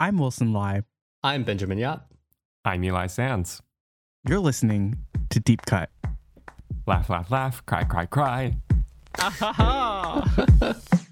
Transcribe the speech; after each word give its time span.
I'm 0.00 0.18
Wilson 0.18 0.52
Lai. 0.52 0.82
I'm 1.22 1.44
Benjamin 1.44 1.78
Yap. 1.78 2.12
I'm 2.64 2.82
Eli 2.84 3.06
Sands. 3.06 3.62
You're 4.28 4.40
listening 4.40 4.96
to 5.30 5.38
Deep 5.40 5.62
Cut. 5.66 5.90
Laugh, 6.86 7.08
laugh, 7.08 7.30
laugh, 7.30 7.64
cry, 7.66 7.84
cry, 7.84 8.06
cry. 8.06 8.56
Ah, 9.16 10.24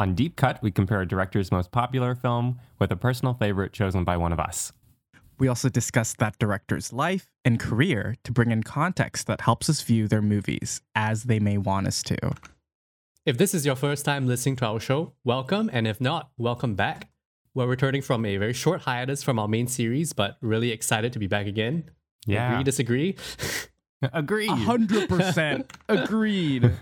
On 0.00 0.14
Deep 0.14 0.34
Cut, 0.34 0.62
we 0.62 0.70
compare 0.70 1.02
a 1.02 1.06
director's 1.06 1.52
most 1.52 1.72
popular 1.72 2.14
film 2.14 2.58
with 2.78 2.90
a 2.90 2.96
personal 2.96 3.34
favorite 3.34 3.74
chosen 3.74 4.02
by 4.02 4.16
one 4.16 4.32
of 4.32 4.40
us. 4.40 4.72
We 5.38 5.46
also 5.46 5.68
discuss 5.68 6.14
that 6.14 6.38
director's 6.38 6.90
life 6.90 7.26
and 7.44 7.60
career 7.60 8.16
to 8.24 8.32
bring 8.32 8.50
in 8.50 8.62
context 8.62 9.26
that 9.26 9.42
helps 9.42 9.68
us 9.68 9.82
view 9.82 10.08
their 10.08 10.22
movies 10.22 10.80
as 10.94 11.24
they 11.24 11.38
may 11.38 11.58
want 11.58 11.86
us 11.86 12.02
to. 12.04 12.16
If 13.26 13.36
this 13.36 13.52
is 13.52 13.66
your 13.66 13.76
first 13.76 14.06
time 14.06 14.26
listening 14.26 14.56
to 14.56 14.64
our 14.64 14.80
show, 14.80 15.12
welcome, 15.22 15.68
and 15.70 15.86
if 15.86 16.00
not, 16.00 16.30
welcome 16.38 16.74
back. 16.74 17.10
We're 17.52 17.66
returning 17.66 18.00
from 18.00 18.24
a 18.24 18.38
very 18.38 18.54
short 18.54 18.80
hiatus 18.80 19.22
from 19.22 19.38
our 19.38 19.48
main 19.48 19.66
series, 19.66 20.14
but 20.14 20.38
really 20.40 20.70
excited 20.70 21.12
to 21.12 21.18
be 21.18 21.26
back 21.26 21.46
again. 21.46 21.90
Yeah. 22.26 22.52
Agree, 22.52 22.64
disagree? 22.64 23.16
Agreed. 24.14 24.48
Hundred 24.48 25.10
percent 25.10 25.70
agreed. 25.88 26.72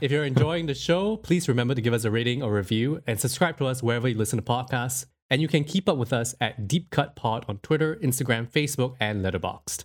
If 0.00 0.10
you're 0.10 0.24
enjoying 0.24 0.66
the 0.66 0.74
show, 0.74 1.16
please 1.16 1.48
remember 1.48 1.74
to 1.74 1.80
give 1.80 1.92
us 1.92 2.04
a 2.04 2.10
rating 2.10 2.42
or 2.42 2.52
review 2.52 3.02
and 3.06 3.20
subscribe 3.20 3.58
to 3.58 3.66
us 3.66 3.82
wherever 3.82 4.08
you 4.08 4.16
listen 4.16 4.38
to 4.38 4.42
podcasts. 4.42 5.06
And 5.28 5.42
you 5.42 5.48
can 5.48 5.64
keep 5.64 5.88
up 5.88 5.96
with 5.96 6.12
us 6.12 6.34
at 6.40 6.68
Deep 6.68 6.90
Cut 6.90 7.16
Pod 7.16 7.44
on 7.48 7.58
Twitter, 7.58 7.96
Instagram, 7.96 8.50
Facebook, 8.50 8.94
and 9.00 9.24
Letterboxd. 9.24 9.84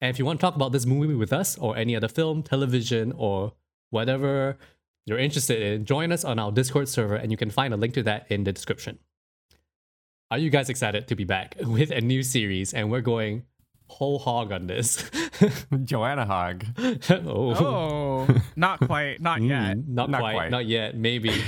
And 0.00 0.10
if 0.10 0.18
you 0.18 0.24
want 0.24 0.38
to 0.38 0.44
talk 0.44 0.54
about 0.54 0.72
this 0.72 0.86
movie 0.86 1.14
with 1.14 1.32
us 1.32 1.58
or 1.58 1.76
any 1.76 1.96
other 1.96 2.08
film, 2.08 2.42
television, 2.42 3.12
or 3.16 3.54
whatever 3.90 4.58
you're 5.06 5.18
interested 5.18 5.60
in, 5.60 5.84
join 5.84 6.12
us 6.12 6.24
on 6.24 6.38
our 6.38 6.52
Discord 6.52 6.88
server 6.88 7.16
and 7.16 7.30
you 7.30 7.36
can 7.36 7.50
find 7.50 7.74
a 7.74 7.76
link 7.76 7.94
to 7.94 8.02
that 8.04 8.26
in 8.30 8.44
the 8.44 8.52
description. 8.52 8.98
Are 10.30 10.38
you 10.38 10.50
guys 10.50 10.68
excited 10.68 11.08
to 11.08 11.16
be 11.16 11.24
back 11.24 11.56
with 11.60 11.90
a 11.90 12.00
new 12.00 12.22
series? 12.22 12.74
And 12.74 12.90
we're 12.90 13.00
going 13.00 13.44
whole 13.86 14.18
hog 14.18 14.52
on 14.52 14.66
this. 14.66 15.08
Joanna 15.84 16.26
Hog. 16.26 16.64
oh. 16.78 17.54
Oh, 17.54 18.28
not 18.56 18.80
quite, 18.80 19.20
not 19.20 19.42
yet. 19.42 19.76
Mm, 19.76 19.88
not, 19.88 20.10
Not 20.10 20.20
quite, 20.20 20.34
quite. 20.34 20.50
not 20.50 20.66
yet, 20.66 20.96
maybe. 20.96 21.30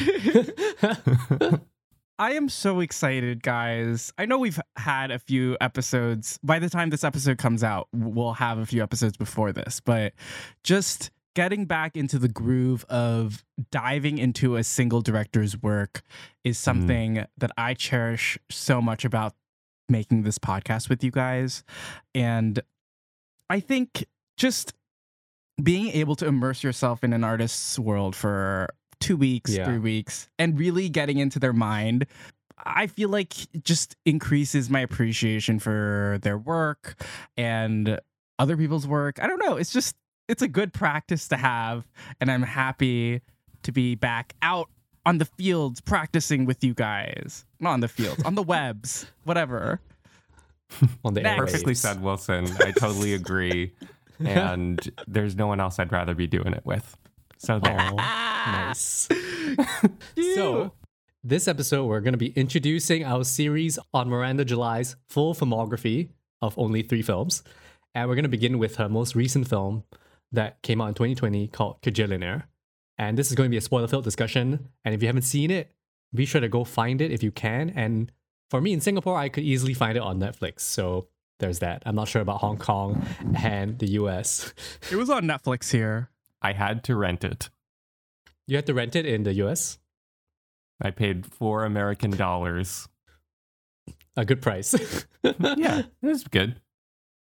I 2.18 2.32
am 2.32 2.48
so 2.48 2.80
excited, 2.80 3.42
guys. 3.42 4.10
I 4.16 4.24
know 4.24 4.38
we've 4.38 4.60
had 4.76 5.10
a 5.10 5.18
few 5.18 5.56
episodes. 5.60 6.38
By 6.42 6.58
the 6.58 6.70
time 6.70 6.88
this 6.88 7.04
episode 7.04 7.36
comes 7.36 7.62
out, 7.62 7.88
we'll 7.92 8.32
have 8.34 8.58
a 8.58 8.64
few 8.64 8.82
episodes 8.82 9.18
before 9.18 9.52
this, 9.52 9.80
but 9.80 10.14
just 10.64 11.10
getting 11.34 11.66
back 11.66 11.94
into 11.94 12.18
the 12.18 12.28
groove 12.28 12.86
of 12.88 13.44
diving 13.70 14.16
into 14.16 14.56
a 14.56 14.64
single 14.64 15.02
director's 15.02 15.60
work 15.60 16.00
is 16.44 16.56
something 16.56 17.26
that 17.36 17.50
I 17.58 17.74
cherish 17.74 18.38
so 18.50 18.80
much 18.80 19.04
about 19.04 19.34
making 19.88 20.22
this 20.22 20.38
podcast 20.38 20.88
with 20.88 21.02
you 21.04 21.10
guys. 21.10 21.64
And 22.14 22.60
I 23.48 23.60
think 23.60 24.04
just 24.36 24.72
being 25.62 25.88
able 25.88 26.16
to 26.16 26.26
immerse 26.26 26.62
yourself 26.62 27.02
in 27.02 27.12
an 27.12 27.24
artist's 27.24 27.78
world 27.78 28.14
for 28.14 28.68
two 29.00 29.16
weeks, 29.16 29.52
Yeah. 29.54 29.64
three 29.64 29.78
weeks, 29.78 30.28
and 30.38 30.58
really 30.58 30.88
getting 30.88 31.18
into 31.18 31.38
their 31.38 31.52
mind, 31.54 32.06
I 32.58 32.86
feel 32.88 33.08
like 33.08 33.34
just 33.62 33.96
increases 34.04 34.68
my 34.68 34.80
appreciation 34.80 35.58
for 35.58 36.18
their 36.22 36.36
work 36.36 37.02
and 37.36 37.98
other 38.38 38.56
people's 38.56 38.86
work. 38.86 39.18
I 39.22 39.26
don't 39.26 39.38
know. 39.38 39.56
It's 39.56 39.72
just, 39.72 39.96
it's 40.28 40.42
a 40.42 40.48
good 40.48 40.72
practice 40.74 41.28
to 41.28 41.36
have. 41.36 41.86
And 42.20 42.30
I'm 42.30 42.42
happy 42.42 43.22
to 43.62 43.72
be 43.72 43.94
back 43.94 44.34
out 44.42 44.68
on 45.06 45.18
the 45.18 45.24
fields 45.24 45.80
practicing 45.80 46.44
with 46.44 46.62
you 46.64 46.74
guys. 46.74 47.45
Not 47.60 47.72
on 47.72 47.80
the 47.80 47.88
fields, 47.88 48.22
on 48.24 48.34
the 48.34 48.42
webs, 48.42 49.06
whatever. 49.24 49.80
on 51.04 51.14
the 51.14 51.22
Next. 51.22 51.38
Perfectly 51.38 51.74
said, 51.74 52.02
Wilson. 52.02 52.46
I 52.60 52.72
totally 52.72 53.14
agree. 53.14 53.72
and 54.18 54.90
there's 55.06 55.36
no 55.36 55.46
one 55.46 55.60
else 55.60 55.78
I'd 55.78 55.92
rather 55.92 56.14
be 56.14 56.26
doing 56.26 56.52
it 56.52 56.64
with. 56.64 56.96
So 57.38 57.58
there. 57.58 57.78
Aw, 57.78 58.66
nice. 58.68 59.08
So, 60.34 60.72
this 61.22 61.48
episode, 61.48 61.86
we're 61.86 62.00
going 62.00 62.14
to 62.14 62.18
be 62.18 62.30
introducing 62.30 63.04
our 63.04 63.24
series 63.24 63.78
on 63.92 64.08
Miranda 64.08 64.44
July's 64.44 64.96
full 65.08 65.34
filmography 65.34 66.10
of 66.40 66.58
only 66.58 66.82
three 66.82 67.02
films. 67.02 67.42
And 67.94 68.08
we're 68.08 68.14
going 68.14 68.24
to 68.24 68.28
begin 68.28 68.58
with 68.58 68.76
her 68.76 68.88
most 68.88 69.14
recent 69.14 69.48
film 69.48 69.84
that 70.32 70.62
came 70.62 70.80
out 70.80 70.88
in 70.88 70.94
2020 70.94 71.48
called 71.48 71.80
Kajillionaire. 71.82 72.44
And 72.98 73.18
this 73.18 73.28
is 73.28 73.34
going 73.34 73.48
to 73.48 73.50
be 73.50 73.56
a 73.56 73.62
spoiler 73.62 73.88
filled 73.88 74.04
discussion. 74.04 74.68
And 74.84 74.94
if 74.94 75.02
you 75.02 75.08
haven't 75.08 75.22
seen 75.22 75.50
it, 75.50 75.72
be 76.16 76.26
sure 76.26 76.40
to 76.40 76.48
go 76.48 76.64
find 76.64 77.00
it 77.00 77.10
if 77.12 77.22
you 77.22 77.30
can. 77.30 77.70
And 77.70 78.10
for 78.50 78.60
me 78.60 78.72
in 78.72 78.80
Singapore, 78.80 79.16
I 79.16 79.28
could 79.28 79.44
easily 79.44 79.74
find 79.74 79.96
it 79.96 80.02
on 80.02 80.18
Netflix. 80.18 80.60
So, 80.60 81.08
there's 81.38 81.58
that. 81.58 81.82
I'm 81.84 81.94
not 81.94 82.08
sure 82.08 82.22
about 82.22 82.40
Hong 82.40 82.56
Kong 82.56 83.06
and 83.42 83.78
the 83.78 83.88
US. 84.00 84.54
It 84.90 84.96
was 84.96 85.10
on 85.10 85.24
Netflix 85.24 85.70
here. 85.70 86.10
I 86.40 86.52
had 86.52 86.82
to 86.84 86.96
rent 86.96 87.24
it. 87.24 87.50
You 88.46 88.56
had 88.56 88.66
to 88.66 88.74
rent 88.74 88.96
it 88.96 89.04
in 89.04 89.24
the 89.24 89.34
US? 89.44 89.78
I 90.80 90.90
paid 90.90 91.26
four 91.26 91.64
American 91.64 92.10
dollars. 92.10 92.88
A 94.16 94.24
good 94.24 94.40
price. 94.42 94.74
Yeah, 95.56 95.80
it 95.80 96.06
was 96.06 96.22
good. 96.22 96.60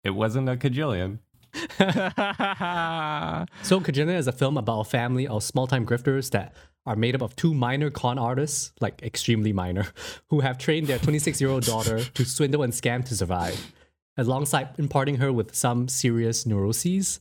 It 0.04 0.10
wasn't 0.10 0.50
a 0.50 0.58
cajillion. 0.58 1.20
So 3.64 3.80
Kajina 3.80 4.16
is 4.16 4.28
a 4.28 4.32
film 4.32 4.58
about 4.58 4.82
a 4.82 4.84
family 4.86 5.28
of 5.28 5.44
small-time 5.44 5.86
grifters 5.86 6.32
that 6.32 6.54
are 6.86 6.96
made 6.96 7.16
up 7.16 7.22
of 7.22 7.36
two 7.36 7.54
minor 7.54 7.90
con 7.90 8.20
artists, 8.20 8.72
like 8.80 9.02
extremely 9.02 9.54
minor, 9.54 9.88
who 10.30 10.42
have 10.42 10.58
trained 10.58 10.88
their 10.88 11.00
26-year-old 11.00 11.64
daughter 11.64 12.04
to 12.04 12.26
swindle 12.26 12.62
and 12.62 12.74
scam 12.74 13.04
to 13.06 13.16
survive. 13.16 13.74
Alongside 14.18 14.70
imparting 14.78 15.18
her 15.18 15.34
with 15.34 15.56
some 15.56 15.88
serious 15.88 16.46
neuroses, 16.46 17.20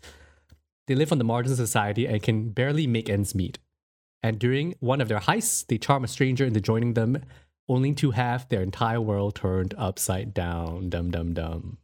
they 0.87 0.95
live 0.95 1.13
on 1.13 1.19
the 1.19 1.25
margins 1.25 1.59
of 1.59 1.67
society 1.67 2.07
and 2.07 2.23
can 2.23 2.51
barely 2.51 2.87
make 2.87 3.09
ends 3.09 3.35
meet. 3.35 3.59
And 4.23 4.39
during 4.39 4.75
one 4.81 5.01
of 5.01 5.09
their 5.09 5.21
heists, 5.21 5.67
they 5.67 5.79
charm 5.79 6.05
a 6.05 6.09
stranger 6.09 6.45
into 6.45 6.61
joining 6.61 6.95
them, 6.95 7.23
only 7.69 7.95
to 7.95 8.13
have 8.13 8.49
their 8.49 8.63
entire 8.63 9.01
world 9.01 9.35
turned 9.35 9.75
upside 9.77 10.35
down. 10.35 10.91
Dum 10.91 11.11
dum 11.11 11.33
dum. 11.33 11.79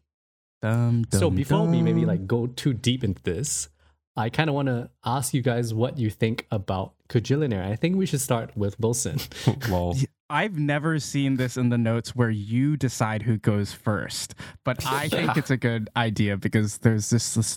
Dum, 0.63 1.05
So 1.13 1.21
dum, 1.21 1.35
before 1.35 1.67
we 1.67 1.83
maybe 1.83 2.05
like 2.05 2.27
go 2.27 2.47
too 2.47 2.73
deep 2.73 3.03
into 3.03 3.23
this, 3.23 3.69
I 4.17 4.29
kind 4.29 4.51
of 4.51 4.55
want 4.55 4.69
to 4.69 4.91
ask 5.05 5.33
you 5.33 5.41
guys 5.43 5.73
what 5.73 5.99
you 5.99 6.11
think 6.11 6.47
about 6.51 6.93
Kajillionaire. 7.09 7.65
I 7.65 7.77
think 7.77 7.97
we 7.97 8.07
should 8.07 8.21
start 8.21 8.57
with 8.57 8.79
Wilson. 8.79 9.19
Lol. 9.69 9.97
I've 10.29 10.59
never 10.59 11.01
seen 11.01 11.37
this 11.37 11.57
in 11.57 11.71
the 11.71 11.79
notes 11.79 12.15
where 12.15 12.31
you 12.31 12.77
decide 12.77 13.23
who 13.23 13.37
goes 13.37 13.73
first, 13.73 14.35
but 14.65 14.85
I 14.87 15.09
think 15.09 15.37
it's 15.37 15.51
a 15.51 15.57
good 15.57 15.89
idea 15.97 16.37
because 16.37 16.79
there's 16.79 17.11
this 17.11 17.35
this 17.35 17.57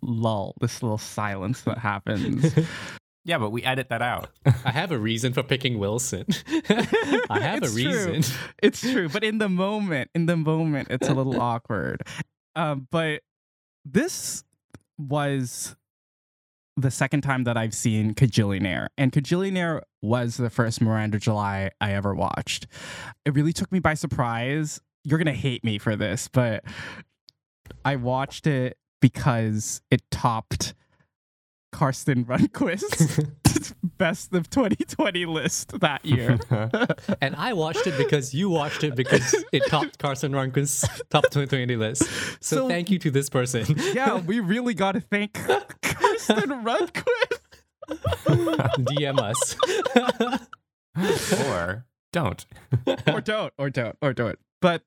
lull, 0.00 0.54
this 0.60 0.82
little 0.82 0.98
silence 0.98 1.62
that 1.62 1.78
happens. 1.78 2.54
Yeah, 3.26 3.38
but 3.38 3.50
we 3.50 3.62
edit 3.64 3.88
that 3.88 4.02
out. 4.02 4.28
I 4.46 4.70
have 4.70 4.90
a 4.92 4.98
reason 4.98 5.32
for 5.32 5.42
picking 5.42 5.78
Wilson. 5.78 6.26
I 7.30 7.40
have 7.40 7.62
It's 7.62 7.72
a 7.72 7.76
reason. 7.76 8.22
True. 8.22 8.38
It's 8.62 8.80
true, 8.80 9.08
but 9.08 9.24
in 9.24 9.38
the 9.38 9.48
moment, 9.48 10.10
in 10.14 10.26
the 10.26 10.36
moment, 10.36 10.88
it's 10.90 11.08
a 11.08 11.14
little 11.14 11.40
awkward. 11.40 12.02
Um, 12.56 12.88
but 12.90 13.22
this 13.84 14.44
was 14.98 15.76
the 16.76 16.90
second 16.90 17.20
time 17.22 17.44
that 17.44 17.56
I've 17.56 17.74
seen 17.74 18.14
Kajillionaire, 18.14 18.88
and 18.98 19.12
Kajillionaire 19.12 19.82
was 20.02 20.36
the 20.36 20.50
first 20.50 20.80
Miranda 20.80 21.18
July 21.18 21.70
I 21.80 21.92
ever 21.92 22.14
watched. 22.14 22.66
It 23.24 23.34
really 23.34 23.52
took 23.52 23.70
me 23.70 23.78
by 23.78 23.94
surprise. 23.94 24.80
You're 25.04 25.18
gonna 25.18 25.32
hate 25.32 25.62
me 25.64 25.78
for 25.78 25.96
this, 25.96 26.28
but 26.32 26.64
I 27.84 27.96
watched 27.96 28.46
it 28.46 28.76
because 29.00 29.82
it 29.90 30.02
topped 30.10 30.74
Karsten 31.72 32.24
Runquist's 32.28 33.20
best 33.98 34.32
of 34.34 34.48
2020 34.50 35.26
list 35.26 35.78
that 35.80 36.04
year. 36.04 36.38
And 37.20 37.34
I 37.36 37.52
watched 37.52 37.86
it 37.86 37.96
because 37.96 38.34
you 38.34 38.48
watched 38.50 38.84
it 38.84 38.94
because 38.96 39.34
it 39.52 39.62
topped 39.68 39.98
Karsten 39.98 40.32
Runquist's 40.32 40.86
top 41.10 41.24
2020 41.24 41.76
list. 41.76 42.02
So, 42.40 42.56
So- 42.56 42.68
thank 42.68 42.90
you 42.90 42.98
to 43.00 43.10
this 43.10 43.28
person. 43.30 43.64
yeah, 43.94 44.18
we 44.20 44.40
really 44.40 44.74
got 44.74 44.92
to 44.92 45.00
thank 45.00 45.32
Karsten 45.82 46.50
Runquist. 46.64 47.40
DM 48.78 49.18
us. 49.20 49.56
or 51.46 51.84
don't. 52.12 52.46
or 53.06 53.20
don't, 53.20 53.52
or 53.58 53.70
don't, 53.70 53.96
or 54.00 54.12
don't. 54.12 54.38
But 54.60 54.82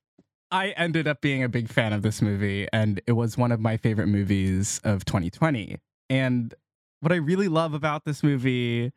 I 0.52 0.70
ended 0.72 1.08
up 1.08 1.22
being 1.22 1.44
a 1.44 1.50
big 1.50 1.68
fan 1.70 1.94
of 1.94 2.02
this 2.02 2.22
movie, 2.22 2.68
and 2.72 3.02
it 3.06 3.12
was 3.14 3.38
one 3.38 3.52
of 3.52 3.60
my 3.60 3.78
favorite 3.78 4.08
movies 4.08 4.80
of 4.84 5.06
2020. 5.06 5.78
And 6.10 6.54
what 7.02 7.12
I 7.12 7.16
really 7.18 7.48
love 7.48 7.74
about 7.74 8.06
this 8.06 8.24
movie 8.24 8.92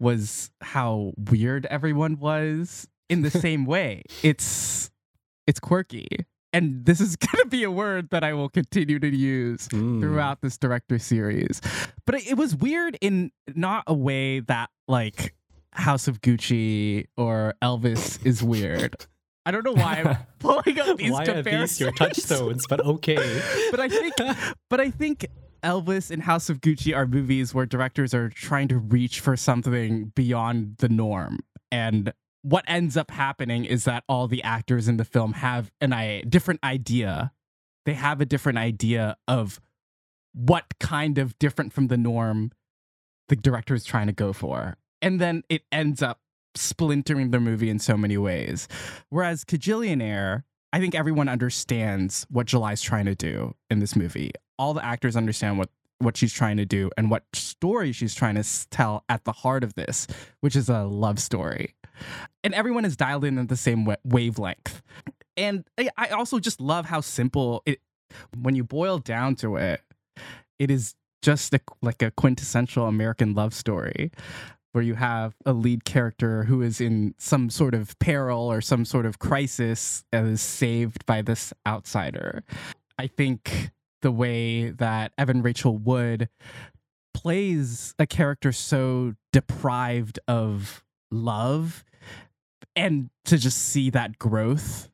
was 0.00 0.50
how 0.60 1.12
weird 1.30 1.66
everyone 1.66 2.18
was 2.18 2.88
in 3.08 3.22
the 3.22 3.30
same 3.46 3.64
way. 3.64 4.02
It's 4.22 4.90
it's 5.46 5.60
quirky. 5.60 6.06
And 6.52 6.84
this 6.86 7.00
is 7.00 7.16
going 7.16 7.42
to 7.42 7.48
be 7.48 7.64
a 7.64 7.70
word 7.70 8.10
that 8.10 8.22
I 8.22 8.32
will 8.32 8.48
continue 8.48 8.98
to 9.00 9.08
use 9.08 9.68
Mm. 9.68 10.00
throughout 10.00 10.40
this 10.40 10.56
director 10.56 10.98
series. 10.98 11.60
But 12.06 12.16
it, 12.16 12.28
it 12.32 12.34
was 12.36 12.54
weird 12.54 12.96
in 13.00 13.32
not 13.54 13.84
a 13.86 13.94
way 13.94 14.40
that 14.40 14.70
like 14.88 15.34
House 15.72 16.06
of 16.08 16.20
Gucci 16.20 17.06
or 17.16 17.54
Elvis 17.62 18.24
is 18.24 18.42
weird. 18.42 18.94
I 19.46 19.50
don't 19.50 19.64
know 19.64 19.72
why 19.74 20.02
I'm 20.04 20.16
pulling 20.38 20.78
up 20.80 20.96
these 20.96 21.10
Why 21.10 21.24
are 21.26 21.42
these 21.42 21.78
your 21.80 21.92
touchstones? 21.92 22.66
But 22.68 22.80
okay. 22.80 23.42
but 23.70 23.80
I 23.80 23.88
think 23.88 24.14
but 24.70 24.80
I 24.80 24.90
think 24.90 25.26
Elvis 25.64 26.10
and 26.10 26.22
House 26.22 26.50
of 26.50 26.60
Gucci 26.60 26.94
are 26.94 27.06
movies 27.06 27.54
where 27.54 27.66
directors 27.66 28.12
are 28.14 28.28
trying 28.28 28.68
to 28.68 28.78
reach 28.78 29.20
for 29.20 29.36
something 29.36 30.12
beyond 30.14 30.76
the 30.78 30.88
norm. 30.88 31.40
And 31.72 32.12
what 32.42 32.64
ends 32.68 32.96
up 32.96 33.10
happening 33.10 33.64
is 33.64 33.84
that 33.84 34.04
all 34.06 34.28
the 34.28 34.42
actors 34.42 34.86
in 34.86 34.98
the 34.98 35.04
film 35.04 35.32
have 35.32 35.72
an 35.80 35.94
I 35.94 36.22
different 36.28 36.60
idea. 36.62 37.32
They 37.86 37.94
have 37.94 38.20
a 38.20 38.26
different 38.26 38.58
idea 38.58 39.16
of 39.26 39.60
what 40.34 40.64
kind 40.78 41.16
of 41.16 41.38
different 41.38 41.72
from 41.72 41.88
the 41.88 41.96
norm 41.96 42.52
the 43.28 43.36
director 43.36 43.74
is 43.74 43.84
trying 43.84 44.08
to 44.08 44.12
go 44.12 44.34
for. 44.34 44.76
And 45.00 45.20
then 45.20 45.42
it 45.48 45.62
ends 45.72 46.02
up 46.02 46.20
splintering 46.54 47.30
the 47.30 47.40
movie 47.40 47.70
in 47.70 47.78
so 47.78 47.96
many 47.96 48.18
ways. 48.18 48.68
Whereas 49.08 49.44
Kajillionaire, 49.44 50.44
I 50.74 50.80
think 50.80 50.96
everyone 50.96 51.28
understands 51.28 52.26
what 52.30 52.46
July's 52.46 52.82
trying 52.82 53.04
to 53.04 53.14
do 53.14 53.54
in 53.70 53.78
this 53.78 53.94
movie. 53.94 54.32
All 54.58 54.74
the 54.74 54.84
actors 54.84 55.14
understand 55.14 55.56
what 55.56 55.70
what 55.98 56.16
she's 56.16 56.32
trying 56.32 56.56
to 56.56 56.64
do 56.66 56.90
and 56.96 57.12
what 57.12 57.22
story 57.32 57.92
she's 57.92 58.12
trying 58.12 58.34
to 58.34 58.68
tell 58.70 59.04
at 59.08 59.22
the 59.22 59.30
heart 59.30 59.62
of 59.62 59.74
this, 59.74 60.08
which 60.40 60.56
is 60.56 60.68
a 60.68 60.82
love 60.82 61.20
story. 61.20 61.76
And 62.42 62.52
everyone 62.54 62.84
is 62.84 62.96
dialed 62.96 63.24
in 63.24 63.38
at 63.38 63.48
the 63.48 63.56
same 63.56 63.86
wavelength. 64.02 64.82
And 65.36 65.62
I, 65.96 66.08
also 66.08 66.40
just 66.40 66.60
love 66.60 66.86
how 66.86 67.00
simple 67.00 67.62
it 67.66 67.80
when 68.36 68.56
you 68.56 68.64
boil 68.64 68.98
down 68.98 69.36
to 69.36 69.54
it, 69.54 69.80
it 70.58 70.72
is 70.72 70.96
just 71.22 71.54
a, 71.54 71.60
like 71.82 72.02
a 72.02 72.10
quintessential 72.10 72.88
American 72.88 73.32
love 73.34 73.54
story 73.54 74.10
where 74.74 74.82
you 74.82 74.96
have 74.96 75.36
a 75.46 75.52
lead 75.52 75.84
character 75.84 76.42
who 76.42 76.60
is 76.60 76.80
in 76.80 77.14
some 77.16 77.48
sort 77.48 77.74
of 77.74 77.96
peril 78.00 78.50
or 78.50 78.60
some 78.60 78.84
sort 78.84 79.06
of 79.06 79.20
crisis 79.20 80.04
and 80.12 80.32
is 80.32 80.42
saved 80.42 81.06
by 81.06 81.22
this 81.22 81.52
outsider. 81.64 82.42
I 82.98 83.06
think 83.06 83.70
the 84.02 84.10
way 84.10 84.70
that 84.70 85.12
Evan 85.16 85.42
Rachel 85.42 85.78
Wood 85.78 86.28
plays 87.14 87.94
a 88.00 88.06
character 88.06 88.50
so 88.50 89.14
deprived 89.32 90.18
of 90.26 90.82
love 91.12 91.84
and 92.74 93.10
to 93.26 93.38
just 93.38 93.58
see 93.58 93.90
that 93.90 94.18
growth 94.18 94.90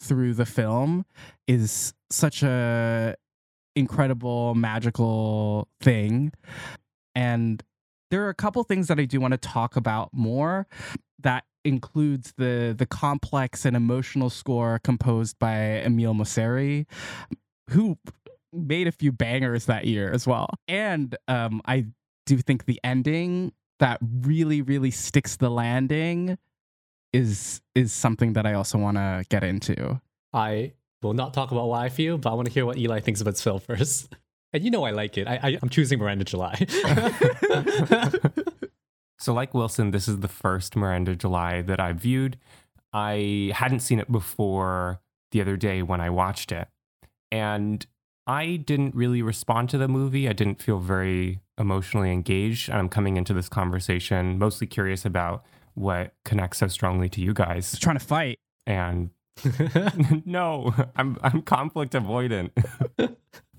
through 0.00 0.32
the 0.32 0.46
film 0.46 1.04
is 1.46 1.92
such 2.10 2.42
a 2.42 3.14
incredible 3.76 4.54
magical 4.54 5.68
thing 5.82 6.32
and 7.14 7.62
there 8.10 8.24
are 8.24 8.28
a 8.28 8.34
couple 8.34 8.62
things 8.64 8.88
that 8.88 8.98
I 8.98 9.04
do 9.04 9.20
want 9.20 9.32
to 9.32 9.38
talk 9.38 9.76
about 9.76 10.10
more 10.12 10.66
that 11.20 11.44
includes 11.64 12.32
the 12.36 12.74
the 12.76 12.86
complex 12.86 13.64
and 13.64 13.76
emotional 13.76 14.30
score 14.30 14.80
composed 14.82 15.38
by 15.38 15.82
Emile 15.82 16.14
Mosseri 16.14 16.86
who 17.70 17.98
made 18.52 18.86
a 18.86 18.92
few 18.92 19.12
bangers 19.12 19.66
that 19.66 19.86
year 19.86 20.10
as 20.10 20.26
well 20.26 20.48
and 20.68 21.16
um 21.26 21.60
I 21.66 21.86
do 22.26 22.38
think 22.38 22.64
the 22.64 22.80
ending 22.84 23.52
that 23.80 23.98
really 24.20 24.62
really 24.62 24.90
sticks 24.90 25.36
the 25.36 25.50
landing 25.50 26.38
is 27.12 27.60
is 27.74 27.92
something 27.92 28.34
that 28.34 28.46
I 28.46 28.54
also 28.54 28.78
want 28.78 28.96
to 28.96 29.24
get 29.28 29.42
into 29.44 30.00
I 30.32 30.72
will 31.02 31.14
not 31.14 31.34
talk 31.34 31.50
about 31.50 31.68
why 31.68 31.84
I 31.84 31.88
feel, 31.88 32.18
but 32.18 32.30
I 32.30 32.34
want 32.34 32.46
to 32.46 32.52
hear 32.52 32.66
what 32.66 32.76
Eli 32.76 33.00
thinks 33.00 33.20
about 33.20 33.36
film 33.38 33.60
first. 33.60 34.14
And 34.52 34.64
you 34.64 34.70
know 34.70 34.84
I 34.84 34.90
like 34.92 35.18
it. 35.18 35.26
I, 35.26 35.38
I 35.42 35.58
I'm 35.62 35.68
choosing 35.68 35.98
Miranda 35.98 36.24
July. 36.24 36.66
So, 39.18 39.34
like 39.34 39.52
Wilson, 39.52 39.90
this 39.90 40.06
is 40.06 40.20
the 40.20 40.28
first 40.28 40.76
Miranda 40.76 41.16
July 41.16 41.60
that 41.62 41.80
I 41.80 41.92
viewed. 41.92 42.38
I 42.92 43.50
hadn't 43.54 43.80
seen 43.80 43.98
it 43.98 44.10
before 44.10 45.00
the 45.32 45.40
other 45.40 45.56
day 45.56 45.82
when 45.82 46.00
I 46.00 46.08
watched 46.08 46.52
it. 46.52 46.68
And 47.30 47.84
I 48.26 48.56
didn't 48.56 48.94
really 48.94 49.20
respond 49.20 49.70
to 49.70 49.78
the 49.78 49.88
movie. 49.88 50.28
I 50.28 50.32
didn't 50.32 50.62
feel 50.62 50.78
very 50.78 51.40
emotionally 51.58 52.12
engaged. 52.12 52.68
And 52.68 52.78
I'm 52.78 52.88
coming 52.88 53.16
into 53.16 53.34
this 53.34 53.48
conversation 53.48 54.38
mostly 54.38 54.66
curious 54.66 55.04
about 55.04 55.44
what 55.74 56.14
connects 56.24 56.58
so 56.58 56.68
strongly 56.68 57.08
to 57.10 57.20
you 57.20 57.34
guys. 57.34 57.76
trying 57.78 57.98
to 57.98 58.04
fight 58.04 58.38
And 58.66 59.10
no, 60.24 60.74
I'm 60.96 61.18
I'm 61.22 61.42
conflict 61.42 61.94
avoidant. 61.94 62.50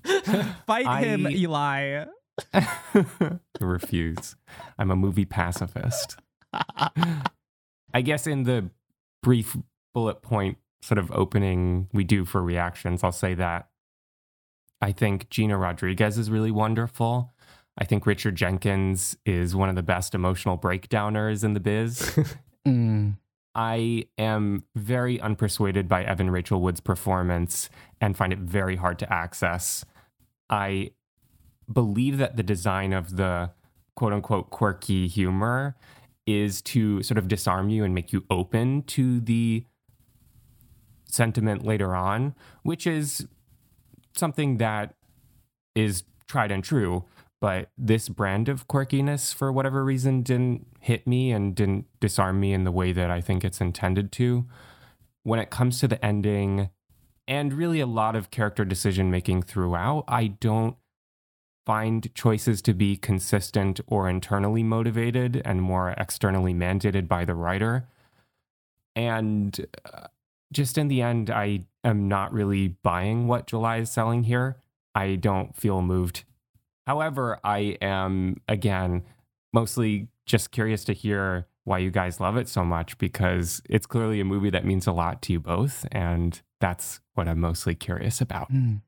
fight 0.66 1.04
him 1.04 1.26
I- 1.26 1.30
Eli 1.30 2.04
refuse. 3.60 4.36
I'm 4.78 4.90
a 4.90 4.96
movie 4.96 5.24
pacifist. 5.24 6.16
I 6.52 8.00
guess 8.02 8.26
in 8.26 8.44
the 8.44 8.70
brief 9.22 9.56
bullet 9.94 10.22
point 10.22 10.58
sort 10.82 10.98
of 10.98 11.10
opening 11.12 11.88
we 11.92 12.04
do 12.04 12.24
for 12.24 12.42
reactions, 12.42 13.04
I'll 13.04 13.12
say 13.12 13.34
that 13.34 13.68
I 14.80 14.92
think 14.92 15.28
Gina 15.28 15.58
Rodriguez 15.58 16.16
is 16.16 16.30
really 16.30 16.50
wonderful. 16.50 17.32
I 17.78 17.84
think 17.84 18.06
Richard 18.06 18.36
Jenkins 18.36 19.16
is 19.24 19.54
one 19.54 19.68
of 19.68 19.76
the 19.76 19.82
best 19.82 20.14
emotional 20.14 20.58
breakdowners 20.58 21.44
in 21.44 21.54
the 21.54 21.60
biz. 21.60 22.18
Mm. 22.66 23.16
I 23.54 24.04
am 24.18 24.64
very 24.76 25.18
unpersuaded 25.18 25.88
by 25.88 26.04
Evan 26.04 26.30
Rachel 26.30 26.60
Wood's 26.60 26.80
performance 26.80 27.70
and 28.00 28.16
find 28.16 28.32
it 28.32 28.38
very 28.38 28.76
hard 28.76 28.98
to 29.00 29.12
access. 29.12 29.84
I 30.50 30.90
believe 31.72 32.18
that 32.18 32.36
the 32.36 32.42
design 32.42 32.92
of 32.92 33.16
the 33.16 33.52
quote 33.94 34.12
unquote 34.12 34.50
quirky 34.50 35.06
humor 35.06 35.76
is 36.26 36.60
to 36.62 37.02
sort 37.02 37.18
of 37.18 37.28
disarm 37.28 37.70
you 37.70 37.84
and 37.84 37.94
make 37.94 38.12
you 38.12 38.24
open 38.30 38.82
to 38.82 39.20
the 39.20 39.64
sentiment 41.04 41.64
later 41.64 41.94
on, 41.94 42.34
which 42.62 42.86
is 42.86 43.26
something 44.14 44.58
that 44.58 44.94
is 45.74 46.04
tried 46.28 46.50
and 46.50 46.62
true. 46.62 47.04
But 47.40 47.70
this 47.78 48.08
brand 48.08 48.48
of 48.48 48.68
quirkiness, 48.68 49.34
for 49.34 49.50
whatever 49.50 49.82
reason, 49.82 50.22
didn't 50.22 50.66
hit 50.80 51.06
me 51.06 51.32
and 51.32 51.54
didn't 51.54 51.86
disarm 51.98 52.38
me 52.38 52.52
in 52.52 52.64
the 52.64 52.72
way 52.72 52.92
that 52.92 53.10
I 53.10 53.22
think 53.22 53.44
it's 53.44 53.62
intended 53.62 54.12
to. 54.12 54.46
When 55.22 55.40
it 55.40 55.50
comes 55.50 55.80
to 55.80 55.88
the 55.88 56.04
ending 56.04 56.68
and 57.30 57.52
really 57.52 57.78
a 57.78 57.86
lot 57.86 58.16
of 58.16 58.32
character 58.32 58.64
decision 58.64 59.08
making 59.08 59.42
throughout, 59.42 60.04
I 60.08 60.26
don't 60.26 60.76
find 61.64 62.12
choices 62.12 62.60
to 62.62 62.74
be 62.74 62.96
consistent 62.96 63.80
or 63.86 64.08
internally 64.08 64.64
motivated 64.64 65.40
and 65.44 65.62
more 65.62 65.94
externally 65.96 66.52
mandated 66.52 67.06
by 67.06 67.24
the 67.24 67.36
writer. 67.36 67.86
And 68.96 69.64
uh, 69.84 70.08
just 70.52 70.76
in 70.76 70.88
the 70.88 71.02
end, 71.02 71.30
I 71.30 71.60
am 71.84 72.08
not 72.08 72.32
really 72.32 72.68
buying 72.82 73.28
what 73.28 73.46
July 73.46 73.76
is 73.76 73.90
selling 73.90 74.24
here. 74.24 74.56
I 74.96 75.14
don't 75.14 75.56
feel 75.56 75.82
moved. 75.82 76.24
However, 76.88 77.38
I 77.44 77.78
am, 77.80 78.40
again, 78.48 79.04
mostly 79.52 80.08
just 80.26 80.50
curious 80.50 80.82
to 80.86 80.92
hear 80.92 81.46
why 81.70 81.78
you 81.78 81.90
guys 81.90 82.18
love 82.18 82.36
it 82.36 82.48
so 82.48 82.64
much 82.64 82.98
because 82.98 83.62
it's 83.70 83.86
clearly 83.86 84.18
a 84.18 84.24
movie 84.24 84.50
that 84.50 84.64
means 84.64 84.88
a 84.88 84.92
lot 84.92 85.22
to 85.22 85.32
you 85.32 85.38
both. 85.38 85.86
And 85.92 86.38
that's 86.60 86.98
what 87.14 87.28
I'm 87.28 87.38
mostly 87.38 87.76
curious 87.76 88.20
about. 88.20 88.52
Mm. 88.52 88.82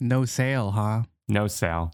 No 0.00 0.24
sale, 0.24 0.70
huh? 0.70 1.02
No 1.28 1.46
sale. 1.46 1.92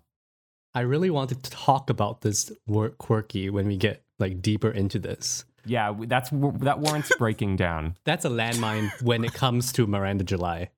I 0.74 0.82
really 0.82 1.10
wanted 1.10 1.42
to 1.42 1.50
talk 1.50 1.90
about 1.90 2.20
this 2.20 2.52
word 2.68 2.98
quirky 2.98 3.50
when 3.50 3.66
we 3.66 3.76
get 3.76 4.04
like 4.20 4.40
deeper 4.40 4.70
into 4.70 5.00
this. 5.00 5.44
Yeah, 5.66 5.92
that's 6.06 6.30
that 6.30 6.78
warrants 6.78 7.10
breaking 7.18 7.56
down. 7.56 7.96
That's 8.04 8.24
a 8.24 8.30
landmine 8.30 8.90
when 9.02 9.24
it 9.24 9.34
comes 9.34 9.72
to 9.72 9.88
Miranda 9.88 10.22
July. 10.22 10.70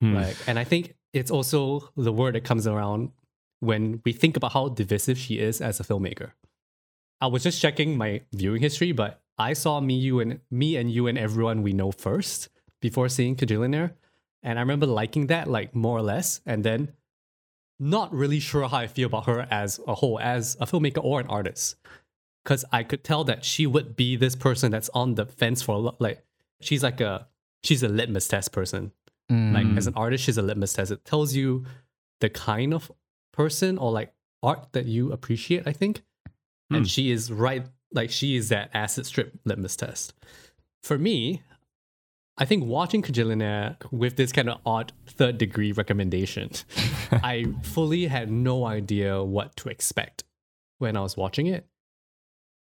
Hmm. 0.00 0.14
Like, 0.14 0.36
and 0.48 0.58
I 0.58 0.64
think 0.64 0.96
it's 1.12 1.30
also 1.30 1.88
the 1.96 2.12
word 2.12 2.34
that 2.34 2.42
comes 2.42 2.66
around 2.66 3.12
when 3.60 4.02
we 4.04 4.12
think 4.12 4.36
about 4.36 4.52
how 4.52 4.70
divisive 4.70 5.18
she 5.18 5.38
is 5.38 5.60
as 5.60 5.78
a 5.78 5.84
filmmaker. 5.84 6.32
I 7.22 7.26
was 7.28 7.42
just 7.44 7.60
checking 7.62 7.96
my 7.96 8.22
viewing 8.34 8.60
history, 8.60 8.92
but 8.92 9.22
I 9.38 9.52
saw 9.54 9.80
me, 9.80 9.94
you, 9.94 10.20
and 10.20 10.40
me 10.50 10.76
and 10.76 10.90
you 10.90 11.06
and 11.06 11.16
everyone 11.16 11.62
we 11.62 11.72
know 11.72 11.92
first 11.92 12.48
before 12.80 13.08
seeing 13.08 13.36
Kajillionaire, 13.36 13.92
and 14.42 14.58
I 14.58 14.62
remember 14.62 14.86
liking 14.86 15.28
that 15.28 15.48
like 15.48 15.74
more 15.74 15.96
or 15.98 16.02
less, 16.02 16.40
and 16.44 16.64
then 16.64 16.92
not 17.78 18.12
really 18.12 18.40
sure 18.40 18.68
how 18.68 18.78
I 18.78 18.86
feel 18.88 19.06
about 19.06 19.26
her 19.26 19.46
as 19.50 19.80
a 19.86 19.94
whole, 19.94 20.18
as 20.20 20.56
a 20.60 20.66
filmmaker 20.66 21.02
or 21.02 21.20
an 21.20 21.28
artist, 21.28 21.76
because 22.44 22.64
I 22.72 22.82
could 22.82 23.02
tell 23.04 23.24
that 23.24 23.44
she 23.44 23.66
would 23.66 23.94
be 23.96 24.16
this 24.16 24.34
person 24.36 24.70
that's 24.72 24.90
on 24.92 25.14
the 25.14 25.26
fence 25.26 25.62
for 25.62 25.76
a 25.76 25.78
lot. 25.78 26.00
Like 26.00 26.24
she's 26.60 26.82
like 26.82 27.00
a 27.00 27.28
she's 27.62 27.82
a 27.84 27.88
litmus 27.88 28.28
test 28.28 28.52
person. 28.52 28.92
Like 29.30 29.64
Mm. 29.66 29.78
as 29.78 29.86
an 29.86 29.94
artist 29.94 30.24
she's 30.24 30.36
a 30.36 30.42
litmus 30.42 30.74
test. 30.74 30.90
It 30.90 31.04
tells 31.06 31.34
you 31.34 31.64
the 32.20 32.28
kind 32.28 32.74
of 32.74 32.90
person 33.32 33.78
or 33.78 33.90
like 33.92 34.12
art 34.42 34.68
that 34.72 34.84
you 34.86 35.10
appreciate 35.12 35.62
i 35.66 35.72
think 35.72 36.02
Hmm. 36.72 36.76
and 36.78 36.90
she 36.90 37.10
is 37.10 37.30
right 37.32 37.64
like 37.94 38.10
she 38.10 38.36
is 38.36 38.48
that 38.48 38.70
acid 38.74 39.06
strip 39.06 39.38
litmus 39.44 39.76
test 39.76 40.14
for 40.82 40.98
me, 40.98 41.42
I 42.36 42.44
think 42.44 42.64
watching 42.64 43.02
Kajillionaire 43.02 43.76
with 43.92 44.16
this 44.16 44.32
kind 44.32 44.48
of 44.50 44.58
odd 44.66 44.92
third 45.06 45.38
degree 45.38 45.70
recommendation, 45.70 46.50
I 47.12 47.44
fully 47.62 48.06
had 48.06 48.32
no 48.32 48.64
idea 48.64 49.22
what 49.22 49.54
to 49.56 49.68
expect 49.68 50.24
when 50.78 50.96
I 50.96 51.00
was 51.02 51.16
watching 51.16 51.46
it. 51.46 51.66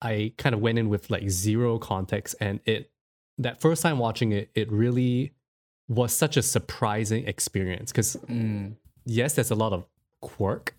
I 0.02 0.32
kind 0.36 0.54
of 0.54 0.60
went 0.60 0.78
in 0.78 0.88
with 0.90 1.10
like 1.10 1.30
zero 1.30 1.78
context, 1.78 2.34
and 2.40 2.60
it 2.66 2.90
that 3.38 3.60
first 3.62 3.82
time 3.82 3.98
watching 3.98 4.32
it, 4.32 4.50
it 4.54 4.70
really 4.70 5.32
was 5.88 6.12
such 6.12 6.36
a 6.36 6.42
surprising 6.42 7.26
experience 7.26 7.92
because 7.92 8.16
Mm. 8.28 8.74
yes, 9.06 9.34
there's 9.36 9.50
a 9.52 9.54
lot 9.54 9.72
of 9.72 9.86
quirk, 10.20 10.74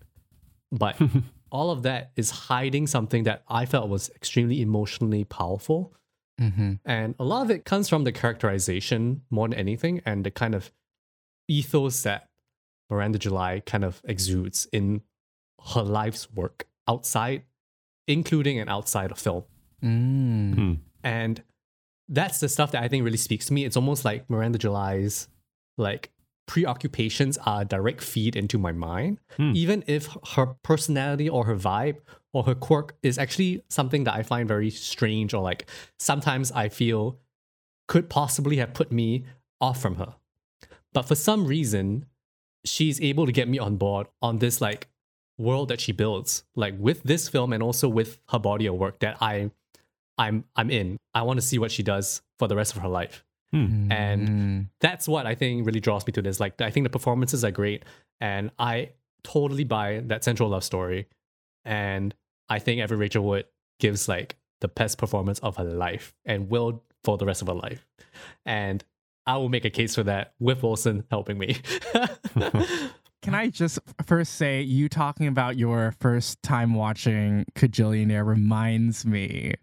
but 0.70 0.96
all 1.54 1.70
of 1.70 1.84
that 1.84 2.10
is 2.16 2.30
hiding 2.30 2.84
something 2.88 3.22
that 3.22 3.44
I 3.46 3.64
felt 3.64 3.88
was 3.88 4.10
extremely 4.16 4.60
emotionally 4.60 5.22
powerful. 5.22 5.94
Mm-hmm. 6.40 6.74
And 6.84 7.14
a 7.20 7.24
lot 7.24 7.42
of 7.42 7.50
it 7.52 7.64
comes 7.64 7.88
from 7.88 8.02
the 8.02 8.10
characterization 8.10 9.22
more 9.30 9.48
than 9.48 9.56
anything 9.56 10.02
and 10.04 10.24
the 10.24 10.32
kind 10.32 10.56
of 10.56 10.72
ethos 11.46 12.02
that 12.02 12.28
Miranda 12.90 13.20
July 13.20 13.62
kind 13.64 13.84
of 13.84 14.02
exudes 14.04 14.66
in 14.72 15.02
her 15.74 15.82
life's 15.82 16.28
work 16.32 16.66
outside, 16.88 17.44
including 18.08 18.58
and 18.58 18.68
outside 18.68 19.12
of 19.12 19.18
film. 19.20 19.44
Mm. 19.80 20.54
Hmm. 20.54 20.72
And 21.04 21.40
that's 22.08 22.40
the 22.40 22.48
stuff 22.48 22.72
that 22.72 22.82
I 22.82 22.88
think 22.88 23.04
really 23.04 23.16
speaks 23.16 23.46
to 23.46 23.52
me. 23.52 23.64
It's 23.64 23.76
almost 23.76 24.04
like 24.04 24.28
Miranda 24.28 24.58
July's 24.58 25.28
like 25.78 26.10
preoccupations 26.46 27.38
are 27.38 27.62
a 27.62 27.64
direct 27.64 28.02
feed 28.02 28.36
into 28.36 28.58
my 28.58 28.72
mind. 28.72 29.18
Hmm. 29.36 29.52
Even 29.54 29.84
if 29.86 30.16
her 30.34 30.46
personality 30.62 31.28
or 31.28 31.44
her 31.44 31.56
vibe 31.56 31.98
or 32.32 32.44
her 32.44 32.54
quirk 32.54 32.96
is 33.02 33.18
actually 33.18 33.62
something 33.68 34.04
that 34.04 34.14
I 34.14 34.22
find 34.22 34.48
very 34.48 34.70
strange 34.70 35.34
or 35.34 35.42
like 35.42 35.66
sometimes 35.98 36.52
I 36.52 36.68
feel 36.68 37.18
could 37.86 38.08
possibly 38.08 38.56
have 38.56 38.74
put 38.74 38.90
me 38.92 39.24
off 39.60 39.80
from 39.80 39.96
her. 39.96 40.14
But 40.92 41.02
for 41.02 41.14
some 41.14 41.46
reason, 41.46 42.06
she's 42.64 43.00
able 43.00 43.26
to 43.26 43.32
get 43.32 43.48
me 43.48 43.58
on 43.58 43.76
board 43.76 44.06
on 44.22 44.38
this 44.38 44.60
like 44.60 44.88
world 45.38 45.68
that 45.68 45.80
she 45.80 45.92
builds, 45.92 46.44
like 46.54 46.74
with 46.78 47.02
this 47.02 47.28
film 47.28 47.52
and 47.52 47.62
also 47.62 47.88
with 47.88 48.18
her 48.28 48.38
body 48.38 48.66
of 48.66 48.74
work 48.74 49.00
that 49.00 49.16
I 49.20 49.50
I'm 50.16 50.44
I'm 50.54 50.70
in. 50.70 50.98
I 51.14 51.22
want 51.22 51.38
to 51.40 51.46
see 51.46 51.58
what 51.58 51.72
she 51.72 51.82
does 51.82 52.22
for 52.38 52.48
the 52.48 52.56
rest 52.56 52.74
of 52.76 52.82
her 52.82 52.88
life. 52.88 53.24
Hmm. 53.54 53.92
And 53.92 54.28
Mm. 54.28 54.68
That's 54.80 55.06
what 55.06 55.26
I 55.26 55.34
think 55.34 55.64
really 55.64 55.80
draws 55.80 56.06
me 56.06 56.12
to 56.14 56.22
this. 56.22 56.40
Like 56.40 56.60
I 56.60 56.70
think 56.70 56.84
the 56.84 56.90
performances 56.90 57.44
are 57.44 57.50
great 57.52 57.84
and 58.20 58.50
I 58.58 58.90
totally 59.22 59.64
buy 59.64 60.02
that 60.06 60.24
central 60.24 60.48
love 60.48 60.64
story. 60.64 61.06
And 61.64 62.14
I 62.48 62.58
think 62.58 62.80
Evan 62.80 62.98
Rachel 62.98 63.24
Wood 63.24 63.46
gives 63.78 64.08
like 64.08 64.36
the 64.60 64.68
best 64.68 64.98
performance 64.98 65.38
of 65.38 65.56
her 65.56 65.64
life 65.64 66.14
and 66.24 66.50
will 66.50 66.82
for 67.04 67.16
the 67.16 67.26
rest 67.26 67.42
of 67.42 67.48
her 67.48 67.54
life. 67.54 67.86
And 68.44 68.84
I 69.26 69.36
will 69.36 69.48
make 69.48 69.64
a 69.64 69.70
case 69.70 69.94
for 69.94 70.02
that 70.02 70.34
with 70.40 70.62
Wilson 70.62 71.04
helping 71.10 71.38
me. 71.38 71.56
Can 73.22 73.34
I 73.34 73.48
just 73.48 73.78
first 74.04 74.34
say, 74.34 74.60
you 74.60 74.88
talking 74.88 75.26
about 75.26 75.56
your 75.56 75.94
first 76.00 76.42
time 76.42 76.74
watching 76.74 77.46
Kajillionaire 77.54 78.26
reminds 78.26 79.06
me 79.06 79.54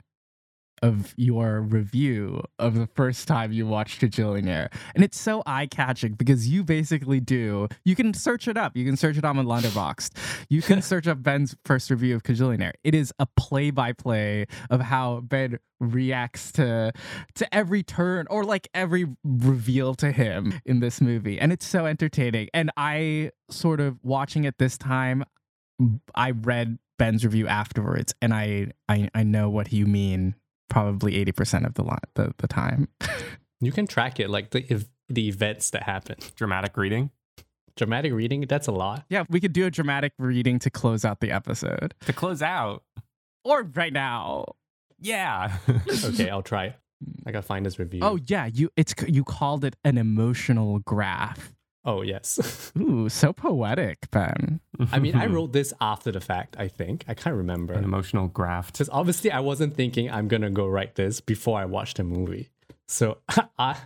of 0.82 1.14
your 1.16 1.62
review 1.62 2.44
of 2.58 2.76
the 2.76 2.88
first 2.88 3.28
time 3.28 3.52
you 3.52 3.68
watched 3.68 4.02
Kajillionaire. 4.02 4.74
And 4.96 5.04
it's 5.04 5.20
so 5.20 5.44
eye 5.46 5.68
catching 5.68 6.14
because 6.14 6.48
you 6.48 6.64
basically 6.64 7.20
do, 7.20 7.68
you 7.86 7.96
can 7.96 8.14
search 8.14 8.48
it 8.48 8.58
up. 8.58 8.76
You 8.76 8.86
can 8.86 8.98
search 8.98 9.18
it 9.18 9.26
on 9.26 9.36
Letterboxd. 9.38 10.12
You 10.50 10.62
can 10.62 10.82
search 10.92 11.08
up 11.08 11.22
Ben's 11.22 11.56
first 11.66 11.90
review 11.90 12.16
of 12.16 12.24
Kajillionaire. 12.24 12.74
It 12.84 12.96
is 12.96 13.14
a 13.20 13.28
play 13.38 13.72
by 13.72 13.94
play 13.94 14.48
of 14.70 14.82
how 14.82 15.22
Ben 15.22 15.60
reacts 15.80 16.52
to 16.52 16.92
to 17.34 17.56
every 17.56 17.82
turn 17.82 18.28
or 18.30 18.44
like 18.44 18.70
every 18.74 19.08
reveal 19.24 19.96
to 19.96 20.12
him 20.12 20.62
in 20.64 20.80
this 20.80 21.02
movie 21.02 21.40
and 21.40 21.52
it's 21.52 21.66
so 21.66 21.88
entertaining 21.88 22.48
and 22.54 22.70
i 22.78 23.32
sort 23.50 23.80
of 23.80 23.98
watching 24.04 24.44
it 24.44 24.60
this 24.60 24.78
time 24.78 25.24
i 26.14 26.30
read 26.30 26.78
ben's 27.00 27.26
review 27.26 27.48
afterwards 27.48 28.14
and 28.22 28.32
i 28.32 28.68
i, 28.88 29.10
I 29.16 29.24
know 29.24 29.50
what 29.50 29.74
you 29.74 29.88
mean 29.88 30.36
probably 30.72 31.24
80% 31.26 31.66
of 31.68 31.74
the 31.76 31.84
lot 31.84 32.06
the, 32.16 32.34
the 32.40 32.48
time 32.48 32.88
you 33.62 33.72
can 33.72 33.86
track 33.86 34.20
it 34.20 34.30
like 34.30 34.50
the 34.52 34.66
ev- 34.72 34.90
the 35.10 35.28
events 35.28 35.70
that 35.72 35.84
happen. 35.84 36.16
Dramatic 36.36 36.78
reading 36.78 37.12
Dramatic 37.76 38.12
reading, 38.14 38.42
that's 38.48 38.68
a 38.68 38.72
lot. 38.72 39.06
yeah 39.10 39.24
we 39.30 39.40
could 39.40 39.54
do 39.54 39.66
a 39.66 39.72
dramatic 39.72 40.14
reading 40.18 40.58
to 40.60 40.70
close 40.70 41.04
out 41.06 41.20
the 41.20 41.32
episode 41.32 41.94
to 42.06 42.14
close 42.14 42.42
out. 42.42 42.84
or 43.44 43.64
right 43.76 43.94
now 43.94 44.46
Yeah. 45.00 45.58
Okay, 46.06 46.30
I'll 46.30 46.42
try. 46.42 46.70
Hmm. 47.04 47.28
I 47.28 47.32
gotta 47.32 47.46
find 47.46 47.66
this 47.66 47.78
review. 47.80 48.02
oh 48.04 48.18
yeah 48.28 48.46
you 48.46 48.70
it's 48.78 48.94
you 49.08 49.24
called 49.24 49.64
it 49.66 49.76
an 49.84 49.98
emotional 49.98 50.80
graph 50.80 51.54
oh 51.86 52.02
yes. 52.02 52.72
ooh 52.80 53.10
so 53.10 53.34
poetic 53.34 54.10
ben 54.12 54.60
I 54.92 55.00
mean, 55.00 55.16
I 55.16 55.26
wrote 55.28 55.54
this 55.54 55.74
after 55.80 56.12
the 56.12 56.22
fact, 56.22 56.56
I 56.58 56.68
think. 56.68 57.06
I 57.08 57.14
can't 57.14 57.36
remember. 57.36 57.74
an 57.74 57.84
emotional 57.84 58.28
graft. 58.28 58.74
Because 58.74 58.90
obviously, 58.92 59.32
I 59.32 59.40
wasn't 59.42 59.76
thinking 59.76 60.10
I'm 60.10 60.28
gonna 60.28 60.50
go 60.50 60.68
write 60.68 60.96
this 60.96 61.22
before 61.22 61.60
I 61.60 61.66
watched 61.66 61.98
the 61.98 62.04
movie. 62.04 62.50
So 62.88 63.20
I 63.60 63.78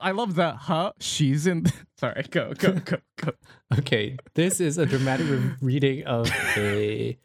I 0.00 0.12
love 0.12 0.36
that. 0.36 0.56
huh 0.56 0.92
she's 1.00 1.46
in 1.46 1.66
sorry 1.96 2.24
go 2.30 2.52
go 2.54 2.72
go 2.74 2.98
go 3.16 3.32
okay, 3.78 4.16
this 4.34 4.60
is 4.60 4.78
a 4.78 4.86
dramatic 4.86 5.28
re- 5.28 5.54
reading 5.60 6.04
of 6.04 6.30
a 6.56 7.18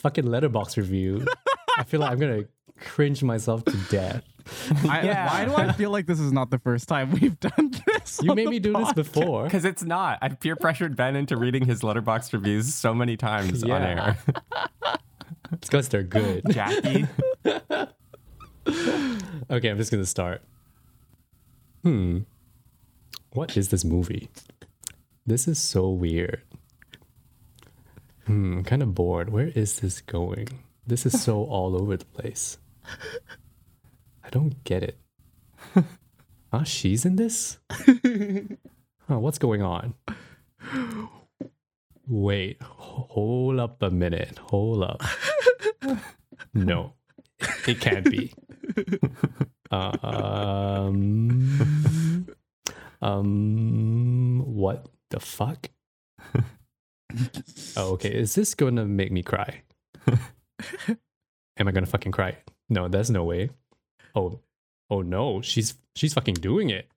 fucking 0.00 0.24
Letterboxd 0.24 0.76
review. 0.76 1.24
I 1.78 1.84
feel 1.84 2.00
like 2.00 2.10
I'm 2.12 2.18
gonna 2.18 2.44
cringe 2.82 3.22
myself 3.22 3.64
to 3.64 3.76
death. 3.90 4.24
I, 4.88 5.02
Yeah. 5.02 5.30
Why 5.30 5.44
do 5.44 5.54
I 5.54 5.72
feel 5.72 5.90
like 5.90 6.06
this 6.06 6.20
is 6.20 6.32
not 6.32 6.50
the 6.50 6.58
first 6.58 6.88
time 6.88 7.10
we've 7.12 7.38
done 7.40 7.72
this? 7.86 8.20
You 8.22 8.34
made 8.34 8.48
me 8.48 8.58
do 8.58 8.72
this 8.72 8.92
before. 8.92 9.44
Because 9.44 9.64
it's 9.64 9.82
not. 9.82 10.18
I 10.20 10.28
peer 10.30 10.56
pressured 10.56 10.96
Ben 10.96 11.16
into 11.16 11.36
reading 11.36 11.64
his 11.64 11.80
Letterboxd 11.82 12.32
reviews 12.32 12.74
so 12.74 12.92
many 12.94 13.16
times 13.16 13.62
on 13.64 13.70
air. 13.82 14.18
It's 15.52 15.68
because 15.68 15.88
they're 15.90 16.02
good. 16.02 16.42
Jackie. 16.50 17.06
Okay, 19.50 19.68
I'm 19.68 19.76
just 19.76 19.90
gonna 19.90 20.06
start. 20.06 20.40
Hmm. 21.82 22.20
What 23.32 23.56
is 23.56 23.68
this 23.68 23.84
movie? 23.84 24.30
This 25.26 25.46
is 25.46 25.58
so 25.58 25.90
weird. 25.90 26.40
Hmm, 28.26 28.58
I'm 28.58 28.64
kind 28.64 28.82
of 28.82 28.94
bored. 28.94 29.30
Where 29.30 29.48
is 29.48 29.80
this 29.80 30.00
going? 30.00 30.48
This 30.86 31.04
is 31.04 31.20
so 31.22 31.44
all 31.44 31.76
over 31.80 31.96
the 31.96 32.04
place. 32.04 32.56
I 34.24 34.30
don't 34.30 34.62
get 34.64 34.82
it. 34.82 34.98
Ah, 36.54 36.64
she's 36.64 37.06
in 37.06 37.16
this? 37.16 37.58
Huh, 39.08 39.18
what's 39.18 39.38
going 39.38 39.62
on? 39.62 39.94
Wait, 42.06 42.62
hold 42.62 43.58
up 43.58 43.82
a 43.82 43.88
minute. 43.90 44.38
Hold 44.38 44.82
up. 44.84 45.02
No, 46.54 46.92
it 47.66 47.80
can't 47.80 48.04
be. 48.10 48.32
Um, 49.72 51.56
um, 53.00 54.42
what 54.44 54.86
the 55.08 55.20
fuck? 55.20 55.70
Oh, 57.78 57.92
okay. 57.94 58.10
Is 58.10 58.34
this 58.34 58.54
gonna 58.54 58.84
make 58.84 59.10
me 59.10 59.22
cry? 59.22 59.62
Am 61.56 61.68
I 61.68 61.70
gonna 61.72 61.86
fucking 61.86 62.12
cry? 62.12 62.36
No, 62.72 62.88
there's 62.88 63.10
no 63.10 63.22
way. 63.24 63.50
Oh, 64.14 64.40
oh 64.88 65.02
no, 65.02 65.42
she's 65.42 65.74
she's 65.94 66.14
fucking 66.14 66.34
doing 66.34 66.70
it. 66.70 66.88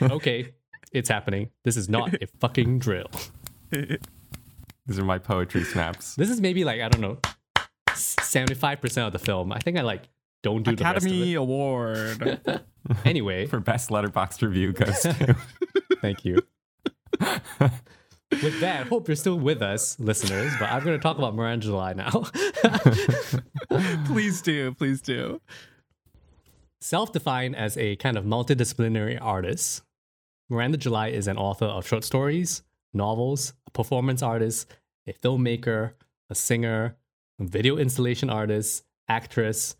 Okay, 0.00 0.52
it's 0.92 1.08
happening. 1.08 1.50
This 1.64 1.76
is 1.76 1.88
not 1.88 2.14
a 2.22 2.26
fucking 2.38 2.78
drill. 2.78 3.10
These 3.70 4.98
are 4.98 5.04
my 5.04 5.18
poetry 5.18 5.64
snaps. 5.64 6.14
This 6.14 6.30
is 6.30 6.40
maybe 6.40 6.64
like 6.64 6.80
I 6.80 6.88
don't 6.88 7.00
know, 7.00 7.18
seventy-five 7.94 8.80
percent 8.80 9.08
of 9.08 9.12
the 9.12 9.18
film. 9.18 9.52
I 9.52 9.58
think 9.58 9.76
I 9.76 9.82
like 9.82 10.02
don't 10.44 10.62
do 10.62 10.76
the 10.76 10.84
rest 10.84 11.04
Academy 11.06 11.34
Award. 11.34 12.22
of 12.22 12.22
it. 12.46 12.64
Anyway, 13.04 13.46
For 13.46 13.58
best 13.60 13.90
Letterboxd 13.90 14.42
review 14.42 14.72
goes 14.72 15.00
to. 15.00 15.36
Thank 16.00 16.24
you. 16.24 16.38
With 18.42 18.60
that, 18.60 18.88
hope 18.88 19.08
you're 19.08 19.16
still 19.16 19.38
with 19.38 19.62
us, 19.62 19.98
listeners. 20.00 20.52
But 20.58 20.70
I'm 20.70 20.84
going 20.84 20.98
to 20.98 21.02
talk 21.02 21.18
about 21.18 21.34
Miranda 21.34 21.66
July 21.66 21.92
now. 21.92 22.24
please 24.06 24.42
do, 24.42 24.72
please 24.74 25.00
do. 25.00 25.40
Self 26.80 27.12
defined 27.12 27.54
as 27.56 27.76
a 27.76 27.96
kind 27.96 28.16
of 28.16 28.24
multidisciplinary 28.24 29.18
artist, 29.20 29.82
Miranda 30.48 30.76
July 30.76 31.08
is 31.08 31.28
an 31.28 31.38
author 31.38 31.64
of 31.64 31.86
short 31.86 32.04
stories, 32.04 32.62
novels, 32.92 33.54
a 33.66 33.70
performance 33.70 34.22
artist, 34.22 34.74
a 35.06 35.12
filmmaker, 35.12 35.92
a 36.28 36.34
singer, 36.34 36.96
a 37.40 37.44
video 37.44 37.78
installation 37.78 38.28
artist, 38.28 38.84
actress, 39.08 39.76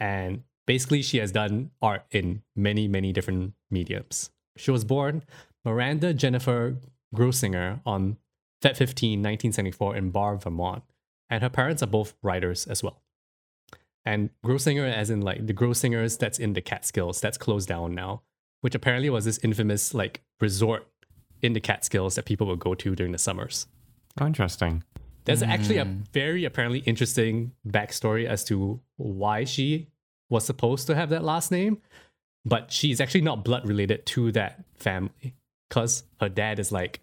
and 0.00 0.42
basically 0.66 1.02
she 1.02 1.18
has 1.18 1.32
done 1.32 1.70
art 1.80 2.04
in 2.10 2.42
many, 2.56 2.88
many 2.88 3.12
different 3.12 3.54
mediums. 3.70 4.30
She 4.56 4.70
was 4.70 4.84
born 4.84 5.22
Miranda 5.64 6.12
Jennifer 6.12 6.76
Grossinger 7.14 7.80
on 7.86 8.16
Feb 8.62 8.76
15, 8.76 9.20
1974 9.20 9.96
in 9.96 10.10
Barre, 10.10 10.38
Vermont, 10.38 10.82
and 11.30 11.42
her 11.42 11.48
parents 11.48 11.82
are 11.82 11.86
both 11.86 12.14
writers 12.22 12.66
as 12.66 12.82
well. 12.82 13.02
And 14.04 14.30
Grossinger, 14.44 14.90
as 14.90 15.10
in 15.10 15.20
like 15.20 15.46
the 15.46 15.54
Grossingers 15.54 16.18
that's 16.18 16.38
in 16.38 16.54
the 16.54 16.60
Catskills, 16.60 17.20
that's 17.20 17.38
closed 17.38 17.68
down 17.68 17.94
now, 17.94 18.22
which 18.62 18.74
apparently 18.74 19.10
was 19.10 19.24
this 19.24 19.38
infamous 19.42 19.94
like 19.94 20.22
resort 20.40 20.86
in 21.42 21.52
the 21.52 21.60
Catskills 21.60 22.14
that 22.16 22.24
people 22.24 22.46
would 22.48 22.58
go 22.58 22.74
to 22.74 22.94
during 22.94 23.12
the 23.12 23.18
summers. 23.18 23.66
Oh, 24.20 24.26
interesting. 24.26 24.82
There's 25.24 25.42
hmm. 25.42 25.50
actually 25.50 25.76
a 25.76 25.84
very 25.84 26.44
apparently 26.44 26.80
interesting 26.80 27.52
backstory 27.66 28.26
as 28.26 28.44
to 28.44 28.80
why 28.96 29.44
she 29.44 29.88
was 30.30 30.44
supposed 30.44 30.86
to 30.88 30.94
have 30.94 31.10
that 31.10 31.22
last 31.22 31.50
name, 31.50 31.78
but 32.44 32.72
she's 32.72 33.00
actually 33.00 33.20
not 33.20 33.44
blood 33.44 33.68
related 33.68 34.06
to 34.06 34.32
that 34.32 34.64
family 34.76 35.34
because 35.68 36.04
her 36.20 36.28
dad 36.28 36.58
is 36.58 36.72
like 36.72 37.00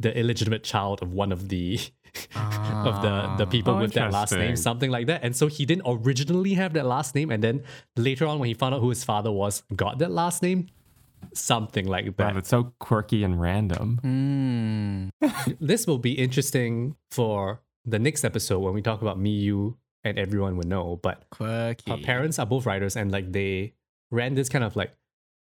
the 0.00 0.16
illegitimate 0.16 0.62
child 0.64 1.02
of 1.02 1.12
one 1.12 1.32
of 1.32 1.48
the 1.48 1.78
of 2.36 3.02
the 3.02 3.34
the 3.38 3.46
people 3.46 3.74
Oh, 3.74 3.78
with 3.80 3.92
that 3.94 4.12
last 4.12 4.32
name, 4.32 4.56
something 4.56 4.90
like 4.90 5.06
that. 5.08 5.22
And 5.24 5.34
so 5.36 5.46
he 5.46 5.66
didn't 5.66 5.82
originally 5.86 6.54
have 6.54 6.72
that 6.74 6.86
last 6.86 7.14
name, 7.14 7.30
and 7.30 7.42
then 7.42 7.62
later 7.96 8.26
on, 8.26 8.38
when 8.38 8.46
he 8.48 8.54
found 8.54 8.74
out 8.74 8.80
who 8.80 8.88
his 8.90 9.04
father 9.04 9.30
was, 9.32 9.62
got 9.74 9.98
that 9.98 10.10
last 10.10 10.42
name, 10.42 10.68
something 11.34 11.86
like 11.86 12.04
Wow, 12.06 12.12
that. 12.18 12.34
that's 12.34 12.48
so 12.48 12.72
quirky 12.78 13.24
and 13.24 13.40
random. 13.40 15.10
Mm. 15.22 15.56
this 15.60 15.86
will 15.86 15.98
be 15.98 16.12
interesting 16.12 16.96
for 17.10 17.60
the 17.84 17.98
next 17.98 18.24
episode 18.24 18.60
when 18.60 18.74
we 18.74 18.82
talk 18.82 19.02
about 19.02 19.18
me, 19.18 19.30
you, 19.30 19.76
and 20.04 20.18
everyone 20.18 20.56
would 20.56 20.66
know. 20.68 20.98
But 21.02 21.24
Quirky. 21.30 21.90
her 21.90 21.98
parents 21.98 22.38
are 22.38 22.46
both 22.46 22.66
writers, 22.66 22.96
and 22.96 23.10
like 23.10 23.32
they 23.32 23.74
ran 24.10 24.34
this 24.34 24.48
kind 24.48 24.64
of 24.64 24.76
like 24.76 24.92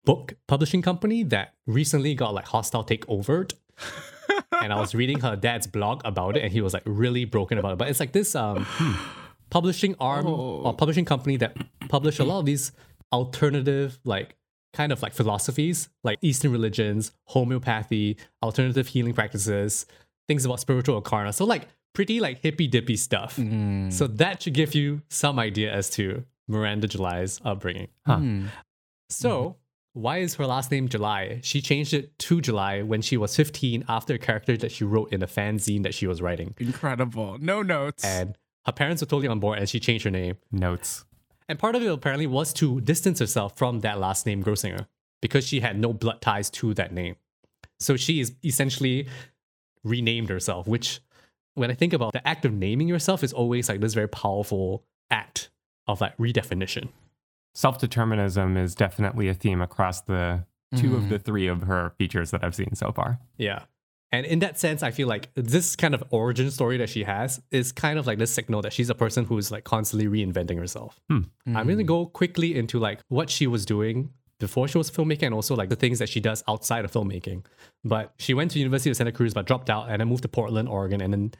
book 0.05 0.35
publishing 0.49 0.83
company 0.83 1.23
that 1.25 1.55
recently 1.67 2.15
got 2.15 2.35
like 2.35 2.47
hostile 2.47 2.85
takeover. 2.85 3.51
and 4.63 4.73
I 4.73 4.81
was 4.81 4.95
reading 4.95 5.21
her 5.21 5.37
dad's 5.37 5.67
blog 5.67 6.03
about 6.05 6.37
it, 6.37 6.43
and 6.45 6.53
he 6.53 6.61
was 6.61 6.73
like 6.75 6.83
really 6.87 7.25
broken 7.25 7.59
about 7.59 7.73
it. 7.73 7.79
But 7.79 7.89
it's 7.89 8.01
like 8.01 8.13
this 8.13 8.35
um 8.35 8.67
publishing 9.51 9.95
arm 10.01 10.27
Oh. 10.27 10.63
or 10.65 10.75
publishing 10.75 11.05
company 11.05 11.37
that 11.39 11.57
publish 11.89 12.19
a 12.19 12.25
lot 12.25 12.39
of 12.41 12.47
these 12.47 12.73
alternative 13.13 13.99
like 14.05 14.37
kind 14.73 14.93
of 14.93 15.03
like 15.03 15.13
philosophies 15.13 15.89
like 16.05 16.17
eastern 16.23 16.53
religions 16.53 17.11
homeopathy 17.27 18.17
alternative 18.41 18.87
healing 18.87 19.13
practices 19.13 19.85
things 20.29 20.45
about 20.45 20.61
spiritual 20.61 20.95
arcana 20.95 21.33
so 21.33 21.45
like 21.45 21.67
pretty 21.93 22.21
like 22.21 22.39
hippy 22.41 22.69
dippy 22.69 22.97
stuff 22.97 23.37
Mm. 23.37 23.93
so 23.93 24.07
that 24.07 24.43
should 24.43 24.55
give 24.55 24.77
you 24.77 25.03
some 25.11 25.41
idea 25.41 25.73
as 25.73 25.91
to 25.91 26.25
miranda 26.47 26.87
july's 26.87 27.41
upbringing 27.45 27.89
Huh. 28.07 28.19
Mm. 28.19 28.47
so 29.09 29.57
why 29.93 30.19
is 30.19 30.35
her 30.37 30.47
last 30.47 30.71
name 30.71 30.89
july 30.89 31.41
she 31.43 31.61
changed 31.61 31.93
it 31.93 32.17
to 32.19 32.41
july 32.41 32.83
when 32.83 33.03
she 33.03 33.17
was 33.17 33.35
15 33.37 33.85
after 33.89 34.15
a 34.15 34.19
character 34.19 34.57
that 34.57 34.71
she 34.71 34.85
wrote 34.85 35.13
in 35.13 35.23
a 35.23 35.27
fanzine 35.27 35.83
that 35.83 35.95
she 35.95 36.07
was 36.07 36.23
writing 36.23 36.55
Incredible. 36.59 37.39
No 37.41 37.63
notes. 37.63 38.05
and 38.05 38.37
her 38.67 38.73
parents 38.73 39.03
were 39.03 39.07
totally 39.07 39.29
on 39.29 39.41
board 39.41 39.59
and 39.59 39.69
she 39.69 39.81
changed 39.81 40.05
her 40.05 40.11
name 40.11 40.37
Notes. 40.53 41.05
and 41.49 41.59
part 41.59 41.75
of 41.75 41.83
it 41.83 41.87
apparently 41.91 42.27
was 42.27 42.53
to 42.55 42.81
distance 42.81 43.19
herself 43.19 43.57
from 43.59 43.81
that 43.81 43.99
last 43.99 44.27
name, 44.27 44.43
Grossinger, 44.45 44.87
because 45.21 45.47
she 45.47 45.61
had 45.61 45.79
no 45.79 45.93
blood 45.93 46.21
ties 46.21 46.51
to 46.51 46.73
that 46.75 46.93
name. 46.93 47.17
So 47.81 47.97
she 47.97 48.21
is 48.21 48.35
essentially 48.45 49.09
renamed 49.83 50.29
herself, 50.29 50.67
which, 50.69 51.01
when 51.55 51.71
I 51.71 51.75
think 51.75 51.93
about 51.95 52.13
the 52.13 52.27
act 52.29 52.45
of 52.45 52.53
naming 52.53 52.87
yourself, 52.87 53.25
is 53.25 53.33
always 53.33 53.69
like 53.69 53.81
this 53.81 53.95
very 53.95 54.09
powerful 54.09 54.85
act 55.11 55.51
of 55.89 56.01
like 56.03 56.17
redefinition. 56.19 56.91
Self 57.55 57.79
determinism 57.79 58.57
is 58.57 58.75
definitely 58.75 59.29
a 59.29 59.35
theme 59.35 59.61
across 59.61 60.01
the 60.03 60.45
2 60.77 60.95
of 60.97 61.03
Mhm. 61.05 61.09
the 61.09 61.19
three 61.19 61.47
of 61.49 61.63
her 61.63 61.91
features 61.99 62.31
that 62.31 62.45
I've 62.45 62.55
seen 62.55 62.75
so 62.75 62.93
far. 62.93 63.19
Yeah. 63.37 63.65
And 64.13 64.27
in 64.27 64.41
that 64.41 64.59
sense, 64.59 64.83
I 64.83 64.91
feel 64.91 65.07
like 65.09 65.31
this 65.35 65.77
kind 65.77 65.95
of 65.95 66.03
origin 66.11 66.51
story 66.51 66.77
that 66.79 66.89
she 66.89 67.05
has 67.05 67.41
is 67.53 67.71
kind 67.73 67.99
of 67.99 68.07
like 68.07 68.19
this 68.19 68.33
signal 68.33 68.61
that 68.63 68.73
she's 68.73 68.91
a 68.91 68.95
person 68.95 69.25
who's 69.25 69.51
like 69.53 69.65
constantly 69.65 70.09
reinventing 70.09 70.59
herself. 70.59 71.01
I'm 71.09 71.31
going 71.47 71.79
to 71.79 71.85
go 71.85 72.07
quickly 72.07 72.57
into 72.57 72.79
like 72.79 73.01
what 73.09 73.31
she 73.31 73.47
was 73.47 73.65
doing 73.65 74.11
before 74.41 74.67
she 74.69 74.79
was 74.79 74.91
filmmaking 74.91 75.25
and 75.27 75.35
also 75.35 75.55
like 75.55 75.69
the 75.69 75.77
things 75.77 75.99
that 76.01 76.09
she 76.09 76.19
does 76.19 76.43
outside 76.49 76.85
of 76.85 76.91
filmmaking. 76.91 77.45
But 77.85 78.15
she 78.19 78.33
went 78.35 78.51
to 78.53 78.59
University 78.59 78.91
of 78.91 78.97
Santa 78.97 79.13
Cruz 79.13 79.35
but 79.35 79.47
dropped 79.47 79.71
out 79.71 79.89
and 79.91 80.01
then 80.01 80.09
moved 80.09 80.23
to 80.23 80.29
Portland, 80.29 80.69
Oregon 80.69 81.01
and 81.01 81.13
then 81.13 81.33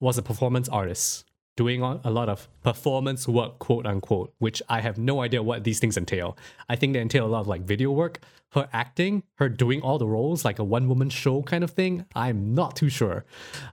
was 0.00 0.16
a 0.16 0.22
performance 0.22 0.68
artist 0.68 1.24
doing 1.56 1.82
a 1.82 2.10
lot 2.10 2.28
of 2.28 2.48
performance 2.62 3.26
work, 3.26 3.58
quote 3.58 3.86
unquote, 3.86 4.32
which 4.38 4.62
I 4.68 4.80
have 4.80 4.98
no 4.98 5.22
idea 5.22 5.42
what 5.42 5.64
these 5.64 5.80
things 5.80 5.96
entail. 5.96 6.36
I 6.68 6.76
think 6.76 6.92
they 6.92 7.00
entail 7.00 7.26
a 7.26 7.28
lot 7.28 7.40
of 7.40 7.48
like 7.48 7.62
video 7.62 7.90
work, 7.90 8.20
her 8.52 8.68
acting, 8.72 9.22
her 9.36 9.48
doing 9.48 9.80
all 9.80 9.98
the 9.98 10.06
roles, 10.06 10.44
like 10.44 10.58
a 10.58 10.64
one 10.64 10.88
woman 10.88 11.10
show 11.10 11.42
kind 11.42 11.64
of 11.64 11.70
thing. 11.70 12.04
I'm 12.14 12.54
not 12.54 12.76
too 12.76 12.88
sure. 12.88 13.24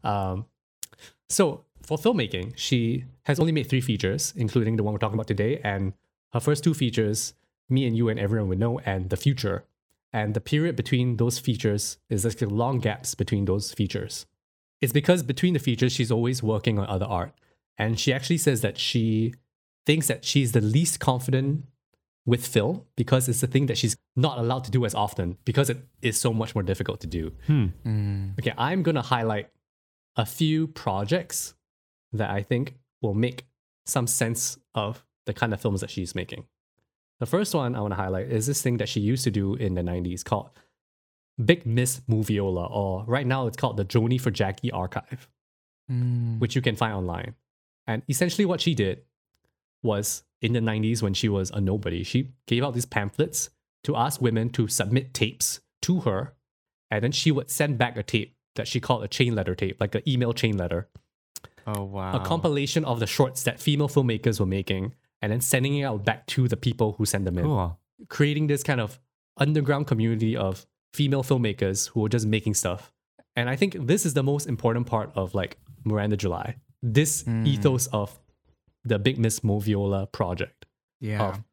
Um, 0.04 0.46
so 1.30 1.66
for 1.82 1.98
filmmaking, 1.98 2.54
she 2.56 3.06
has 3.24 3.40
only 3.40 3.52
made 3.52 3.70
three 3.70 3.82
features, 3.82 4.34
including 4.36 4.78
the 4.78 4.84
one 4.84 4.94
we're 4.94 5.00
talking 5.00 5.16
about 5.16 5.28
today, 5.28 5.60
and 5.64 5.94
her 6.32 6.40
first 6.40 6.64
two 6.64 6.74
features, 6.74 7.34
Me 7.70 7.86
and 7.86 7.96
You 7.96 8.10
and 8.10 8.20
Everyone 8.20 8.50
Would 8.50 8.60
Know, 8.60 8.80
and 8.80 9.10
The 9.10 9.18
Future. 9.18 9.66
And 10.12 10.34
the 10.34 10.42
period 10.42 10.76
between 10.76 11.18
those 11.18 11.40
features 11.40 11.98
is 12.10 12.24
like 12.24 12.40
long 12.42 12.80
gaps 12.80 13.16
between 13.16 13.46
those 13.46 13.72
features. 13.72 14.26
It's 14.80 14.94
because 14.94 15.24
between 15.24 15.54
the 15.54 15.60
features, 15.60 15.94
she's 15.94 16.12
always 16.12 16.44
working 16.44 16.78
on 16.78 16.88
other 16.88 17.06
art. 17.06 17.34
And 17.78 18.00
she 18.00 18.14
actually 18.14 18.38
says 18.38 18.62
that 18.62 18.78
she 18.78 19.34
thinks 19.86 20.08
that 20.08 20.24
she's 20.24 20.52
the 20.52 20.62
least 20.62 21.00
confident 21.00 21.66
with 22.26 22.46
Phil 22.48 22.86
because 22.96 23.28
it's 23.28 23.42
the 23.42 23.48
thing 23.48 23.66
that 23.66 23.78
she's 23.78 23.96
not 24.16 24.38
allowed 24.38 24.64
to 24.66 24.72
do 24.72 24.86
as 24.86 24.96
often 24.96 25.38
because 25.44 25.70
it 25.70 25.86
is 26.02 26.20
so 26.20 26.34
much 26.34 26.56
more 26.56 26.64
difficult 26.64 27.02
to 27.02 27.08
do. 27.08 27.32
Hmm. 27.48 27.66
Mm. 27.86 28.40
Okay, 28.40 28.54
I'm 28.58 28.82
going 28.84 28.96
to 28.96 29.02
highlight 29.02 29.50
a 30.16 30.26
few 30.26 30.68
projects 30.68 31.54
that 32.14 32.30
I 32.30 32.44
think 32.44 32.76
will 33.02 33.14
make 33.16 33.46
some 33.86 34.08
sense 34.08 34.58
of 34.76 35.04
the 35.26 35.34
kind 35.34 35.54
of 35.54 35.60
films 35.60 35.82
that 35.82 35.90
she's 35.90 36.16
making. 36.16 36.46
The 37.20 37.26
first 37.26 37.54
one 37.54 37.76
I 37.76 37.82
want 37.82 37.92
to 37.92 37.96
highlight 37.98 38.28
is 38.32 38.46
this 38.46 38.62
thing 38.62 38.78
that 38.78 38.88
she 38.90 39.00
used 39.00 39.24
to 39.26 39.32
do 39.32 39.56
in 39.56 39.74
the 39.74 39.82
90s 39.82 40.24
called 40.24 40.52
Big 41.44 41.66
Miss 41.66 42.02
Moviola, 42.10 42.70
or 42.72 43.04
right 43.06 43.26
now 43.26 43.48
it's 43.48 43.58
called 43.58 43.78
the 43.78 43.84
Joanie 43.84 44.18
for 44.18 44.32
Jackie 44.32 44.72
Archive, 44.72 45.28
Mm. 45.92 46.40
which 46.40 46.56
you 46.56 46.62
can 46.62 46.76
find 46.78 46.94
online. 46.94 47.36
And 47.88 48.02
essentially, 48.10 48.46
what 48.46 48.62
she 48.62 48.74
did 48.76 49.04
was 49.82 50.24
in 50.42 50.54
the 50.54 50.60
90s 50.60 51.02
when 51.02 51.14
she 51.14 51.28
was 51.30 51.52
a 51.52 51.60
nobody, 51.62 52.04
she 52.04 52.32
gave 52.48 52.64
out 52.64 52.74
these 52.74 52.86
pamphlets 52.86 53.50
to 53.84 53.96
ask 53.96 54.22
women 54.22 54.50
to 54.52 54.68
submit 54.68 55.14
tapes 55.14 55.60
to 55.82 56.02
her, 56.02 56.34
and 56.90 57.04
then 57.04 57.12
she 57.12 57.32
would 57.32 57.50
send 57.50 57.78
back 57.78 57.98
a 57.98 58.04
tape 58.04 58.36
that 58.56 58.68
she 58.68 58.80
called 58.80 59.04
a 59.04 59.08
chain 59.08 59.36
letter 59.36 59.56
tape, 59.56 59.78
like 59.82 59.96
an 59.96 60.02
email 60.08 60.32
chain 60.32 60.56
letter, 60.58 60.88
Oh 61.68 61.84
wow. 61.84 62.14
a 62.16 62.26
compilation 62.26 62.86
of 62.86 63.00
the 63.00 63.08
shorts 63.08 63.44
that 63.44 63.60
female 63.60 63.90
filmmakers 63.90 64.40
were 64.40 64.46
making, 64.46 64.94
and 65.22 65.32
then 65.32 65.42
sending 65.42 65.78
it 65.78 65.84
out 65.84 66.06
back 66.06 66.26
to 66.28 66.48
the 66.48 66.56
people 66.58 66.94
who 66.94 67.06
sent 67.06 67.26
them 67.26 67.38
in, 67.38 67.44
Cool. 67.46 67.78
creating 68.10 68.48
this 68.48 68.64
kind 68.64 68.80
of 68.80 69.00
underground 69.38 69.88
community 69.88 70.38
of 70.38 70.66
female 70.94 71.24
filmmakers 71.24 71.90
who 71.90 72.02
were 72.02 72.10
just 72.10 72.26
making 72.28 72.54
stuff. 72.54 72.94
And 73.36 73.50
I 73.50 73.56
think 73.56 73.76
this 73.88 74.06
is 74.06 74.14
the 74.14 74.24
most 74.24 74.48
important 74.48 74.86
part 74.88 75.12
of 75.16 75.34
like 75.34 75.58
Miranda 75.84 76.16
July. 76.16 76.58
This 76.86 77.24
Mm. 77.24 77.48
ethos 77.48 77.88
of 77.88 78.20
the 78.84 79.00
Big 79.00 79.18
Miss 79.18 79.40
Moviola 79.40 80.12
project 80.12 80.66
yeah. 81.00 81.24
of 81.30 81.44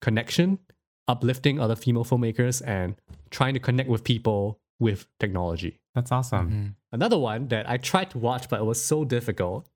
connection, 0.00 0.58
uplifting 1.06 1.60
other 1.60 1.76
female 1.76 2.04
filmmakers, 2.04 2.62
and 2.66 2.96
trying 3.30 3.52
to 3.54 3.60
connect 3.60 3.88
with 3.90 4.02
people 4.02 4.58
with 4.80 5.06
technology. 5.20 5.78
That's 5.94 6.10
awesome. 6.10 6.50
Mhm. 6.50 6.74
Another 6.92 7.18
one 7.18 7.48
that 7.48 7.68
I 7.68 7.76
tried 7.76 8.10
to 8.12 8.18
watch, 8.18 8.48
but 8.48 8.60
it 8.60 8.64
was 8.64 8.82
so 8.82 9.04
difficult, 9.04 9.68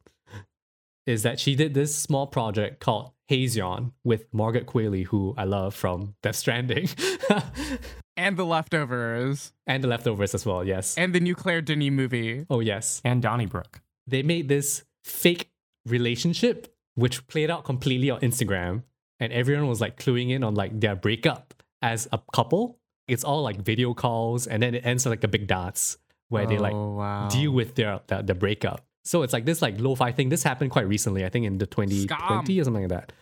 is 1.07 1.23
that 1.25 1.39
she 1.41 1.55
did 1.57 1.75
this 1.75 1.95
small 1.95 2.27
project 2.27 2.81
called 2.81 3.11
Hazion 3.29 3.93
with 4.05 4.33
Margaret 4.33 4.67
Qualley, 4.67 5.05
who 5.07 5.35
I 5.37 5.45
love 5.45 5.75
from 5.75 6.15
Death 6.23 6.37
Stranding, 6.37 6.89
And 8.17 8.37
the 8.37 8.45
leftovers. 8.45 9.53
and 9.67 9.83
The 9.83 9.89
Leftovers 9.89 10.35
as 10.35 10.45
well. 10.47 10.65
Yes. 10.65 10.97
And 10.99 11.15
the 11.15 11.21
new 11.21 11.35
Claire 11.35 11.63
Denis 11.63 11.91
movie. 11.91 12.47
oh, 12.51 12.61
yes. 12.61 13.01
And 13.05 13.23
Donnybrook. 13.23 13.81
They 14.07 14.23
made 14.23 14.49
this 14.49 14.85
fake 15.05 15.51
relationship, 15.87 16.75
which 16.95 17.27
played 17.27 17.51
out 17.51 17.65
completely 17.65 18.11
on 18.11 18.21
Instagram, 18.21 18.83
and 19.21 19.33
everyone 19.33 19.69
was 19.69 19.81
like 19.81 19.99
cluing 19.99 20.31
in 20.31 20.43
on 20.45 20.55
like 20.55 20.79
their 20.81 20.95
breakup 20.97 21.55
as 21.81 22.09
a 22.13 22.21
couple. 22.35 22.79
It's 23.09 23.25
all 23.25 23.43
like 23.43 23.61
video 23.61 23.95
calls, 23.95 24.47
and 24.47 24.63
then 24.63 24.75
it 24.75 24.87
ends 24.87 25.05
with 25.05 25.13
like 25.13 25.25
a 25.25 25.29
big 25.29 25.47
dance 25.47 25.97
where 26.29 26.47
they 26.47 26.57
like 26.59 26.73
Oh, 26.73 26.95
wow. 26.97 27.29
deal 27.29 27.53
with 27.53 27.75
their, 27.75 28.01
their 28.07 28.23
the 28.23 28.35
breakup. 28.35 28.85
So 29.05 29.23
it's 29.23 29.33
like 29.33 29.45
this 29.45 29.61
like 29.61 29.81
lo-fi 29.81 30.13
thing. 30.13 30.29
This 30.29 30.43
happened 30.45 30.71
quite 30.71 30.87
recently, 30.89 31.25
I 31.25 31.29
think 31.29 31.45
in 31.45 31.59
the 31.59 31.67
2020 31.67 32.61
or 32.61 32.65
something 32.65 32.83
like 32.85 32.91
that. 32.91 33.13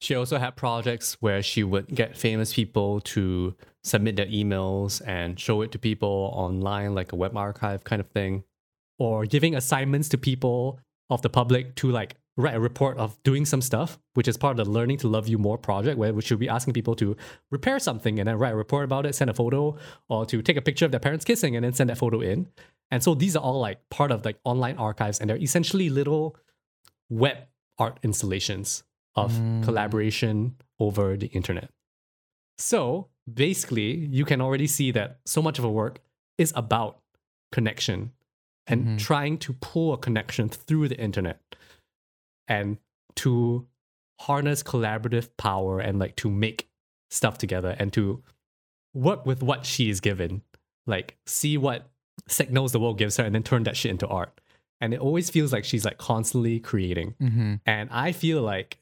She 0.00 0.14
also 0.14 0.38
had 0.38 0.54
projects 0.56 1.16
where 1.20 1.42
she 1.42 1.64
would 1.64 1.88
get 1.88 2.16
famous 2.16 2.52
people 2.52 3.00
to 3.00 3.54
submit 3.82 4.16
their 4.16 4.26
emails 4.26 5.00
and 5.06 5.38
show 5.40 5.62
it 5.62 5.72
to 5.72 5.78
people 5.78 6.30
online, 6.34 6.94
like 6.94 7.12
a 7.12 7.16
web 7.16 7.36
archive 7.36 7.82
kind 7.84 8.00
of 8.00 8.08
thing, 8.08 8.44
or 8.98 9.24
giving 9.24 9.54
assignments 9.56 10.08
to 10.10 10.18
people 10.18 10.78
of 11.10 11.22
the 11.22 11.30
public 11.30 11.74
to 11.76 11.90
like 11.90 12.16
write 12.36 12.54
a 12.54 12.60
report 12.60 12.96
of 12.98 13.20
doing 13.24 13.44
some 13.44 13.60
stuff, 13.60 13.98
which 14.14 14.28
is 14.28 14.36
part 14.36 14.58
of 14.58 14.64
the 14.64 14.70
Learning 14.70 14.96
to 14.98 15.08
Love 15.08 15.26
You 15.26 15.38
More 15.38 15.58
project, 15.58 15.98
where 15.98 16.12
we 16.14 16.22
should 16.22 16.38
be 16.38 16.48
asking 16.48 16.74
people 16.74 16.94
to 16.96 17.16
repair 17.50 17.78
something 17.80 18.20
and 18.20 18.28
then 18.28 18.38
write 18.38 18.52
a 18.52 18.56
report 18.56 18.84
about 18.84 19.06
it, 19.06 19.14
send 19.14 19.28
a 19.30 19.34
photo, 19.34 19.76
or 20.08 20.24
to 20.26 20.40
take 20.42 20.56
a 20.56 20.62
picture 20.62 20.84
of 20.84 20.92
their 20.92 21.00
parents 21.00 21.24
kissing 21.24 21.56
and 21.56 21.64
then 21.64 21.72
send 21.72 21.90
that 21.90 21.98
photo 21.98 22.20
in. 22.20 22.46
And 22.90 23.02
so 23.02 23.14
these 23.14 23.34
are 23.36 23.42
all 23.42 23.58
like 23.60 23.88
part 23.90 24.12
of 24.12 24.24
like 24.24 24.38
online 24.44 24.76
archives, 24.76 25.18
and 25.20 25.28
they're 25.28 25.36
essentially 25.36 25.90
little 25.90 26.36
web 27.10 27.38
art 27.78 27.98
installations 28.02 28.84
of 29.16 29.32
Mm. 29.32 29.64
collaboration 29.64 30.54
over 30.78 31.16
the 31.16 31.26
internet. 31.28 31.70
So 32.56 33.08
basically, 33.32 34.06
you 34.06 34.24
can 34.24 34.40
already 34.40 34.66
see 34.66 34.92
that 34.92 35.18
so 35.26 35.42
much 35.42 35.58
of 35.58 35.64
her 35.64 35.70
work 35.70 36.00
is 36.38 36.52
about 36.54 37.00
connection 37.50 38.12
and 38.68 38.86
Mhm. 38.86 38.98
trying 38.98 39.38
to 39.38 39.52
pull 39.54 39.92
a 39.92 39.98
connection 39.98 40.48
through 40.48 40.88
the 40.88 40.98
internet 41.00 41.40
and 42.46 42.78
to 43.16 43.66
harness 44.20 44.62
collaborative 44.62 45.28
power 45.36 45.80
and 45.80 45.98
like 45.98 46.16
to 46.16 46.30
make 46.30 46.68
stuff 47.10 47.38
together 47.38 47.74
and 47.78 47.92
to 47.92 48.22
work 48.94 49.24
with 49.26 49.42
what 49.42 49.64
she 49.66 49.88
is 49.90 50.00
given. 50.00 50.42
Like 50.86 51.16
see 51.26 51.56
what 51.56 51.90
signals 52.26 52.72
the 52.72 52.80
world 52.80 52.98
gives 52.98 53.16
her 53.16 53.24
and 53.24 53.34
then 53.34 53.42
turn 53.42 53.62
that 53.64 53.76
shit 53.76 53.90
into 53.90 54.06
art. 54.06 54.40
And 54.80 54.94
it 54.94 55.00
always 55.00 55.30
feels 55.30 55.52
like 55.52 55.64
she's 55.64 55.84
like 55.84 55.98
constantly 55.98 56.60
creating. 56.60 57.14
Mm-hmm. 57.20 57.54
And 57.66 57.88
I 57.90 58.12
feel 58.12 58.42
like 58.42 58.78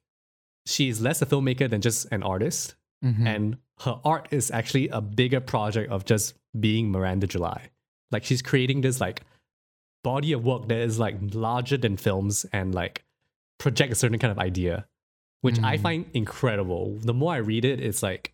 she's 0.66 1.01
less 1.01 1.22
a 1.22 1.27
filmmaker 1.27 1.68
than 1.70 1.81
just 1.81 2.07
an 2.11 2.22
artist. 2.22 2.75
Mm-hmm. 3.05 3.27
And 3.27 3.57
her 3.81 4.01
art 4.05 4.29
is 4.31 4.51
actually 4.51 4.88
a 4.88 5.01
bigger 5.01 5.40
project 5.40 5.90
of 5.90 6.05
just 6.05 6.35
being 6.59 6.90
Miranda 6.90 7.27
July. 7.27 7.70
Like 8.11 8.25
she's 8.25 8.42
creating 8.42 8.81
this 8.81 9.01
like 9.01 9.22
body 10.11 10.31
of 10.37 10.40
work 10.51 10.62
that 10.69 10.79
is 10.88 10.99
like 10.99 11.16
larger 11.35 11.77
than 11.85 11.97
films 11.97 12.35
and 12.53 12.75
like 12.75 13.05
project 13.59 13.90
a 13.92 13.95
certain 14.03 14.19
kind 14.19 14.31
of 14.37 14.38
idea, 14.51 14.87
which 15.45 15.59
I 15.73 15.77
Mhm. 15.77 15.83
find 15.87 16.01
incredible. 16.14 16.85
The 17.11 17.14
more 17.21 17.33
I 17.35 17.38
read 17.53 17.64
it, 17.64 17.79
it's 17.81 18.03
like 18.03 18.25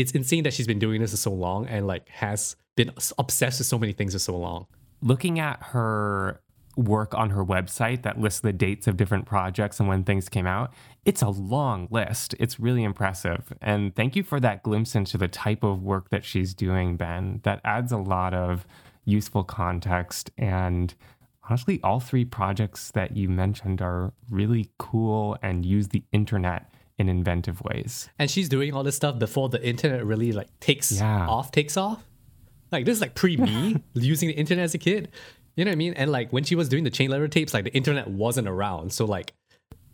it's 0.00 0.12
insane 0.12 0.44
that 0.44 0.52
she's 0.54 0.66
been 0.72 0.78
doing 0.86 1.00
this 1.02 1.10
for 1.10 1.16
so 1.28 1.32
long 1.46 1.66
and 1.66 1.86
like 1.86 2.08
has 2.24 2.56
been 2.76 2.90
obsessed 3.18 3.58
with 3.60 3.66
so 3.66 3.78
many 3.78 3.92
things 3.92 4.12
for 4.14 4.20
so 4.30 4.36
long. 4.46 4.66
looking 5.00 5.38
at 5.38 5.58
her 5.72 6.40
work 6.76 7.12
on 7.22 7.30
her 7.30 7.44
website 7.44 8.02
that 8.02 8.20
lists 8.20 8.40
the 8.40 8.52
dates 8.52 8.86
of 8.88 8.96
different 8.96 9.24
projects 9.26 9.78
and 9.80 9.88
when 9.88 10.02
things 10.04 10.28
came 10.28 10.46
out, 10.46 10.72
it's 11.04 11.22
a 11.22 11.28
long 11.28 11.86
list. 11.90 12.34
It's 12.40 12.58
really 12.66 12.82
impressive. 12.84 13.52
And 13.60 13.94
thank 13.94 14.16
you 14.16 14.22
for 14.24 14.38
that 14.40 14.62
glimpse 14.64 14.94
into 14.96 15.16
the 15.18 15.28
type 15.28 15.62
of 15.64 15.82
work 15.84 16.10
that 16.10 16.24
she's 16.24 16.52
doing, 16.54 16.96
Ben. 16.96 17.40
That 17.44 17.60
adds 17.64 17.90
a 17.92 17.96
lot 17.98 18.32
of 18.34 18.64
useful 19.04 19.42
context. 19.44 20.30
And 20.36 20.94
honestly, 21.48 21.80
all 21.82 22.00
three 22.00 22.24
projects 22.24 22.90
that 22.92 23.16
you 23.16 23.28
mentioned 23.28 23.80
are 23.82 24.12
really 24.30 24.70
cool 24.78 25.36
and 25.42 25.64
use 25.64 25.88
the 25.88 26.02
internet 26.12 26.72
in 26.98 27.08
inventive 27.08 27.60
ways. 27.62 28.08
And 28.18 28.30
she's 28.30 28.48
doing 28.48 28.74
all 28.74 28.82
this 28.82 28.96
stuff 28.96 29.18
before 29.18 29.48
the 29.48 29.64
internet 29.66 30.04
really 30.04 30.32
like 30.32 30.48
takes 30.60 30.92
Yeah. 30.92 31.26
off, 31.28 31.50
takes 31.52 31.76
off. 31.76 32.02
Like 32.72 32.84
this 32.84 32.96
is 32.96 33.00
like 33.00 33.14
pre 33.14 33.36
me 33.36 33.82
using 33.94 34.28
the 34.28 34.34
internet 34.34 34.64
as 34.64 34.74
a 34.74 34.78
kid. 34.78 35.10
You 35.56 35.64
know 35.64 35.70
what 35.70 35.74
I 35.74 35.76
mean? 35.76 35.94
And 35.94 36.10
like 36.12 36.32
when 36.32 36.44
she 36.44 36.54
was 36.54 36.68
doing 36.68 36.84
the 36.84 36.90
chain 36.90 37.10
letter 37.10 37.28
tapes, 37.28 37.54
like 37.54 37.64
the 37.64 37.74
internet 37.74 38.08
wasn't 38.08 38.48
around. 38.48 38.92
So 38.92 39.04
like 39.04 39.32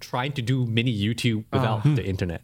trying 0.01 0.33
to 0.33 0.43
do 0.43 0.67
mini 0.67 0.93
YouTube 0.97 1.45
without 1.53 1.83
the 1.85 2.05
internet 2.05 2.43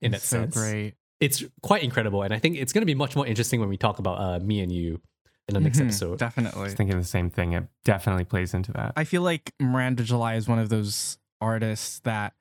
in 0.00 0.12
that 0.12 0.20
so 0.22 0.38
sense. 0.42 0.56
great. 0.56 0.94
It's 1.20 1.42
quite 1.62 1.82
incredible. 1.82 2.22
And 2.22 2.34
I 2.34 2.38
think 2.38 2.56
it's 2.56 2.72
gonna 2.72 2.86
be 2.86 2.94
much 2.94 3.16
more 3.16 3.26
interesting 3.26 3.58
when 3.60 3.68
we 3.68 3.76
talk 3.76 3.98
about 3.98 4.20
uh, 4.20 4.44
me 4.44 4.60
and 4.60 4.70
you 4.70 5.00
in 5.48 5.54
the 5.54 5.60
next 5.60 5.78
Mhm, 5.78 5.84
episode. 5.86 6.14
I 6.14 6.26
Definitely. 6.26 6.62
was 6.62 6.74
thinking 6.74 6.98
the 6.98 7.04
same 7.04 7.30
thing. 7.30 7.52
It 7.52 7.64
definitely 7.84 8.24
plays 8.24 8.54
into 8.54 8.72
that. 8.72 8.92
I 8.96 9.04
feel 9.04 9.22
like 9.22 9.52
Miranda 9.60 10.02
July 10.04 10.34
is 10.36 10.48
one 10.48 10.58
of 10.58 10.68
those 10.68 11.18
artists 11.40 12.00
that, 12.00 12.34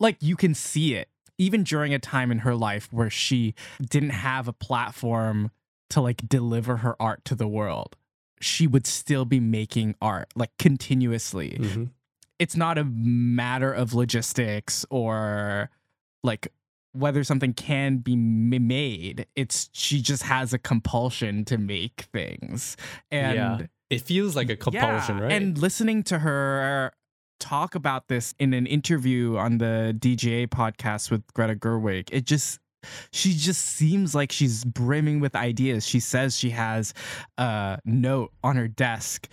like, 0.00 0.16
you 0.20 0.36
can 0.36 0.54
see 0.54 0.94
it 0.94 1.08
even 1.36 1.62
during 1.62 1.92
a 1.94 1.98
time 1.98 2.30
in 2.32 2.40
her 2.40 2.54
life 2.54 2.88
where 2.92 3.10
she 3.10 3.54
didn't 3.80 4.10
have 4.10 4.48
a 4.48 4.52
platform 4.52 5.50
to 5.90 6.00
like 6.00 6.28
deliver 6.28 6.78
her 6.78 7.00
art 7.00 7.24
to 7.24 7.34
the 7.34 7.46
world. 7.48 7.96
She 8.40 8.66
would 8.66 8.86
still 8.86 9.24
be 9.24 9.40
making 9.40 9.94
art 10.02 10.28
like 10.34 10.50
continuously. 10.58 11.56
Mhm. 11.60 11.90
It's 12.38 12.56
not 12.56 12.76
a 12.76 12.84
matter 12.84 13.72
of 13.72 13.94
logistics 13.94 14.84
or 14.90 15.70
like 16.24 16.52
whether 16.98 17.22
something 17.24 17.52
can 17.54 17.98
be 17.98 18.16
made. 18.16 19.26
It's 19.36 19.70
she 19.72 20.00
just 20.02 20.22
has 20.24 20.52
a 20.52 20.58
compulsion 20.58 21.44
to 21.46 21.58
make 21.58 22.08
things. 22.12 22.76
And 23.10 23.34
yeah. 23.36 23.66
It 23.90 24.02
feels 24.02 24.36
like 24.36 24.50
a 24.50 24.56
compulsion, 24.56 25.16
yeah, 25.16 25.22
right? 25.24 25.32
And 25.32 25.56
listening 25.56 26.02
to 26.04 26.18
her 26.18 26.92
talk 27.40 27.74
about 27.74 28.08
this 28.08 28.34
in 28.38 28.52
an 28.52 28.66
interview 28.66 29.38
on 29.38 29.56
the 29.58 29.96
DGA 29.98 30.48
podcast 30.48 31.10
with 31.10 31.22
Greta 31.32 31.54
Gerwig, 31.54 32.08
it 32.12 32.26
just 32.26 32.58
she 33.12 33.32
just 33.32 33.64
seems 33.64 34.14
like 34.14 34.30
she's 34.30 34.62
brimming 34.64 35.20
with 35.20 35.34
ideas. 35.34 35.86
She 35.86 36.00
says 36.00 36.36
she 36.36 36.50
has 36.50 36.92
a 37.38 37.78
note 37.86 38.32
on 38.44 38.56
her 38.56 38.68
desk 38.68 39.26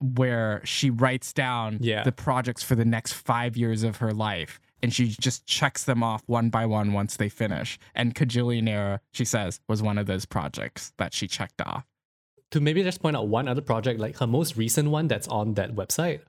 where 0.00 0.60
she 0.64 0.90
writes 0.90 1.32
down 1.32 1.78
Yeah. 1.80 2.02
the 2.02 2.12
projects 2.12 2.62
for 2.62 2.74
the 2.74 2.84
next 2.84 3.12
five 3.12 3.56
years 3.56 3.84
of 3.84 3.98
her 3.98 4.12
life. 4.12 4.60
And 4.84 4.92
she 4.92 5.16
just 5.18 5.46
checks 5.46 5.84
them 5.84 6.02
off 6.02 6.22
one 6.26 6.50
by 6.50 6.66
one 6.66 6.92
once 6.92 7.16
they 7.16 7.30
finish. 7.30 7.78
And 7.94 8.14
Kajillionaire, 8.14 8.98
she 9.12 9.24
says, 9.24 9.58
was 9.66 9.82
one 9.82 9.96
of 9.96 10.04
those 10.04 10.26
projects 10.26 10.92
that 10.98 11.14
she 11.14 11.26
checked 11.26 11.62
off. 11.62 11.86
to 12.50 12.60
maybe 12.60 12.82
just 12.82 13.00
point 13.02 13.16
out 13.16 13.26
one 13.26 13.48
other 13.48 13.62
project, 13.62 13.98
like 13.98 14.18
her 14.18 14.26
most 14.26 14.56
recent 14.58 14.90
one 14.90 15.08
that's 15.08 15.26
on 15.28 15.54
that 15.54 15.74
website 15.74 16.20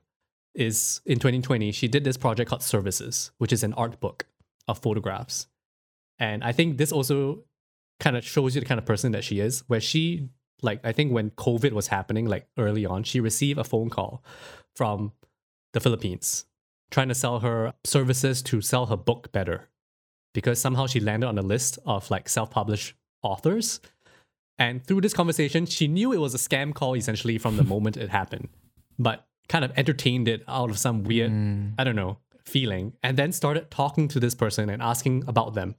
is 0.54 1.02
in 1.04 1.18
2020. 1.18 1.70
She 1.70 1.86
did 1.86 2.02
this 2.02 2.16
project 2.16 2.48
called 2.48 2.62
Services, 2.62 3.30
which 3.38 3.52
is 3.52 3.62
an 3.62 3.74
art 3.74 4.00
book 4.00 4.26
of 4.66 4.78
photographs. 4.78 5.48
And 6.18 6.42
I 6.42 6.52
think 6.52 6.78
this 6.78 6.92
also 6.92 7.44
kind 8.00 8.16
of 8.16 8.24
shows 8.24 8.54
you 8.54 8.62
the 8.62 8.66
kind 8.66 8.78
of 8.78 8.86
person 8.86 9.12
that 9.12 9.22
she 9.22 9.38
is, 9.38 9.64
where 9.68 9.82
she, 9.82 10.30
like, 10.62 10.80
I 10.82 10.92
think 10.92 11.12
when 11.12 11.30
COVID 11.30 11.72
was 11.72 11.88
happening, 11.88 12.26
like 12.26 12.48
early 12.56 12.86
on, 12.86 13.04
she 13.04 13.20
received 13.20 13.58
a 13.58 13.64
phone 13.64 13.90
call 13.90 14.24
from 14.74 15.12
the 15.74 15.80
Philippines 15.80 16.46
trying 16.90 17.08
to 17.08 17.14
sell 17.14 17.40
her 17.40 17.74
services 17.84 18.42
to 18.42 18.60
sell 18.60 18.86
her 18.86 18.96
book 18.96 19.32
better. 19.32 19.68
Because 20.34 20.60
somehow 20.60 20.86
she 20.86 21.00
landed 21.00 21.26
on 21.26 21.38
a 21.38 21.42
list 21.42 21.78
of 21.86 22.10
like 22.10 22.28
self 22.28 22.50
published 22.50 22.94
authors. 23.22 23.80
And 24.58 24.84
through 24.84 25.02
this 25.02 25.14
conversation, 25.14 25.66
she 25.66 25.88
knew 25.88 26.12
it 26.12 26.20
was 26.20 26.34
a 26.34 26.38
scam 26.38 26.74
call 26.74 26.94
essentially 26.94 27.38
from 27.38 27.56
the 27.56 27.64
moment 27.74 27.96
it 27.96 28.10
happened, 28.10 28.48
but 28.98 29.26
kind 29.48 29.64
of 29.64 29.72
entertained 29.76 30.28
it 30.28 30.42
out 30.48 30.70
of 30.70 30.78
some 30.78 31.04
weird, 31.04 31.30
I 31.78 31.84
don't 31.84 31.96
know, 31.96 32.18
feeling, 32.44 32.94
and 33.02 33.16
then 33.16 33.32
started 33.32 33.70
talking 33.70 34.08
to 34.08 34.20
this 34.20 34.34
person 34.34 34.70
and 34.70 34.82
asking 34.82 35.24
about 35.26 35.54
them, 35.54 35.76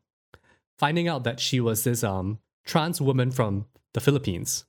finding 0.77 1.07
out 1.07 1.23
that 1.23 1.39
she 1.39 1.59
was 1.59 1.83
this 1.83 2.03
um, 2.03 2.39
trans 2.65 3.01
woman 3.01 3.31
from 3.31 3.65
the 3.93 3.99
Philippines 3.99 4.65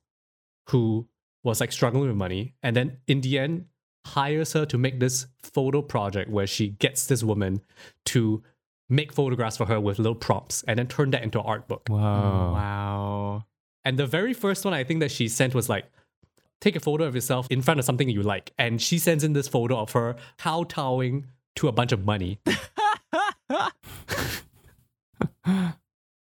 who 0.71 1.07
was 1.45 1.61
like 1.61 1.73
struggling 1.73 2.07
with 2.07 2.17
money, 2.17 2.55
and 2.63 2.75
then 2.75 2.99
in 3.07 3.21
the 3.21 3.39
end 3.39 3.67
hires 4.09 4.53
her 4.53 4.67
to 4.67 4.79
make 4.79 5.01
this 5.01 5.27
photo 5.43 5.83
project 5.83 6.31
where 6.31 6.47
she 6.47 6.69
gets 6.69 7.07
this 7.07 7.23
woman 7.23 7.61
to 8.07 8.43
make 8.89 9.13
photographs 9.13 9.57
for 9.57 9.67
her 9.67 9.81
with 9.81 9.99
little 9.99 10.15
prompts 10.15 10.65
and 10.67 10.79
then 10.79 10.87
turn 10.87 11.11
that 11.11 11.23
into 11.23 11.39
an 11.39 11.47
art 11.47 11.69
book. 11.69 11.87
Wow. 11.89 11.97
Mm, 11.99 12.53
wow. 12.53 13.45
And 13.85 13.99
the 13.99 14.07
very 14.07 14.35
first 14.35 14.65
one 14.65 14.75
I 14.75 14.85
think 14.85 15.01
that 15.01 15.11
she 15.11 15.29
sent 15.29 15.55
was 15.55 15.69
like, 15.69 15.85
take 16.61 16.77
a 16.77 16.81
photo 16.81 17.05
of 17.05 17.15
yourself 17.15 17.47
in 17.51 17.63
front 17.63 17.79
of 17.81 17.87
something 17.87 18.09
you 18.09 18.23
like. 18.23 18.53
And 18.59 18.81
she 18.81 18.99
sends 18.99 19.25
in 19.25 19.33
this 19.33 19.49
photo 19.49 19.79
of 19.79 19.93
her 19.93 20.17
kowtowing 20.39 21.27
to 21.57 21.69
a 21.69 21.73
bunch 21.73 21.93
of 21.93 22.05
money. 22.05 22.41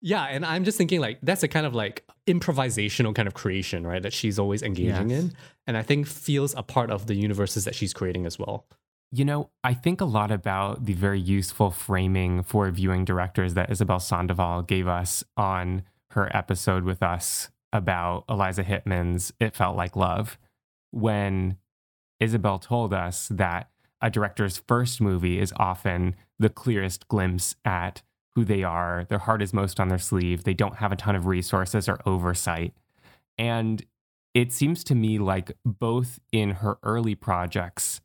yeah, 0.05 0.25
and 0.25 0.45
I'm 0.45 0.65
just 0.65 0.77
thinking 0.77 0.99
like 0.99 1.17
that's 1.23 1.41
a 1.43 1.47
kind 1.47 1.65
of 1.65 1.73
like 1.73 2.03
improvisational 2.27 3.15
kind 3.15 3.27
of 3.27 3.33
creation, 3.33 3.87
right? 3.87 4.03
That 4.03 4.13
she's 4.13 4.37
always 4.37 4.61
engaging 4.61 5.09
Yes. 5.09 5.23
in. 5.23 5.33
And 5.65 5.77
I 5.77 5.81
think 5.81 6.07
feels 6.07 6.53
a 6.55 6.61
part 6.61 6.91
of 6.91 7.07
the 7.07 7.15
universes 7.15 7.63
that 7.65 7.73
she's 7.73 7.93
creating 7.93 8.25
as 8.25 8.37
well. 8.37 8.65
You 9.11 9.23
know, 9.23 9.49
I 9.63 9.73
think 9.73 10.01
a 10.01 10.05
lot 10.05 10.29
about 10.31 10.85
the 10.85 10.93
very 10.93 11.19
useful 11.21 11.71
framing 11.71 12.43
for 12.43 12.69
viewing 12.71 13.05
directors 13.05 13.53
that 13.53 13.69
Isabel 13.71 13.99
Sandoval 13.99 14.63
gave 14.63 14.87
us 14.87 15.23
on 15.37 15.83
her 16.11 16.35
episode 16.35 16.83
with 16.83 17.01
us 17.01 17.49
about 17.71 18.25
Eliza 18.27 18.63
Hittman's 18.63 19.31
It 19.39 19.55
Felt 19.55 19.77
Like 19.77 19.95
Love. 19.95 20.37
When 20.91 21.57
Isabel 22.19 22.59
told 22.59 22.93
us 22.93 23.27
that 23.29 23.69
a 24.01 24.09
director's 24.09 24.57
first 24.67 24.99
movie 24.99 25.39
is 25.39 25.53
often 25.57 26.15
the 26.39 26.49
clearest 26.49 27.07
glimpse 27.07 27.55
at 27.63 28.01
who 28.35 28.43
they 28.43 28.63
are, 28.63 29.05
their 29.09 29.19
heart 29.19 29.41
is 29.41 29.53
most 29.53 29.79
on 29.79 29.89
their 29.89 29.97
sleeve, 29.99 30.43
they 30.43 30.53
don't 30.53 30.77
have 30.77 30.91
a 30.91 30.95
ton 30.95 31.15
of 31.15 31.25
resources 31.25 31.87
or 31.87 31.99
oversight. 32.05 32.73
And 33.37 33.83
it 34.33 34.51
seems 34.51 34.83
to 34.85 34.95
me 34.95 35.19
like 35.19 35.51
both 35.63 36.19
in 36.31 36.51
her 36.51 36.77
early 36.83 37.15
projects 37.15 38.01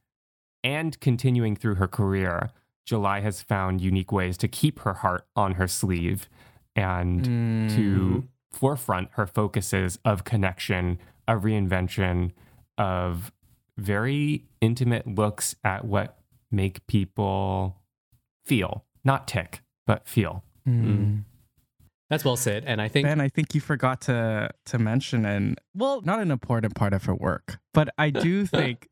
and 0.63 0.99
continuing 1.01 1.57
through 1.57 1.77
her 1.77 1.89
career, 1.89 2.51
July 2.85 3.21
has 3.21 3.41
found 3.43 3.81
unique 3.81 4.13
ways 4.13 4.37
to 4.39 4.49
keep 4.49 4.81
her 4.81 4.95
heart 4.95 5.27
on 5.37 5.55
her 5.55 5.69
sleeve 5.69 6.29
and 6.77 7.25
Mm. 7.25 7.75
to 7.77 8.29
forefront 8.51 9.09
her 9.13 9.27
focuses 9.27 9.99
of 10.05 10.25
connection, 10.25 10.99
of 11.27 11.43
reinvention, 11.43 12.33
of 12.77 13.33
very 13.77 14.45
intimate 14.61 15.07
looks 15.07 15.55
at 15.65 15.85
what 15.85 16.19
make 16.51 16.87
people 16.87 17.81
feel, 18.45 18.85
not 19.05 19.29
tick, 19.29 19.61
but 19.89 20.07
feel. 20.07 20.45
Mm. 20.69 21.25
That's 22.11 22.25
well 22.25 22.37
said. 22.37 22.65
And 22.67 22.81
I 22.81 22.89
think 22.89 23.07
Ben, 23.07 23.21
I 23.21 23.29
think 23.29 23.55
you 23.55 23.61
forgot 23.61 24.01
to 24.03 24.51
to 24.67 24.79
mention 24.79 25.25
and 25.27 25.59
well, 25.75 26.01
not 26.03 26.21
an 26.21 26.31
important 26.31 26.75
part 26.75 26.93
of 26.95 27.05
her 27.05 27.15
work, 27.15 27.59
but 27.75 27.89
I 27.99 28.11
do 28.11 28.47
think 28.59 28.89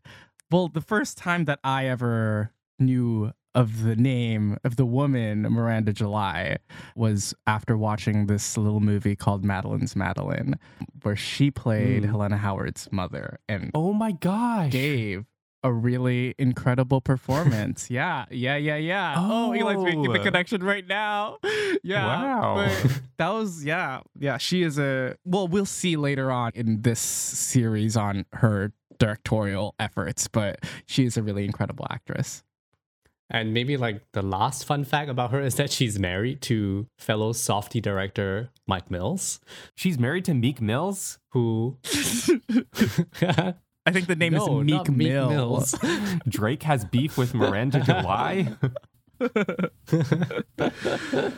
well, 0.50 0.68
the 0.68 0.80
first 0.80 1.16
time 1.18 1.44
that 1.46 1.59
I 1.64 1.87
ever 1.87 2.52
knew 2.78 3.32
of 3.54 3.82
the 3.85 3.96
name 3.96 4.59
of 4.64 4.76
the 4.76 4.85
woman 4.85 5.42
Miranda 5.42 5.90
July 5.92 6.59
was 6.94 7.32
after 7.46 7.76
watching 7.76 8.26
this 8.26 8.56
little 8.59 8.80
movie 8.80 9.16
called 9.16 9.44
Madeline's 9.46 9.96
Madeline, 9.96 10.59
where 11.02 11.16
she 11.16 11.50
played 11.50 12.02
Mm. 12.02 12.11
Helena 12.11 12.37
Howard's 12.37 12.87
mother 12.92 13.38
and 13.48 13.70
Oh 13.74 13.92
my 13.94 14.12
gosh. 14.12 14.72
gave 14.72 15.24
a 15.66 15.72
really 15.72 16.35
incredible 16.38 17.00
performance. 17.00 17.90
yeah, 17.98 18.24
yeah, 18.31 18.57
yeah, 18.57 18.76
yeah. 18.76 19.14
Oh, 19.18 19.52
Eli's 19.52 19.83
making 19.83 20.02
the 20.12 20.20
Oh. 20.20 20.22
connection 20.22 20.62
right 20.62 20.87
now. 20.87 21.38
Yeah. 21.83 22.07
Wow. 22.07 22.55
but 22.57 23.00
that 23.18 23.29
was 23.29 23.64
yeah, 23.64 24.00
yeah. 24.18 24.38
She 24.38 24.62
is 24.62 24.79
a 24.79 25.16
well, 25.24 25.46
we'll 25.46 25.66
see 25.66 25.96
later 25.96 26.33
on 26.33 26.50
in 26.55 26.83
this 26.83 26.98
series 26.98 27.96
on 27.96 28.24
her 28.33 28.72
directorial 28.98 29.74
efforts, 29.79 30.26
but 30.26 30.59
she 30.87 31.05
is 31.05 31.16
a 31.16 31.22
really 31.22 31.44
incredible 31.44 31.87
actress. 31.90 32.42
And 33.31 33.52
maybe 33.52 33.76
like 33.76 34.02
the 34.12 34.22
last 34.22 34.64
fun 34.64 34.85
fact 34.85 35.11
about 35.11 35.31
her 35.33 35.40
is 35.40 35.57
that 35.57 35.70
she's 35.70 35.98
married 35.98 36.40
to 36.42 36.87
fellow 36.98 37.33
softy 37.33 37.81
director 37.81 38.50
Mike 38.66 38.90
Mills, 38.90 39.38
She's 39.76 39.98
married 39.98 40.24
to 40.26 40.35
Meek 40.35 40.61
Mills. 40.61 41.18
who 41.31 41.76
I 43.87 43.92
think 43.92 44.09
the 44.09 44.16
name 44.16 44.35
No, 44.35 44.61
is 44.61 44.64
Meek, 44.64 44.88
Meek 44.88 45.12
Mills. 45.12 45.75
Drake 46.29 46.64
has 46.64 46.85
beef 46.85 47.16
with 47.16 47.35
Miranda 47.35 47.81
July. 47.81 48.49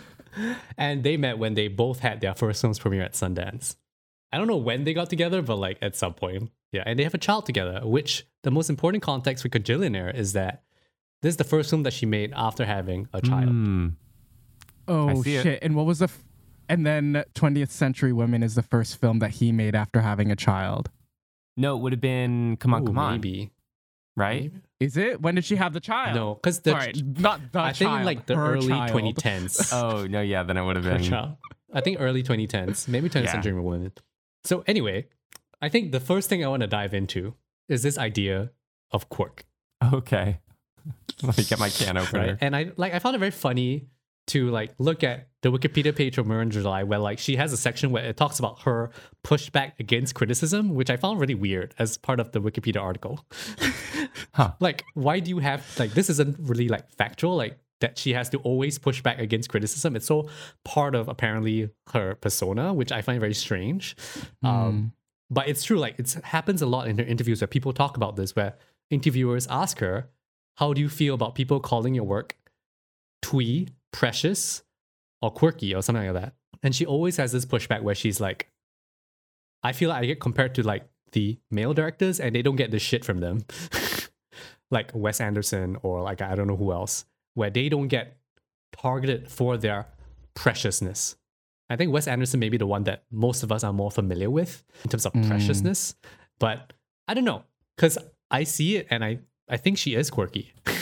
and 0.79 1.03
they 1.03 1.17
met 1.17 1.39
when 1.39 1.55
they 1.55 1.69
both 1.69 2.01
had 2.01 2.21
their 2.21 2.35
first 2.35 2.61
films 2.61 2.79
premiere 2.79 3.03
at 3.03 3.13
Sundance. 3.13 3.77
I 4.33 4.39
don't 4.39 4.47
know 4.47 4.57
when 4.57 4.85
they 4.85 4.95
got 4.95 5.11
together, 5.11 5.43
but 5.43 5.57
like 5.57 5.79
at 5.83 5.97
some 5.97 6.15
point. 6.15 6.51
Yeah, 6.73 6.83
and 6.85 6.99
they 6.99 7.05
have 7.05 7.15
a 7.15 7.19
child 7.19 7.47
together, 7.47 7.81
which 7.85 8.27
the 8.43 8.51
most 8.51 8.69
important 8.69 9.03
context 9.03 9.43
for 9.43 9.49
Kajillionaire 9.49 10.15
is 10.15 10.35
that 10.35 10.65
this 11.23 11.31
is 11.31 11.37
the 11.37 11.45
first 11.45 11.71
film 11.71 11.83
that 11.85 11.93
she 11.93 12.07
made 12.07 12.33
after 12.37 12.65
having 12.65 13.09
a 13.13 13.23
child. 13.23 13.49
Hmm. 13.49 13.89
Oh 14.87 15.23
see 15.23 15.37
it. 15.37 15.43
shit! 15.43 15.59
And 15.63 15.75
what 15.75 15.87
was 15.87 16.01
the? 16.01 16.05
F- 16.05 16.25
and 16.69 16.85
then 16.85 17.25
20th 17.35 17.71
Century 17.71 18.13
Women 18.13 18.43
is 18.43 18.55
the 18.55 18.63
first 18.63 19.01
film 19.01 19.21
that 19.21 19.33
he 19.33 19.53
made 19.53 19.75
after 19.75 20.03
having 20.03 20.31
a 20.31 20.37
child. 20.37 20.91
No, 21.59 21.77
it 21.77 21.81
would 21.81 21.93
have 21.93 22.01
been 22.01 22.57
Come 22.57 22.73
On, 22.75 22.83
Ooh, 22.83 22.87
Come 22.87 22.99
On, 22.99 23.13
maybe. 23.15 23.51
right? 24.17 24.43
Maybe. 24.43 24.61
Is 24.81 24.97
it? 24.97 25.21
When 25.21 25.35
did 25.35 25.45
she 25.45 25.57
have 25.57 25.73
the 25.73 25.81
child? 25.81 26.15
No, 26.15 26.35
because 26.37 26.61
the 26.61 26.71
All 26.73 26.79
right, 26.79 26.97
not 27.19 27.53
the 27.53 27.61
I 27.61 27.73
think 27.73 27.91
like 28.05 28.27
the 28.27 28.37
her 28.37 28.55
early 28.55 28.69
child. 28.69 28.93
2010s. 29.17 29.73
Oh 29.79 30.07
no, 30.07 30.21
yeah, 30.21 30.43
then 30.45 30.57
it 30.57 30.65
would 30.65 30.77
have 30.77 30.85
been. 30.85 31.35
I 31.75 31.81
think 31.83 31.99
early 32.01 32.23
2010s, 32.23 32.89
maybe 32.89 33.11
20th 33.11 33.25
Yeah. 33.25 33.33
century 33.33 33.53
women. 33.61 33.93
So 34.45 34.65
anyway, 34.67 35.07
I 35.61 35.69
think 35.69 35.93
the 35.93 36.01
first 36.01 36.29
thing 36.31 36.45
I 36.45 36.49
want 36.49 36.61
to 36.63 36.67
dive 36.69 36.95
into 36.95 37.35
is 37.69 37.83
this 37.83 37.99
idea 37.99 38.51
of 38.93 39.09
quirk, 39.11 39.45
Okay. 39.93 40.39
Let 41.23 41.37
me 41.37 41.45
get 41.45 41.59
my 41.59 41.69
can 41.69 41.97
opener. 41.99 42.21
right? 42.29 42.39
And 42.41 42.55
I 42.57 42.71
like 42.77 42.95
I 42.95 43.01
found 43.01 43.17
it 43.17 43.19
very 43.19 43.33
funny 43.33 43.89
to 44.29 44.51
like 44.51 44.73
look 44.79 45.03
at 45.03 45.29
the 45.43 45.51
Wikipedia 45.51 45.95
page 45.95 46.19
of 46.19 46.27
Miranda 46.27 46.55
July 46.55 46.83
where 46.83 46.99
like 46.99 47.19
she 47.19 47.37
has 47.37 47.53
a 47.53 47.57
section 47.57 47.91
where 47.91 48.05
it 48.05 48.17
talks 48.17 48.39
about 48.39 48.63
her 48.63 48.91
pushback 49.25 49.73
against 49.79 50.15
criticism, 50.15 50.75
which 50.75 50.91
I 50.91 50.97
found 50.97 51.21
really 51.21 51.35
weird 51.35 51.75
as 51.79 51.97
part 51.97 52.21
of 52.21 52.33
the 52.33 52.41
Wikipedia 52.41 52.83
article. 52.83 53.25
Huh. 54.33 54.53
Like, 54.61 54.85
why 54.95 55.21
do 55.21 55.31
you 55.31 55.39
have 55.39 55.65
like 55.79 55.93
this 55.93 56.11
isn't 56.11 56.37
really 56.41 56.69
like 56.69 56.91
factual, 56.91 57.37
like 57.37 57.59
that 57.81 57.99
she 57.99 58.13
has 58.13 58.29
to 58.31 58.39
always 58.39 58.79
push 58.79 59.03
back 59.03 59.19
against 59.21 59.49
criticism. 59.49 59.95
It's 59.95 60.07
so 60.07 60.29
part 60.65 60.95
of 60.95 61.09
apparently 61.09 61.71
her 61.93 62.17
persona, 62.17 62.75
which 62.75 62.91
I 62.91 63.03
find 63.03 63.21
very 63.21 63.35
strange. 63.35 63.97
Um, 64.43 64.93
but 65.31 65.49
it's 65.49 65.63
true, 65.63 65.79
like 65.79 65.99
it 65.99 66.13
happens 66.25 66.63
a 66.63 66.67
lot 66.67 66.89
in 66.89 66.99
her 66.99 67.05
interviews 67.05 67.41
where 67.41 67.49
people 67.49 67.73
talk 67.73 67.97
about 67.97 68.17
this, 68.17 68.35
where 68.35 68.57
interviewers 68.91 69.47
ask 69.49 69.79
her, 69.79 70.09
How 70.57 70.73
do 70.73 70.81
you 70.81 70.89
feel 70.89 71.15
about 71.15 71.35
people 71.37 71.61
calling 71.61 71.95
your 71.95 72.05
work 72.05 72.37
twee, 73.23 73.69
precious, 73.93 74.63
or 75.23 75.31
quirky, 75.31 75.75
or 75.75 75.83
something 75.83 76.05
like 76.13 76.23
that? 76.23 76.35
And 76.63 76.75
she 76.75 76.85
always 76.87 77.17
has 77.17 77.33
this 77.33 77.45
pushback 77.47 77.83
where 77.83 77.95
she's 77.95 78.21
like, 78.21 78.51
I 79.63 79.73
feel 79.73 79.89
like 79.91 80.03
I 80.03 80.07
get 80.07 80.21
compared 80.21 80.55
to 80.57 80.63
like 80.63 80.89
the 81.13 81.39
male 81.51 81.73
directors 81.75 82.21
and 82.21 82.35
they 82.35 82.43
don't 82.43 82.57
get 82.57 82.71
the 82.71 82.79
shit 82.79 83.05
from 83.05 83.19
them. 83.21 83.45
like 84.71 84.91
Wes 84.95 85.21
Anderson 85.21 85.77
or 85.83 86.03
like 86.03 86.21
I 86.21 86.35
don't 86.35 86.47
know 86.47 86.57
who 86.57 86.73
else, 86.73 87.05
where 87.35 87.51
they 87.51 87.69
don't 87.69 87.89
get 87.89 88.17
targeted 88.73 89.31
for 89.31 89.57
their 89.57 89.87
preciousness. 90.35 91.17
I 91.71 91.77
think 91.77 91.93
Wes 91.93 92.07
Anderson 92.09 92.41
may 92.41 92.49
be 92.49 92.57
the 92.57 92.67
one 92.67 92.85
that 92.85 93.05
most 93.11 93.43
of 93.43 93.53
us 93.53 93.63
are 93.65 93.73
more 93.73 93.91
familiar 93.91 94.31
with 94.31 94.65
in 94.85 94.91
terms 94.91 95.07
of 95.07 95.13
Mm. 95.13 95.29
preciousness. 95.29 95.95
But 96.39 96.73
I 97.07 97.15
don't 97.15 97.25
know. 97.25 97.45
Because 97.77 97.99
I 98.31 98.45
see 98.45 98.77
it 98.77 98.87
and 98.91 99.05
I, 99.05 99.19
I 99.49 99.57
think 99.59 99.79
she 99.79 99.95
is 99.95 100.11
quirky. 100.11 100.53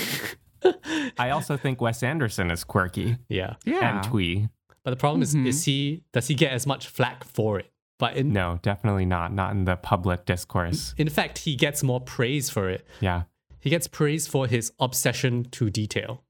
I 1.27 1.31
also 1.31 1.57
think 1.57 1.81
Wes 1.81 2.03
Anderson 2.03 2.51
is 2.51 2.65
quirky 2.65 3.17
yeah. 3.29 3.55
yeah. 3.65 3.97
and 3.97 4.05
twee. 4.05 4.49
But 4.85 4.91
the 4.91 4.97
problem 4.97 5.21
Mhm. 5.23 5.47
is 5.47 5.57
is 5.57 5.65
he 5.65 6.03
does 6.13 6.29
he 6.29 6.35
get 6.35 6.53
as 6.53 6.67
much 6.67 6.87
flack 6.87 7.25
for 7.25 7.59
it? 7.59 7.73
But 7.99 8.17
in 8.17 8.33
No, 8.33 8.59
definitely 8.63 9.07
not. 9.07 9.33
Not 9.33 9.53
in 9.53 9.65
the 9.65 9.77
public 9.77 10.27
discourse. 10.27 10.95
in 10.99 11.09
fact, 11.09 11.39
he 11.39 11.57
gets 11.57 11.83
more 11.83 12.01
praise 12.01 12.51
for 12.51 12.69
it. 12.69 12.87
Yeah. 13.01 13.23
He 13.61 13.71
gets 13.71 13.89
praise 13.89 14.27
for 14.29 14.47
his 14.47 14.73
obsession 14.79 15.45
to 15.53 15.71
detail. 15.71 16.23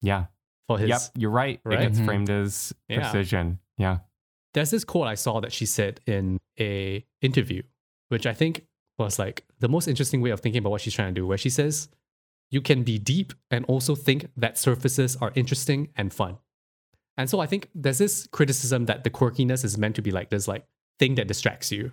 Yeah. 0.00 0.26
For 0.68 0.78
his 0.78 0.88
yep. 0.88 1.00
You're 1.16 1.30
right. 1.30 1.60
Right? 1.64 1.80
It 1.80 1.82
gets 1.88 1.98
Mhm. 1.98 2.04
framed 2.06 2.30
as 2.30 2.72
Yeah. 2.88 3.00
precision. 3.00 3.58
Yeah. 3.78 3.98
there's 4.54 4.70
this 4.70 4.84
quote 4.84 5.06
I 5.08 5.14
saw 5.14 5.40
that 5.40 5.50
she 5.50 5.64
said 5.64 6.00
in 6.06 6.38
a 6.60 7.06
interview, 7.22 7.62
which 8.10 8.26
I 8.26 8.34
think 8.34 8.66
was 8.98 9.18
like 9.18 9.46
the 9.60 9.68
most 9.68 9.88
interesting 9.88 10.20
way 10.20 10.28
of 10.28 10.40
thinking 10.40 10.58
about 10.58 10.68
what 10.72 10.82
she's 10.82 10.92
trying 10.92 11.08
to 11.14 11.18
do, 11.18 11.26
where 11.26 11.38
she 11.38 11.48
says, 11.48 11.88
You 12.52 12.60
can 12.60 12.84
be 12.84 12.98
deep 12.98 13.32
and 13.50 13.64
also 13.64 13.94
think 13.96 14.28
that 14.36 14.56
surfaces 14.58 15.16
are 15.16 15.32
interesting 15.34 15.88
and 15.96 16.12
fun. 16.14 16.38
And 17.16 17.28
so 17.28 17.40
I 17.40 17.46
think 17.46 17.68
there's 17.74 17.98
this 17.98 18.26
criticism 18.30 18.86
that 18.86 19.02
the 19.04 19.10
quirkiness 19.10 19.64
is 19.64 19.76
meant 19.76 19.96
to 19.96 20.02
be 20.02 20.10
like 20.12 20.30
this 20.30 20.46
like 20.46 20.64
thing 21.00 21.16
that 21.16 21.26
distracts 21.26 21.72
you. 21.72 21.92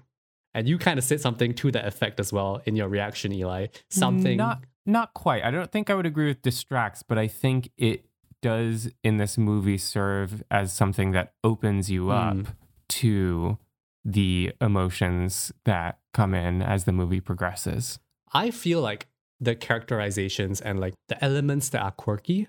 And 0.54 0.68
you 0.68 0.78
kind 0.78 0.98
of 1.00 1.06
said 1.06 1.22
something 1.22 1.54
to 1.56 1.72
that 1.72 1.86
effect 1.88 2.20
as 2.20 2.32
well 2.34 2.62
in 2.66 2.76
your 2.76 2.88
reaction, 2.90 3.32
Eli. 3.34 3.68
Something 3.90 4.38
Not 4.38 4.64
not 4.86 5.14
quite. 5.14 5.44
I 5.44 5.52
don't 5.52 5.72
think 5.72 5.90
I 5.90 5.96
would 5.96 6.06
agree 6.06 6.28
with 6.28 6.42
distracts, 6.42 7.04
but 7.04 7.18
I 7.18 7.28
think 7.28 7.70
it 7.78 8.06
does 8.42 8.90
in 9.04 9.18
this 9.18 9.38
movie 9.38 9.78
serve 9.78 10.42
as 10.50 10.74
something 10.74 11.12
that 11.12 11.34
opens 11.44 11.90
you 11.92 12.10
up 12.10 12.36
Mm. 12.36 12.48
to 12.90 13.58
the 14.04 14.52
emotions 14.60 15.52
that 15.66 16.00
come 16.14 16.34
in 16.34 16.62
as 16.62 16.86
the 16.86 16.92
movie 16.94 17.20
progresses. 17.22 18.00
I 18.34 18.50
feel 18.52 18.82
like 18.82 19.08
the 19.40 19.56
characterizations 19.56 20.60
and 20.62 20.80
like 20.80 20.94
the 21.08 21.24
elements 21.24 21.70
that 21.70 21.82
are 21.82 21.92
quirky 21.92 22.48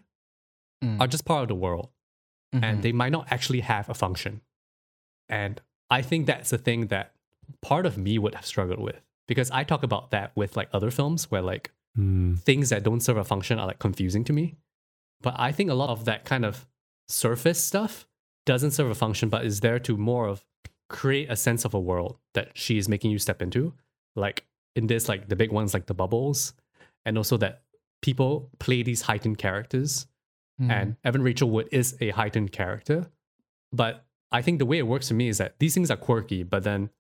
Mm. 0.83 0.99
are 1.01 1.07
just 1.07 1.25
part 1.27 1.43
of 1.43 1.49
the 1.49 1.55
world. 1.55 1.91
Mhm. 2.55 2.65
and 2.65 2.83
they 2.83 2.91
might 2.91 3.13
not 3.13 3.31
actually 3.31 3.61
have 3.61 3.89
a 3.89 3.95
function. 3.95 4.41
And 5.29 5.61
I 5.89 6.03
think 6.03 6.27
that's 6.27 6.51
the 6.51 6.59
thing 6.59 6.89
that 6.89 7.15
part 7.63 7.87
of 7.87 7.97
me 7.97 8.19
would 8.19 8.35
have 8.35 8.45
struggled 8.47 8.81
with 8.81 9.01
because 9.29 9.51
I 9.53 9.63
talk 9.63 9.83
about 9.85 10.11
that 10.11 10.33
with 10.35 10.57
like 10.57 10.69
other 10.73 10.91
films 10.91 11.31
where 11.31 11.43
like 11.43 11.71
Hmm. 11.95 12.35
things 12.37 12.71
that 12.71 12.83
don't 12.83 13.01
serve 13.01 13.17
a 13.19 13.25
function 13.25 13.59
are 13.59 13.67
like 13.67 13.79
confusing 13.79 14.25
to 14.25 14.33
me. 14.33 14.57
But 15.21 15.35
I 15.39 15.53
think 15.53 15.71
a 15.71 15.75
lot 15.75 15.91
of 15.91 16.05
that 16.07 16.25
kind 16.25 16.45
of 16.45 16.67
surface 17.09 17.63
stuff 17.63 18.07
doesn't 18.47 18.71
serve 18.73 18.91
a 18.91 18.95
function, 18.95 19.29
but 19.29 19.45
is 19.45 19.61
there 19.61 19.79
to 19.81 19.97
more 19.97 20.27
of 20.27 20.45
create 20.89 21.31
a 21.31 21.37
sense 21.37 21.65
of 21.65 21.73
a 21.75 21.79
world 21.81 22.19
that 22.35 22.57
she 22.57 22.79
is 22.79 22.89
making 22.89 23.11
you 23.13 23.19
step 23.19 23.41
into. 23.43 23.75
Like 24.17 24.47
in 24.75 24.87
this, 24.89 25.09
like 25.09 25.29
the 25.29 25.37
big 25.37 25.53
ones 25.53 25.73
like 25.75 25.87
the 25.87 25.95
bubbles, 25.95 26.53
and 27.05 27.17
also 27.19 27.37
that 27.39 27.63
people 28.03 28.51
play 28.59 28.83
these 28.83 29.03
heightened 29.03 29.39
characters 29.39 30.07
Mm. 30.61 30.71
and 30.71 30.97
Evan 31.05 31.23
Rachel 31.23 31.49
Wood 31.49 31.69
is 31.73 31.97
a 32.03 32.11
heightened 32.11 32.53
character. 32.53 33.07
But 33.73 34.05
I 34.31 34.43
think 34.43 34.59
the 34.59 34.67
way 34.67 34.77
it 34.79 34.87
works 34.87 35.09
for 35.09 35.15
me 35.15 35.29
is 35.29 35.39
that 35.39 35.59
these 35.59 35.73
things 35.73 35.91
are 35.91 35.97
quirky, 35.97 36.43
but 36.43 36.65
then 36.65 36.91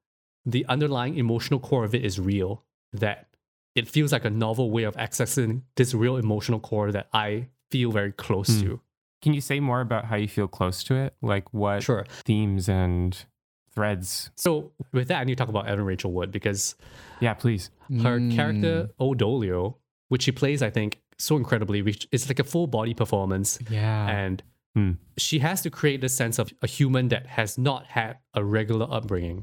the 0.47 0.65
underlying 0.67 1.19
emotional 1.19 1.61
core 1.61 1.85
of 1.85 1.95
it 1.95 2.03
is 2.05 2.19
real. 2.19 2.65
That 2.95 3.29
it 3.75 3.87
feels 3.87 4.13
like 4.13 4.25
a 4.25 4.31
novel 4.31 4.71
way 4.71 4.85
of 4.85 4.97
accessing 4.97 5.63
this 5.77 5.93
real 5.95 6.17
emotional 6.17 6.59
core 6.59 6.91
that 6.91 7.09
I 7.13 7.49
feel 7.71 7.93
very 7.93 8.13
close 8.13 8.49
Hmm. 8.61 8.67
to. 8.67 8.81
Can 9.23 9.35
you 9.35 9.43
say 9.43 9.61
more 9.61 9.83
about 9.83 10.07
how 10.07 10.17
you 10.17 10.27
feel 10.29 10.49
close 10.49 10.83
to 10.85 10.95
it? 10.95 11.15
Like 11.21 11.53
what 11.53 11.83
Sure. 11.83 12.07
themes 12.25 12.67
and 12.69 13.27
threads? 13.73 14.31
So 14.37 14.73
with 14.93 15.09
that, 15.09 15.21
I 15.21 15.25
need 15.25 15.35
to 15.35 15.37
talk 15.37 15.49
about 15.51 15.67
Evan 15.69 15.85
Rachel 15.85 16.13
Wood 16.13 16.33
because 16.33 16.75
Yeah, 17.21 17.35
please. 17.35 17.71
her 18.03 18.19
Mm. 18.19 18.35
character 18.35 18.91
Old 18.99 19.19
Dolio, 19.19 19.77
which 20.11 20.23
she 20.25 20.33
plays, 20.33 20.61
I 20.63 20.71
think, 20.71 21.01
so 21.19 21.37
incredibly, 21.37 21.81
which 21.83 22.07
it's 22.13 22.29
like 22.29 22.39
a 22.39 22.45
full 22.45 22.67
body 22.67 22.95
performance. 22.95 23.59
Yeah. 23.71 24.07
and 24.09 24.43
Hmm. 24.77 24.93
she 25.19 25.41
has 25.41 25.63
to 25.63 25.71
create 25.71 26.01
this 26.01 26.15
sense 26.15 26.39
of 26.39 26.53
a 26.63 26.69
human 26.69 27.09
that 27.09 27.27
has 27.27 27.59
not 27.59 27.87
had 27.87 28.19
a 28.35 28.45
regular 28.45 28.87
upbringing 28.89 29.43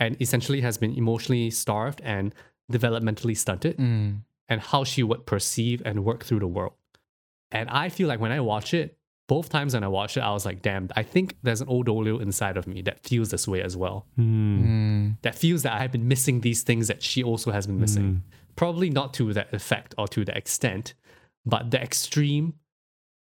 and 0.00 0.20
essentially 0.20 0.62
has 0.62 0.76
been 0.78 0.94
emotionally 0.98 1.48
starved 1.50 2.00
and 2.02 2.34
developmentally 2.72 3.36
stunted 3.36 3.76
Mm. 3.78 4.22
and 4.48 4.60
how 4.60 4.82
she 4.82 5.04
would 5.04 5.26
perceive 5.26 5.80
and 5.84 6.04
work 6.04 6.24
through 6.24 6.40
the 6.40 6.48
world 6.48 6.72
and 7.52 7.70
i 7.70 7.88
feel 7.88 8.08
like 8.08 8.18
when 8.20 8.32
i 8.32 8.40
watch 8.40 8.74
it 8.74 8.97
both 9.28 9.48
times 9.50 9.74
when 9.74 9.84
i 9.84 9.88
watched 9.88 10.16
it 10.16 10.20
i 10.20 10.32
was 10.32 10.44
like 10.44 10.60
damn 10.62 10.88
i 10.96 11.02
think 11.02 11.36
there's 11.44 11.60
an 11.60 11.68
Old 11.68 11.86
Dolio 11.86 12.20
inside 12.20 12.56
of 12.56 12.66
me 12.66 12.82
that 12.82 13.00
feels 13.08 13.28
this 13.30 13.46
way 13.46 13.62
as 13.62 13.76
well. 13.76 14.06
Mm. 14.18 15.16
that 15.22 15.34
feels 15.34 15.62
that 15.62 15.72
i've 15.80 15.92
been 15.92 16.08
missing 16.08 16.40
these 16.40 16.62
things 16.62 16.88
that 16.88 17.02
she 17.02 17.22
also 17.22 17.50
has 17.52 17.66
been 17.66 17.78
missing 17.80 18.04
Mm. 18.04 18.20
probably 18.56 18.90
not 18.90 19.14
to 19.14 19.32
that 19.34 19.52
effect 19.54 19.94
or 19.98 20.08
to 20.08 20.24
the 20.24 20.36
extent, 20.36 20.94
but 21.46 21.70
the 21.70 21.80
extreme 21.80 22.54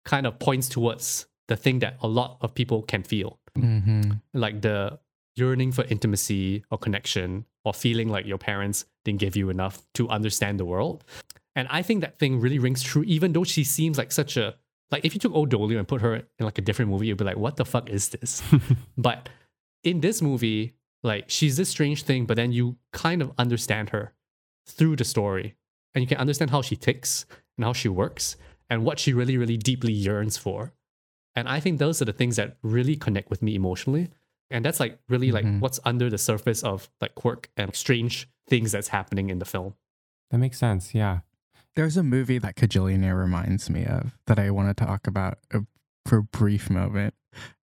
kind 0.04 0.26
of 0.26 0.38
points 0.38 0.68
towards 0.68 1.26
the 1.48 1.56
thing 1.56 1.80
that 1.80 1.96
a 2.02 2.06
lot 2.08 2.36
of 2.40 2.54
people 2.54 2.82
can 2.82 3.02
feel 3.02 3.38
Mm-hmm. 3.58 4.10
like 4.32 4.62
the 4.62 4.98
yearning 5.36 5.70
for 5.72 5.84
intimacy 5.84 6.64
or 6.70 6.78
connection 6.78 7.44
or 7.64 7.72
feeling 7.72 8.08
like 8.08 8.26
your 8.26 8.38
parents 8.38 8.84
didn't 9.04 9.20
give 9.20 9.36
you 9.36 9.48
enough 9.50 9.80
to 9.94 10.08
understand 10.08 10.58
the 10.60 10.64
world. 10.64 11.04
And 11.56 11.66
I 11.70 11.82
think 11.82 12.00
that 12.00 12.18
thing 12.18 12.40
really 12.40 12.58
rings 12.58 12.82
true, 12.82 13.04
even 13.04 13.32
though 13.32 13.44
she 13.44 13.62
seems 13.64 13.96
like 13.96 14.10
such 14.12 14.36
a 14.36 14.56
like 14.90 15.04
if 15.04 15.14
you 15.14 15.20
took 15.20 15.32
old 15.34 15.50
Dolio 15.50 15.78
and 15.78 15.88
put 15.88 16.00
her 16.02 16.14
in 16.16 16.24
like 16.40 16.58
a 16.58 16.62
different 16.62 16.90
movie, 16.90 17.06
you'd 17.06 17.18
be 17.18 17.24
like, 17.24 17.36
what 17.36 17.56
the 17.56 17.64
fuck 17.64 17.88
is 17.90 18.08
this? 18.10 18.42
but 18.98 19.28
in 19.82 20.00
this 20.00 20.22
movie, 20.22 20.74
like 21.02 21.24
she's 21.28 21.56
this 21.56 21.68
strange 21.68 22.02
thing, 22.04 22.26
but 22.26 22.36
then 22.36 22.52
you 22.52 22.76
kind 22.92 23.20
of 23.22 23.32
understand 23.38 23.90
her 23.90 24.12
through 24.66 24.96
the 24.96 25.04
story. 25.04 25.56
And 25.94 26.02
you 26.02 26.08
can 26.08 26.18
understand 26.18 26.50
how 26.50 26.60
she 26.62 26.74
ticks 26.76 27.24
and 27.56 27.64
how 27.64 27.72
she 27.72 27.88
works 27.88 28.36
and 28.68 28.84
what 28.84 28.98
she 28.98 29.12
really, 29.12 29.36
really 29.36 29.56
deeply 29.56 29.92
yearns 29.92 30.36
for. 30.36 30.72
And 31.36 31.48
I 31.48 31.60
think 31.60 31.78
those 31.78 32.00
are 32.02 32.04
the 32.04 32.12
things 32.12 32.36
that 32.36 32.56
really 32.62 32.96
connect 32.96 33.30
with 33.30 33.42
me 33.42 33.54
emotionally. 33.54 34.08
And 34.50 34.64
that's 34.64 34.80
like 34.80 34.98
really 35.08 35.30
like 35.32 35.44
Mhm. 35.44 35.60
what's 35.60 35.78
under 35.84 36.10
the 36.10 36.18
surface 36.18 36.62
of 36.64 36.90
like 37.00 37.14
quirk 37.14 37.50
and 37.56 37.74
strange 37.74 38.28
things 38.48 38.72
that's 38.72 38.88
happening 38.88 39.30
in 39.30 39.38
the 39.38 39.44
film. 39.44 39.74
That 40.30 40.38
makes 40.38 40.58
sense. 40.58 40.94
Yeah. 40.94 41.20
There's 41.76 41.96
a 41.96 42.02
movie 42.02 42.38
that 42.38 42.56
Kajillionaire 42.56 43.18
reminds 43.18 43.68
me 43.68 43.84
of 43.84 44.12
that 44.26 44.38
I 44.38 44.50
want 44.50 44.76
to 44.76 44.84
talk 44.84 45.06
about 45.06 45.38
uh, 45.52 45.60
for 46.06 46.18
a 46.18 46.22
brief 46.22 46.70
moment. 46.70 47.14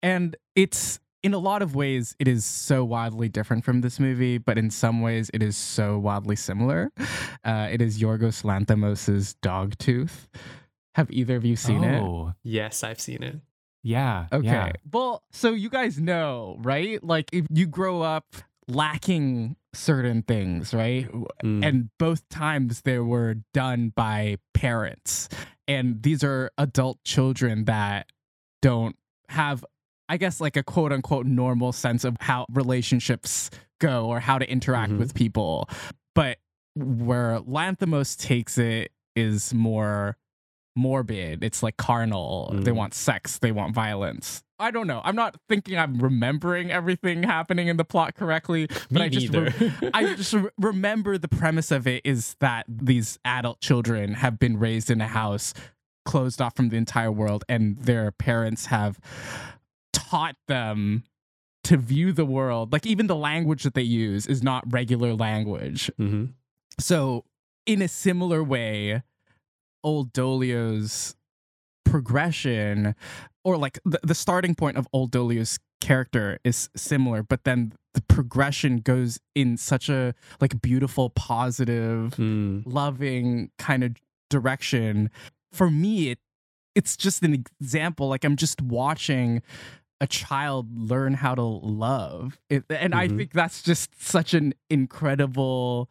And 0.04 0.36
it's 0.56 1.00
in 1.24 1.34
a 1.34 1.38
lot 1.38 1.62
of 1.62 1.76
ways, 1.76 2.16
it 2.20 2.28
is 2.28 2.44
so 2.44 2.84
wildly 2.84 3.30
different 3.30 3.64
from 3.64 3.82
this 3.82 4.00
movie, 4.00 4.38
but 4.38 4.58
in 4.58 4.70
some 4.72 5.02
ways, 5.02 5.30
it 5.34 5.42
is 5.44 5.56
so 5.56 5.98
wildly 6.00 6.36
similar. 6.36 6.92
Uh, 7.46 7.68
it 7.72 7.82
is 7.82 8.02
Yorgos 8.02 8.44
Lanthimos' 8.44 9.36
Dogtooth. 9.42 10.28
Have 10.96 11.10
either 11.12 11.36
of 11.38 11.46
you 11.46 11.56
seen 11.56 11.84
it? 11.84 12.02
oh, 12.02 12.34
Yes, 12.44 12.84
I've 12.84 13.00
seen 13.00 13.24
it. 13.24 13.36
yeah. 13.84 14.26
Okay. 14.34 14.46
Yeah. 14.48 14.72
Well, 14.92 15.24
so 15.32 15.52
you 15.54 15.70
guys 15.70 16.00
know, 16.00 16.58
right? 16.62 17.02
Like 17.04 17.30
if 17.32 17.46
you 17.50 17.66
grow 17.68 18.02
up 18.02 18.26
lacking 18.68 19.56
certain 19.74 20.22
things, 20.24 20.74
right? 20.74 21.10
Mm. 21.44 21.66
And 21.66 21.90
both 21.98 22.28
times 22.30 22.82
they 22.82 23.00
were 23.00 23.36
done 23.54 23.94
by 23.96 24.38
parents. 24.54 25.30
And 25.68 26.04
these 26.04 26.24
are 26.24 26.52
adult 26.58 27.04
children 27.04 27.66
that 27.66 28.08
don't 28.62 28.96
have 29.30 29.64
I 30.10 30.18
guess 30.18 30.42
like 30.42 30.58
a 30.58 30.64
quote 30.64 30.92
unquote 30.92 31.26
normal 31.26 31.72
sense 31.72 32.04
of 32.04 32.18
how 32.20 32.46
relationships 32.52 33.50
go 33.80 34.08
or 34.08 34.20
how 34.20 34.38
to 34.38 34.52
interact 34.52 34.92
Mhm. 34.92 35.00
with 35.00 35.14
people. 35.14 35.70
But 36.14 36.40
where 36.76 37.40
Lanthimos 37.40 38.18
takes 38.18 38.58
it 38.58 38.92
is 39.16 39.54
more 39.54 40.18
morbid. 40.76 41.44
It's 41.44 41.64
like 41.64 41.78
carnal. 41.78 42.50
They 42.54 42.72
Mm. 42.72 42.76
want 42.76 42.94
sex, 42.94 43.40
they 43.40 43.52
want 43.54 43.74
violence. 43.74 44.44
I 44.62 44.72
don't 44.72 44.88
know. 44.88 45.02
I'm 45.04 45.16
not 45.16 45.36
thinking 45.50 45.78
I'm 45.78 46.00
remembering 46.00 46.72
everything 46.72 47.24
happening 47.24 47.68
in 47.68 47.78
the 47.78 47.84
plot 47.84 48.16
correctly, 48.16 48.68
but 48.68 48.92
Me 48.92 49.02
I 49.02 49.10
just 49.10 49.30
re- 49.30 49.74
I 49.94 50.14
just 50.16 50.34
re- 50.34 50.50
remember 50.58 51.18
the 51.18 51.28
premise 51.28 51.72
of 51.72 51.88
it 51.88 52.02
is 52.06 52.36
that 52.40 52.66
these 52.70 53.20
adult 53.26 53.60
children 53.60 54.14
have 54.14 54.40
been 54.40 54.58
raised 54.58 54.90
in 54.90 55.02
a 55.02 55.08
house 55.08 55.54
closed 56.06 56.42
off 56.42 56.56
from 56.56 56.70
the 56.70 56.78
entire 56.78 57.12
world 57.12 57.44
and 57.50 57.78
their 57.78 58.12
parents 58.12 58.68
have 58.68 59.00
taught 59.94 60.36
them 60.48 61.04
to 61.64 61.78
view 61.78 62.12
the 62.12 62.26
world. 62.26 62.72
Like 62.72 62.86
even 62.86 63.08
the 63.08 63.16
language 63.16 63.64
that 63.64 63.74
they 63.74 63.82
use 63.82 64.26
is 64.26 64.42
not 64.42 64.64
regular 64.72 65.14
language. 65.14 65.92
Hmm 65.98 66.26
so, 66.80 67.26
in 67.66 67.82
a 67.82 67.88
similar 67.88 68.44
way, 68.44 69.04
Old 69.84 70.14
Dolio's 70.14 71.16
progression, 71.92 72.96
or 73.44 73.58
like 73.58 73.80
the, 73.86 74.00
the 74.04 74.16
starting 74.16 74.56
point 74.56 74.78
of 74.78 74.88
Old 74.94 75.12
Dolio's 75.12 75.60
character 75.82 76.40
is 76.44 76.70
similar, 76.76 77.24
but 77.24 77.44
then 77.44 77.74
the 77.94 78.02
progression 78.04 78.78
goes 78.78 79.20
in 79.36 79.58
such 79.58 79.90
a 79.90 80.14
like 80.40 80.62
beautiful, 80.62 81.10
positive, 81.10 82.16
Mm. 82.16 82.64
loving 82.66 83.52
kind 83.58 83.84
of 83.84 83.96
direction. 84.30 85.10
For 85.52 85.70
me, 85.70 86.10
it 86.12 86.20
it's 86.76 86.96
just 86.96 87.22
an 87.24 87.34
example. 87.34 88.08
Like 88.08 88.24
I'm 88.24 88.38
just 88.38 88.62
watching 88.62 89.42
a 90.00 90.08
child 90.08 90.68
learn 90.76 91.14
how 91.16 91.36
to 91.36 91.44
love, 91.44 92.40
it, 92.50 92.64
and 92.70 92.96
I 92.96 93.08
Mhm. 93.08 93.18
think 93.18 93.34
that's 93.34 93.62
just 93.62 94.02
such 94.02 94.34
an 94.34 94.54
incredible 94.70 95.90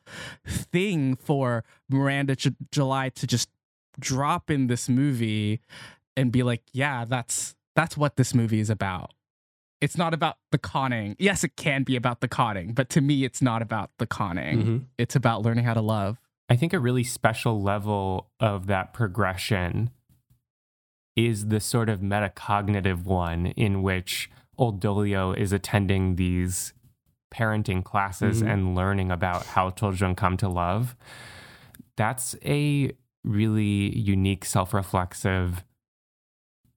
thing 0.48 1.14
for 1.16 1.62
Miranda 1.88 2.34
J- 2.34 2.56
July 2.72 3.10
to 3.10 3.26
just 3.26 3.48
drop 3.98 4.50
in 4.50 4.66
this 4.66 4.88
movie 4.88 5.60
and 6.16 6.30
be 6.32 6.42
like, 6.42 6.62
yeah, 6.72 7.04
that's 7.04 7.54
that's 7.76 7.96
what 7.96 8.16
this 8.16 8.34
movie 8.34 8.60
is 8.60 8.70
about. 8.70 9.12
It's 9.80 9.96
not 9.96 10.12
about 10.12 10.36
the 10.52 10.58
conning. 10.58 11.16
Yes, 11.18 11.42
it 11.44 11.56
can 11.56 11.84
be 11.84 11.96
about 11.96 12.20
the 12.20 12.28
conning, 12.28 12.72
but 12.74 12.90
to 12.90 13.00
me, 13.00 13.24
it's 13.24 13.40
not 13.40 13.62
about 13.62 13.90
the 13.98 14.06
conning. 14.06 14.62
Mhm. 14.62 14.84
It's 14.98 15.16
about 15.16 15.42
learning 15.42 15.64
how 15.64 15.74
to 15.74 15.80
love. 15.80 16.18
I 16.50 16.56
think 16.56 16.72
a 16.72 16.78
really 16.80 17.04
special 17.04 17.62
level 17.62 18.30
of 18.40 18.66
that 18.66 18.92
progression 18.92 19.90
is 21.16 21.46
the 21.48 21.60
sort 21.60 21.88
of 21.88 22.00
metacognitive 22.00 23.04
one 23.04 23.46
in 23.46 23.82
which 23.82 24.30
old 24.58 24.80
Dolio 24.82 25.36
is 25.36 25.52
attending 25.52 26.16
these 26.16 26.72
parenting 27.32 27.84
classes 27.84 28.42
Mhm. 28.42 28.52
and 28.52 28.74
learning 28.74 29.10
about 29.10 29.46
how 29.46 29.70
children 29.70 30.14
come 30.14 30.36
to 30.38 30.48
love. 30.48 30.96
That's 31.96 32.34
a 32.44 32.92
really 33.24 33.96
unique 33.98 34.44
self 34.44 34.72
reflexive 34.74 35.64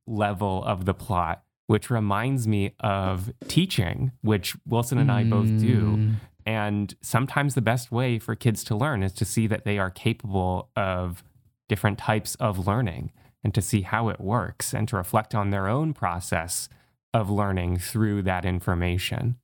level 0.05 0.63
of 0.65 0.85
the 0.85 0.93
plot, 0.93 1.43
which 1.67 1.89
reminds 1.89 2.47
me 2.47 2.73
of 2.79 3.31
teaching, 3.47 4.11
which 4.21 4.55
Wilson 4.65 4.97
and 4.97 5.11
I 5.11 5.23
both 5.23 5.47
do. 5.59 5.97
Mm. 5.97 6.15
And 6.45 6.93
sometimes 7.01 7.55
the 7.55 7.61
best 7.61 7.91
way 7.91 8.19
for 8.19 8.35
kids 8.35 8.63
to 8.65 8.75
learn 8.75 9.01
is 9.01 9.13
to 9.13 9.25
see 9.25 9.47
that 9.47 9.63
they 9.63 9.79
are 9.79 9.89
capable 9.89 10.69
of 10.75 11.23
different 11.69 11.97
types 11.97 12.35
of 12.35 12.67
learning 12.67 13.11
and 13.43 13.53
to 13.53 13.61
see 13.61 13.81
how 13.81 14.09
it 14.09 14.19
works 14.19 14.73
and 14.73 14.87
to 14.89 14.97
reflect 14.97 15.33
on 15.33 15.49
their 15.49 15.67
own 15.67 15.93
process 15.93 16.67
of 17.13 17.29
learning 17.29 17.77
through 17.77 18.23
that 18.23 18.45
information. 18.45 19.37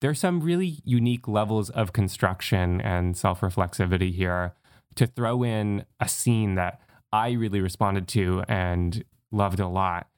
There's 0.00 0.18
some 0.18 0.40
really 0.40 0.80
unique 0.84 1.28
levels 1.28 1.70
of 1.70 1.92
construction 1.92 2.80
and 2.80 3.16
self 3.16 3.40
reflexivity 3.40 4.12
here 4.12 4.54
to 4.96 5.06
throw 5.06 5.42
in 5.42 5.84
a 6.00 6.08
scene 6.08 6.54
that 6.56 6.80
I 7.12 7.32
really 7.32 7.60
responded 7.60 8.08
to 8.08 8.42
and 8.48 9.04
loved 9.30 9.60
a 9.60 9.68
lot. 9.68 10.08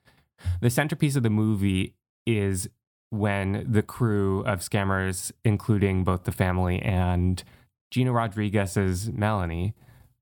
The 0.61 0.69
centerpiece 0.69 1.15
of 1.15 1.23
the 1.23 1.29
movie 1.29 1.95
is 2.25 2.69
when 3.09 3.65
the 3.69 3.83
crew 3.83 4.41
of 4.41 4.59
scammers, 4.59 5.31
including 5.43 6.03
both 6.03 6.23
the 6.23 6.31
family 6.31 6.81
and 6.81 7.43
Gina 7.91 8.11
Rodriguez's 8.11 9.09
Melanie, 9.11 9.73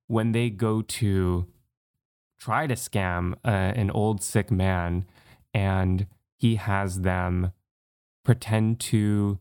when 0.07 0.31
they 0.31 0.49
go 0.49 0.81
to 0.81 1.47
try 2.39 2.67
to 2.67 2.75
scam 2.75 3.33
uh, 3.45 3.49
an 3.75 3.89
old 3.91 4.21
sick 4.21 4.51
man 4.51 5.05
and 5.53 6.07
he 6.35 6.55
has 6.55 7.01
them 7.01 7.51
pretend 8.25 8.79
to 8.79 9.39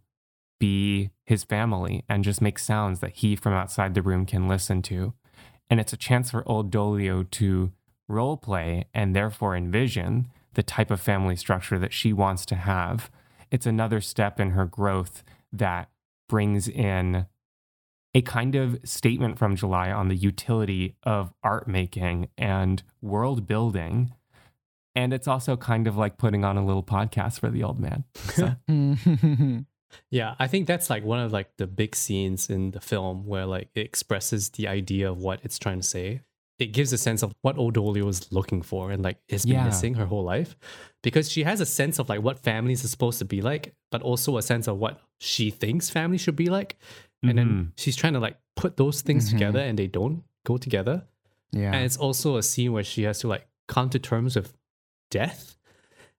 be 0.62 1.10
his 1.26 1.42
family 1.42 2.04
and 2.08 2.22
just 2.22 2.40
make 2.40 2.56
sounds 2.56 3.00
that 3.00 3.16
he 3.16 3.34
from 3.34 3.52
outside 3.52 3.94
the 3.94 4.00
room 4.00 4.24
can 4.24 4.46
listen 4.46 4.80
to. 4.80 5.12
And 5.68 5.80
it's 5.80 5.92
a 5.92 5.96
chance 5.96 6.30
for 6.30 6.48
old 6.48 6.70
Dolio 6.70 7.28
to 7.32 7.72
role 8.06 8.36
play 8.36 8.84
and 8.94 9.16
therefore 9.16 9.56
envision 9.56 10.28
the 10.54 10.62
type 10.62 10.92
of 10.92 11.00
family 11.00 11.34
structure 11.34 11.80
that 11.80 11.92
she 11.92 12.12
wants 12.12 12.46
to 12.46 12.54
have. 12.54 13.10
It's 13.50 13.66
another 13.66 14.00
step 14.00 14.38
in 14.38 14.50
her 14.50 14.64
growth 14.64 15.24
that 15.52 15.90
brings 16.28 16.68
in 16.68 17.26
a 18.14 18.22
kind 18.22 18.54
of 18.54 18.78
statement 18.84 19.40
from 19.40 19.56
July 19.56 19.90
on 19.90 20.06
the 20.06 20.14
utility 20.14 20.94
of 21.02 21.32
art 21.42 21.66
making 21.66 22.28
and 22.38 22.84
world 23.00 23.48
building. 23.48 24.14
And 24.94 25.12
it's 25.12 25.26
also 25.26 25.56
kind 25.56 25.88
of 25.88 25.96
like 25.96 26.18
putting 26.18 26.44
on 26.44 26.56
a 26.56 26.64
little 26.64 26.84
podcast 26.84 27.40
for 27.40 27.50
the 27.50 27.64
old 27.64 27.80
man. 27.80 28.04
So, 28.14 28.54
mm-hmm. 28.70 29.60
Yeah, 30.10 30.34
I 30.38 30.46
think 30.48 30.66
that's 30.66 30.88
like 30.90 31.04
one 31.04 31.20
of 31.20 31.32
like 31.32 31.56
the 31.56 31.66
big 31.66 31.94
scenes 31.96 32.48
in 32.50 32.70
the 32.72 32.80
film 32.80 33.26
where 33.26 33.46
like 33.46 33.68
it 33.74 33.80
expresses 33.86 34.50
the 34.50 34.68
idea 34.68 35.10
of 35.10 35.18
what 35.18 35.40
it's 35.42 35.58
trying 35.58 35.78
to 35.80 35.86
say. 35.86 36.22
It 36.58 36.66
gives 36.72 36.92
a 36.92 36.98
sense 36.98 37.22
of 37.22 37.32
what 37.42 37.58
Old 37.58 37.74
Dolio 37.74 38.08
is 38.08 38.30
looking 38.30 38.62
for 38.62 38.90
and 38.92 39.02
like 39.02 39.18
has 39.30 39.44
been 39.44 39.54
Yeah. 39.54 39.64
missing 39.64 39.94
her 39.94 40.06
whole 40.06 40.22
life. 40.22 40.54
Because 41.02 41.30
she 41.30 41.42
has 41.42 41.60
a 41.60 41.66
sense 41.66 41.98
of 41.98 42.08
like 42.08 42.22
what 42.22 42.38
families 42.38 42.84
are 42.84 42.88
supposed 42.88 43.18
to 43.18 43.24
be 43.24 43.40
like, 43.42 43.74
but 43.90 44.00
also 44.02 44.36
a 44.36 44.42
sense 44.42 44.68
of 44.68 44.78
what 44.78 45.00
she 45.18 45.50
thinks 45.50 45.90
family 45.90 46.18
should 46.18 46.36
be 46.36 46.46
like. 46.48 46.76
And 47.24 47.36
then 47.38 47.48
Mhm. 47.48 47.72
she's 47.76 47.96
trying 47.96 48.12
to 48.12 48.20
like 48.20 48.36
put 48.56 48.76
those 48.76 49.00
things 49.02 49.28
Mhm. 49.28 49.32
together 49.32 49.58
and 49.60 49.78
they 49.78 49.86
don't 49.88 50.22
go 50.44 50.56
together. 50.58 51.06
yeah. 51.52 51.72
And 51.74 51.84
it's 51.84 51.96
also 51.98 52.36
a 52.36 52.42
scene 52.42 52.72
where 52.72 52.84
she 52.84 53.02
has 53.02 53.18
to 53.20 53.28
like 53.28 53.46
come 53.68 53.90
to 53.90 53.98
terms 53.98 54.36
with 54.36 54.54
death. 55.10 55.56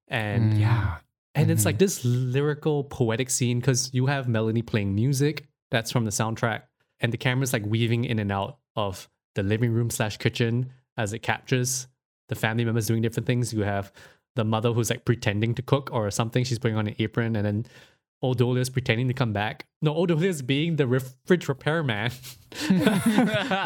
And 0.08 0.54
Mm. 0.54 0.60
yeah. 0.60 0.98
And 1.36 1.50
it's 1.52 1.62
Mhm. 1.64 1.66
like 1.66 1.78
this 1.80 2.04
lyrical, 2.06 2.84
poetic 2.84 3.30
scene 3.30 3.60
because 3.60 3.90
you 3.94 4.06
have 4.08 4.28
Melanie 4.28 4.62
playing 4.62 4.94
music 4.96 5.48
that's 5.72 5.92
from 5.92 6.06
the 6.06 6.12
soundtrack, 6.12 6.64
and 7.00 7.12
the 7.12 7.18
camera's 7.18 7.54
like 7.54 7.66
weaving 7.66 8.06
in 8.06 8.20
and 8.20 8.32
out 8.32 8.60
of 8.76 9.10
the 9.36 9.44
living 9.44 9.72
room 9.72 9.90
slash 9.90 10.18
kitchen 10.18 10.72
as 10.98 11.12
it 11.14 11.20
captures 11.20 11.88
the 12.30 12.36
family 12.36 12.64
members 12.66 12.86
doing 12.88 13.02
different 13.02 13.26
things. 13.28 13.52
You 13.54 13.62
have 13.64 13.92
the 14.36 14.44
mother 14.46 14.72
who's 14.74 14.90
like 14.90 15.06
pretending 15.06 15.54
to 15.56 15.62
cook 15.62 15.90
or 15.92 16.10
something. 16.12 16.44
She's 16.44 16.60
putting 16.60 16.78
on 16.78 16.88
an 16.88 16.96
apron, 17.00 17.36
and 17.36 17.46
then 17.46 17.66
Old 18.22 18.38
pretending 18.72 19.10
to 19.10 19.14
come 19.14 19.34
back. 19.34 19.66
No, 19.82 19.94
Old 19.94 20.12
being 20.48 20.78
the 20.78 20.88
ref- 20.88 21.16
fridge 21.26 21.50
repairman. 21.50 22.12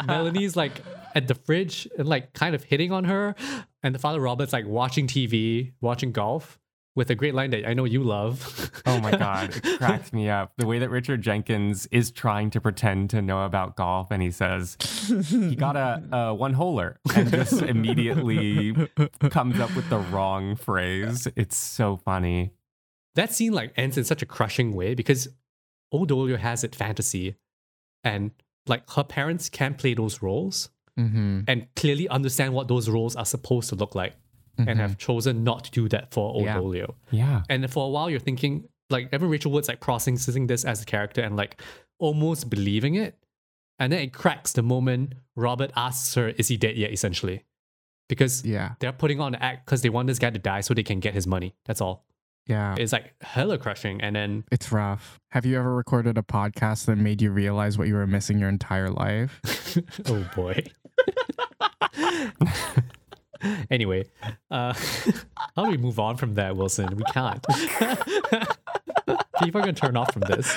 Melanie's 0.06 0.56
like 0.56 0.82
at 1.14 1.28
the 1.28 1.34
fridge 1.34 1.88
and 1.98 2.08
like 2.08 2.32
kind 2.32 2.54
of 2.54 2.64
hitting 2.64 2.92
on 2.92 3.04
her, 3.04 3.34
and 3.82 3.94
the 3.94 3.98
father 3.98 4.20
Robert's 4.20 4.52
like 4.52 4.66
watching 4.66 5.06
TV, 5.06 5.72
watching 5.80 6.12
golf 6.12 6.58
with 6.98 7.08
a 7.10 7.14
great 7.14 7.34
line 7.34 7.50
that 7.50 7.66
I 7.66 7.72
know 7.72 7.84
you 7.84 8.02
love. 8.02 8.70
Oh 8.84 9.00
my 9.00 9.10
god, 9.26 9.56
it 9.56 9.78
cracks 9.78 10.12
me 10.12 10.28
up. 10.28 10.52
The 10.58 10.66
way 10.66 10.78
that 10.80 10.90
Richard 10.90 11.22
Jenkins 11.22 11.86
is 11.90 12.10
trying 12.10 12.50
to 12.50 12.60
pretend 12.60 13.08
to 13.10 13.22
know 13.22 13.44
about 13.44 13.76
golf, 13.76 14.10
and 14.10 14.20
he 14.22 14.30
says 14.30 14.76
he 15.30 15.56
got 15.56 15.76
a, 15.76 16.02
a 16.12 16.34
one 16.34 16.54
holer, 16.54 16.96
and 17.16 17.30
just 17.30 17.62
immediately 17.74 18.74
comes 19.30 19.58
up 19.60 19.74
with 19.74 19.88
the 19.88 19.98
wrong 19.98 20.56
phrase. 20.56 21.26
It's 21.36 21.56
so 21.56 21.96
funny. 21.96 22.52
that 23.14 23.32
scene 23.32 23.52
like 23.52 23.72
ends 23.76 23.96
in 23.96 24.04
such 24.04 24.20
a 24.22 24.26
crushing 24.26 24.74
way 24.74 24.94
because 24.94 25.28
Old 25.90 26.10
Dolio 26.10 26.36
has 26.38 26.64
it 26.64 26.74
fantasy, 26.74 27.36
and 28.04 28.32
like 28.66 28.88
her 28.90 29.04
parents 29.04 29.48
can't 29.48 29.78
play 29.78 29.94
those 29.94 30.20
roles 30.22 30.68
Mm-hmm. 30.98 31.42
and 31.46 31.68
clearly 31.76 32.08
understand 32.08 32.54
what 32.54 32.66
those 32.66 32.88
roles 32.90 33.14
are 33.14 33.24
supposed 33.24 33.68
to 33.68 33.76
look 33.76 33.94
like, 33.94 34.14
and 34.66 34.78
have 34.80 34.92
mm-hmm. 34.92 34.98
chosen 34.98 35.44
not 35.44 35.64
to 35.64 35.70
do 35.70 35.88
that 35.88 36.12
for 36.12 36.32
Old 36.32 36.74
Yeah. 36.74 36.86
Yeah. 37.10 37.42
And 37.48 37.70
for 37.70 37.86
a 37.86 37.88
while, 37.88 38.10
you're 38.10 38.20
thinking 38.20 38.68
like 38.90 39.08
Evan 39.12 39.28
Rachel 39.28 39.52
Wood's 39.52 39.68
like 39.68 39.80
processing 39.80 40.46
this 40.46 40.64
as 40.64 40.82
a 40.82 40.84
character 40.84 41.20
and 41.20 41.36
like 41.36 41.60
almost 41.98 42.48
believing 42.48 42.94
it, 42.94 43.16
and 43.78 43.92
then 43.92 44.00
it 44.00 44.12
cracks 44.12 44.52
the 44.52 44.62
moment 44.62 45.14
Robert 45.36 45.70
asks 45.76 46.14
her, 46.14 46.28
"Is 46.30 46.48
he 46.48 46.56
dead 46.56 46.76
yet?" 46.76 46.92
Essentially, 46.92 47.44
because 48.08 48.44
Yeah. 48.44 48.74
they're 48.80 48.92
putting 48.92 49.20
on 49.20 49.34
an 49.34 49.42
act 49.42 49.66
because 49.66 49.82
they 49.82 49.90
want 49.90 50.08
this 50.08 50.18
guy 50.18 50.30
to 50.30 50.38
die 50.38 50.60
so 50.60 50.74
they 50.74 50.82
can 50.82 51.00
get 51.00 51.14
his 51.14 51.26
money. 51.26 51.54
That's 51.66 51.80
all. 51.80 52.04
Yeah. 52.46 52.76
It's 52.78 52.92
like 52.92 53.12
hella 53.20 53.58
crushing, 53.58 54.00
and 54.00 54.16
then 54.16 54.44
It's 54.50 54.72
rough. 54.72 55.20
Have 55.32 55.44
you 55.44 55.58
ever 55.58 55.74
recorded 55.74 56.16
a 56.16 56.22
podcast 56.22 56.86
that 56.86 56.96
made 56.96 57.20
you 57.20 57.30
realize 57.30 57.76
what 57.76 57.88
you 57.88 57.94
were 57.94 58.06
missing 58.06 58.38
your 58.38 58.48
entire 58.48 58.90
life? 58.90 59.40
oh 60.06 60.26
boy. 60.34 60.64
anyway, 63.70 64.06
uh, 64.50 64.72
how 65.56 65.64
do 65.64 65.70
we 65.70 65.76
move 65.76 65.98
on 65.98 66.16
from 66.16 66.34
that, 66.34 66.56
Wilson? 66.56 66.94
We 66.96 67.04
can't. 67.12 67.44
People 69.42 69.60
are 69.60 69.64
gonna 69.64 69.72
turn 69.72 69.96
off 69.96 70.12
from 70.12 70.22
this. 70.22 70.52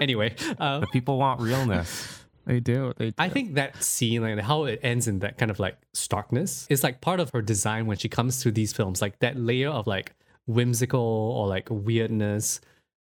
anyway, 0.00 0.34
uh, 0.58 0.80
The 0.80 0.86
people 0.88 1.18
want 1.18 1.40
realness. 1.40 2.22
They 2.46 2.60
do. 2.60 2.94
They 2.96 3.10
do. 3.10 3.14
I 3.18 3.28
think 3.28 3.54
that 3.54 3.82
scene, 3.82 4.22
like 4.22 4.38
how 4.40 4.64
it 4.64 4.80
ends 4.82 5.06
in 5.06 5.18
that 5.18 5.36
kind 5.36 5.50
of 5.50 5.58
like 5.60 5.76
starkness, 5.92 6.66
is 6.70 6.82
like 6.82 7.00
part 7.02 7.20
of 7.20 7.30
her 7.34 7.42
design 7.42 7.86
when 7.86 7.98
she 7.98 8.08
comes 8.08 8.40
to 8.42 8.50
these 8.50 8.72
films. 8.72 9.02
Like 9.02 9.18
that 9.18 9.36
layer 9.38 9.68
of 9.68 9.86
like 9.86 10.14
whimsical 10.46 11.00
or 11.00 11.46
like 11.46 11.68
weirdness 11.70 12.60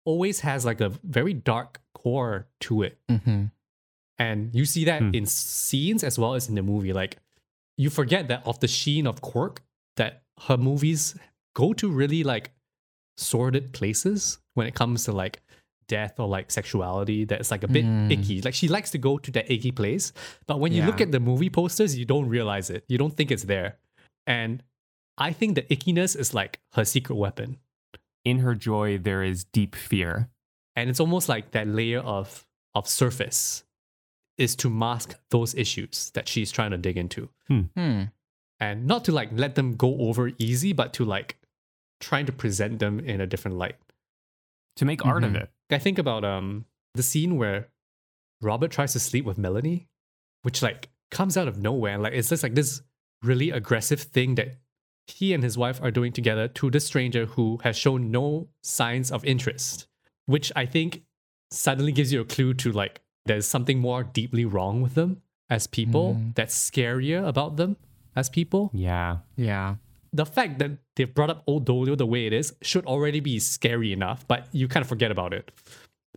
always 0.03 0.41
has 0.41 0.65
like 0.65 0.81
a 0.81 0.89
very 1.03 1.33
dark 1.33 1.79
core 1.93 2.47
to 2.61 2.81
it. 2.83 2.97
Mm-hmm. 3.09 3.45
And 4.19 4.53
you 4.53 4.65
see 4.65 4.83
that 4.85 5.01
Hmm. 5.01 5.11
in 5.13 5.25
scenes 5.25 6.03
as 6.03 6.19
well 6.19 6.33
as 6.35 6.49
in 6.49 6.55
the 6.55 6.61
movie. 6.63 6.91
Like 6.91 7.17
you 7.77 7.89
forget 7.89 8.27
that 8.27 8.45
of 8.45 8.59
the 8.59 8.67
sheen 8.67 9.07
of 9.07 9.21
Quirk, 9.21 9.61
that 9.97 10.23
her 10.47 10.57
movies 10.57 11.15
go 11.55 11.73
to 11.73 11.89
really 11.89 12.23
like 12.23 12.51
sordid 13.17 13.73
places 13.73 14.39
when 14.53 14.67
it 14.67 14.73
comes 14.75 15.03
to 15.05 15.11
like 15.11 15.41
death 15.87 16.19
or 16.19 16.27
like 16.27 16.49
sexuality 16.49 17.25
that's 17.25 17.51
like 17.51 17.63
a 17.63 17.67
bit 17.67 17.83
Mm. 17.85 18.11
icky. 18.11 18.41
Like 18.41 18.53
she 18.53 18.67
likes 18.67 18.91
to 18.91 18.97
go 18.97 19.17
to 19.17 19.31
that 19.31 19.51
icky 19.51 19.71
place. 19.71 20.13
But 20.47 20.59
when 20.59 20.71
you 20.71 20.83
look 20.83 21.01
at 21.01 21.11
the 21.11 21.19
movie 21.19 21.49
posters, 21.49 21.97
you 21.97 22.05
don't 22.05 22.29
realize 22.29 22.69
it. 22.69 22.85
You 22.87 22.97
don't 22.97 23.15
think 23.15 23.29
it's 23.31 23.43
there. 23.43 23.77
And 24.25 24.63
I 25.17 25.33
think 25.33 25.55
the 25.55 25.63
ickiness 25.63 26.15
is 26.17 26.33
like 26.33 26.59
her 26.73 26.85
secret 26.85 27.15
weapon. 27.15 27.57
In 28.23 28.39
her 28.39 28.55
joy, 28.55 28.97
there 28.97 29.23
is 29.23 29.43
deep 29.45 29.75
fear. 29.75 30.29
and 30.77 30.89
it's 30.89 31.01
almost 31.01 31.27
like 31.27 31.51
that 31.51 31.67
layer 31.67 31.99
of 31.99 32.45
of 32.73 32.87
surface 32.87 33.65
is 34.37 34.55
to 34.55 34.69
mask 34.69 35.15
those 35.29 35.53
issues 35.55 36.09
that 36.13 36.27
she's 36.27 36.51
trying 36.51 36.71
to 36.71 36.77
dig 36.77 36.97
into 36.97 37.29
Hmm. 37.47 38.03
and 38.59 38.85
not 38.87 39.05
to 39.05 39.11
like 39.11 39.29
let 39.33 39.55
them 39.55 39.75
go 39.75 39.97
over 39.99 40.31
easy 40.37 40.73
but 40.73 40.93
to 40.93 41.05
like 41.05 41.37
trying 41.99 42.25
to 42.25 42.31
present 42.31 42.79
them 42.79 42.99
in 42.99 43.21
a 43.21 43.27
different 43.27 43.57
light 43.57 43.75
To 44.77 44.85
make 44.85 45.05
art 45.05 45.23
of 45.23 45.31
Mhm. 45.33 45.43
it. 45.43 45.49
i 45.69 45.77
think 45.77 45.99
about 45.99 46.23
um 46.23 46.65
the 46.95 47.03
scene 47.03 47.35
where 47.37 47.69
robert 48.41 48.71
tries 48.71 48.93
to 48.93 48.99
sleep 48.99 49.25
with 49.25 49.37
melanie 49.37 49.87
which 50.43 50.61
like 50.61 50.89
comes 51.11 51.37
out 51.37 51.47
of 51.47 51.57
nowhere 51.57 51.93
and 51.93 52.03
like 52.03 52.13
it's 52.13 52.29
just 52.29 52.43
like 52.43 52.55
this 52.55 52.81
really 53.21 53.49
aggressive 53.51 54.01
thing 54.01 54.35
that 54.35 54.57
he 55.07 55.33
and 55.33 55.43
his 55.43 55.57
wife 55.57 55.79
are 55.81 55.91
doing 55.91 56.11
together 56.13 56.47
to 56.47 56.71
this 56.71 56.85
stranger 56.85 57.25
who 57.25 57.59
has 57.63 57.77
shown 57.77 58.09
no 58.11 58.47
signs 58.63 59.11
of 59.11 59.23
interest 59.25 59.87
which 60.25 60.51
i 60.55 60.65
think 60.65 61.03
suddenly 61.51 61.91
gives 61.91 62.11
you 62.13 62.21
a 62.21 62.25
clue 62.25 62.53
to 62.53 62.71
like 62.71 63.01
there's 63.25 63.47
something 63.47 63.79
more 63.79 64.03
deeply 64.03 64.45
wrong 64.45 64.81
with 64.81 64.95
them 64.95 65.21
as 65.49 65.67
people 65.67 66.15
Mhm. 66.15 66.35
that's 66.35 66.55
scarier 66.69 67.25
about 67.27 67.57
them 67.57 67.77
as 68.15 68.29
people 68.29 68.71
Yeah. 68.73 69.19
Yeah. 69.35 69.75
the 70.13 70.25
fact 70.25 70.59
that 70.59 70.71
they've 70.95 71.13
brought 71.13 71.29
up 71.29 71.43
old 71.47 71.65
Dolio 71.65 71.97
the 71.97 72.05
way 72.05 72.25
it 72.25 72.33
is 72.33 72.53
should 72.61 72.85
already 72.85 73.19
be 73.21 73.39
scary 73.39 73.93
enough, 73.93 74.27
but 74.27 74.47
you 74.51 74.67
kind 74.67 74.81
of 74.83 74.89
forget 74.89 75.09
about 75.11 75.33
it 75.33 75.51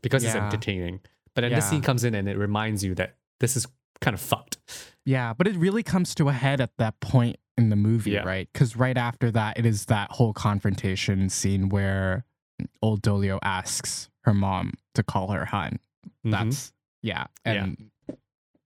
because 0.03 0.25
it's 0.25 0.35
entertaining. 0.35 1.01
But 1.35 1.43
then 1.43 1.53
this 1.53 1.69
scene 1.71 1.81
comes 1.83 2.03
in 2.05 2.15
and 2.15 2.29
it 2.29 2.37
reminds 2.37 2.83
you 2.83 2.95
that 2.97 3.17
this 3.41 3.57
is 3.57 3.67
kind 4.01 4.15
of 4.15 4.21
fucked. 4.21 4.59
Yeah, 5.05 5.33
but 5.33 5.47
it 5.47 5.55
really 5.57 5.83
comes 5.85 6.15
to 6.17 6.29
a 6.29 6.33
head 6.33 6.61
at 6.61 6.77
that 6.79 6.99
point 7.01 7.37
in 7.57 7.69
the 7.69 7.77
movie, 7.77 8.13
Yeah. 8.13 8.23
right? 8.25 8.49
Because 8.53 8.75
right 8.75 8.97
after 8.97 9.31
that, 9.31 9.59
it 9.59 9.65
is 9.67 9.87
that 9.87 10.11
whole 10.13 10.33
confrontation 10.33 11.29
scene 11.29 11.69
where 11.69 12.25
old 12.83 13.01
Dolio 13.03 13.39
asks 13.43 14.09
her 14.25 14.35
mom 14.35 14.73
to 14.95 15.03
call 15.05 15.31
her 15.31 15.45
hun. 15.45 15.79
Mhm. 16.27 16.31
That's 16.33 16.73
yeah, 17.05 17.27
Yeah. 17.47 17.53
and 17.65 17.91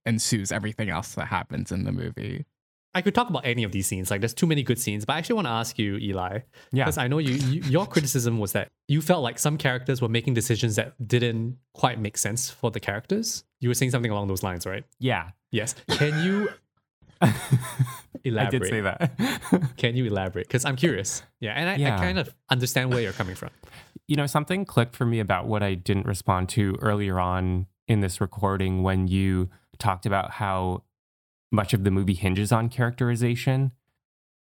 ensues 0.06 0.50
everything 0.52 0.88
else 0.88 1.14
that 1.16 1.26
happens 1.26 1.70
in 1.72 1.84
the 1.84 1.92
movie. 1.92 2.46
I 2.94 3.02
could 3.02 3.14
talk 3.14 3.28
about 3.28 3.44
any 3.44 3.62
of 3.64 3.72
these 3.72 3.86
scenes. 3.86 4.10
Like, 4.10 4.22
there's 4.22 4.32
too 4.32 4.46
many 4.46 4.62
good 4.62 4.78
scenes. 4.78 5.04
But 5.04 5.12
I 5.12 5.18
actually 5.18 5.34
want 5.36 5.46
to 5.46 5.50
ask 5.52 5.78
you, 5.78 5.98
Eli, 5.98 6.38
Yeah. 6.72 6.84
because 6.84 6.96
I 6.96 7.06
know 7.08 7.18
you, 7.18 7.34
you 7.34 7.60
your 7.62 7.86
criticism 7.94 8.38
was 8.38 8.52
that 8.52 8.68
you 8.88 9.02
felt 9.02 9.22
like 9.22 9.38
some 9.38 9.58
characters 9.58 10.00
were 10.00 10.08
making 10.08 10.32
decisions 10.34 10.76
that 10.76 10.94
didn't 11.06 11.58
quite 11.74 12.00
make 12.00 12.16
sense 12.16 12.48
for 12.48 12.70
the 12.70 12.80
characters. 12.80 13.44
You 13.60 13.68
were 13.68 13.74
saying 13.74 13.90
something 13.90 14.10
along 14.10 14.28
those 14.28 14.42
lines, 14.42 14.64
right? 14.66 14.84
Yeah. 14.98 15.30
Yes. 15.52 15.74
Can 15.90 16.24
you 16.24 16.48
elaborate? 18.24 18.54
I 18.54 18.58
did 18.58 18.66
say 18.66 18.80
that. 18.80 19.72
Can 19.76 19.94
you 19.96 20.06
elaborate? 20.06 20.46
Because 20.48 20.64
I'm 20.64 20.76
curious. 20.76 21.22
Yeah, 21.40 21.52
and 21.52 21.68
I, 21.68 21.94
I 21.94 21.98
kind 21.98 22.18
of 22.18 22.34
understand 22.50 22.90
where 22.92 23.00
you're 23.02 23.12
coming 23.12 23.34
from. 23.34 23.50
you 24.06 24.16
know, 24.16 24.26
something 24.26 24.64
clicked 24.64 24.96
for 24.96 25.04
me 25.04 25.20
about 25.20 25.46
what 25.46 25.62
I 25.62 25.74
didn't 25.74 26.06
respond 26.06 26.48
to 26.50 26.76
earlier 26.80 27.20
on 27.20 27.66
in 27.88 28.00
this 28.00 28.20
recording 28.20 28.82
when 28.82 29.08
you 29.08 29.48
talked 29.78 30.06
about 30.06 30.32
how 30.32 30.84
much 31.50 31.72
of 31.72 31.82
the 31.84 31.90
movie 31.90 32.14
hinges 32.14 32.52
on 32.52 32.68
characterization. 32.68 33.72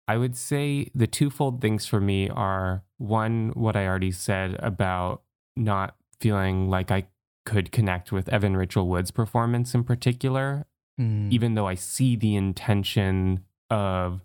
I 0.06 0.16
would 0.16 0.36
say 0.36 0.90
the 0.94 1.06
twofold 1.06 1.60
things 1.60 1.86
for 1.86 2.00
me 2.00 2.28
are 2.28 2.84
one, 2.98 3.50
what 3.54 3.74
I 3.74 3.86
already 3.86 4.12
said 4.12 4.54
about 4.60 5.22
not 5.56 5.96
feeling 6.20 6.68
like 6.70 6.90
I 6.90 7.06
could 7.44 7.72
connect 7.72 8.12
with 8.12 8.28
Evan 8.28 8.56
Rachel 8.56 8.88
Wood's 8.88 9.10
performance 9.10 9.74
in 9.74 9.84
particular, 9.84 10.66
Mm. 11.00 11.32
even 11.32 11.54
though 11.54 11.66
I 11.66 11.74
see 11.74 12.14
the 12.14 12.36
intention 12.36 13.44
of 13.68 14.20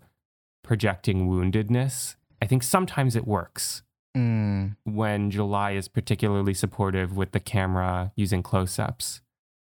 projecting 0.62 1.28
woundedness. 1.28 2.14
I 2.40 2.46
think 2.46 2.62
sometimes 2.62 3.16
it 3.16 3.26
works 3.26 3.82
Mm. 4.16 4.76
when 4.84 5.30
July 5.30 5.72
is 5.72 5.86
particularly 5.88 6.52
supportive 6.54 7.16
with 7.16 7.32
the 7.32 7.40
camera 7.40 8.12
using 8.16 8.42
close 8.42 8.78
ups. 8.78 9.20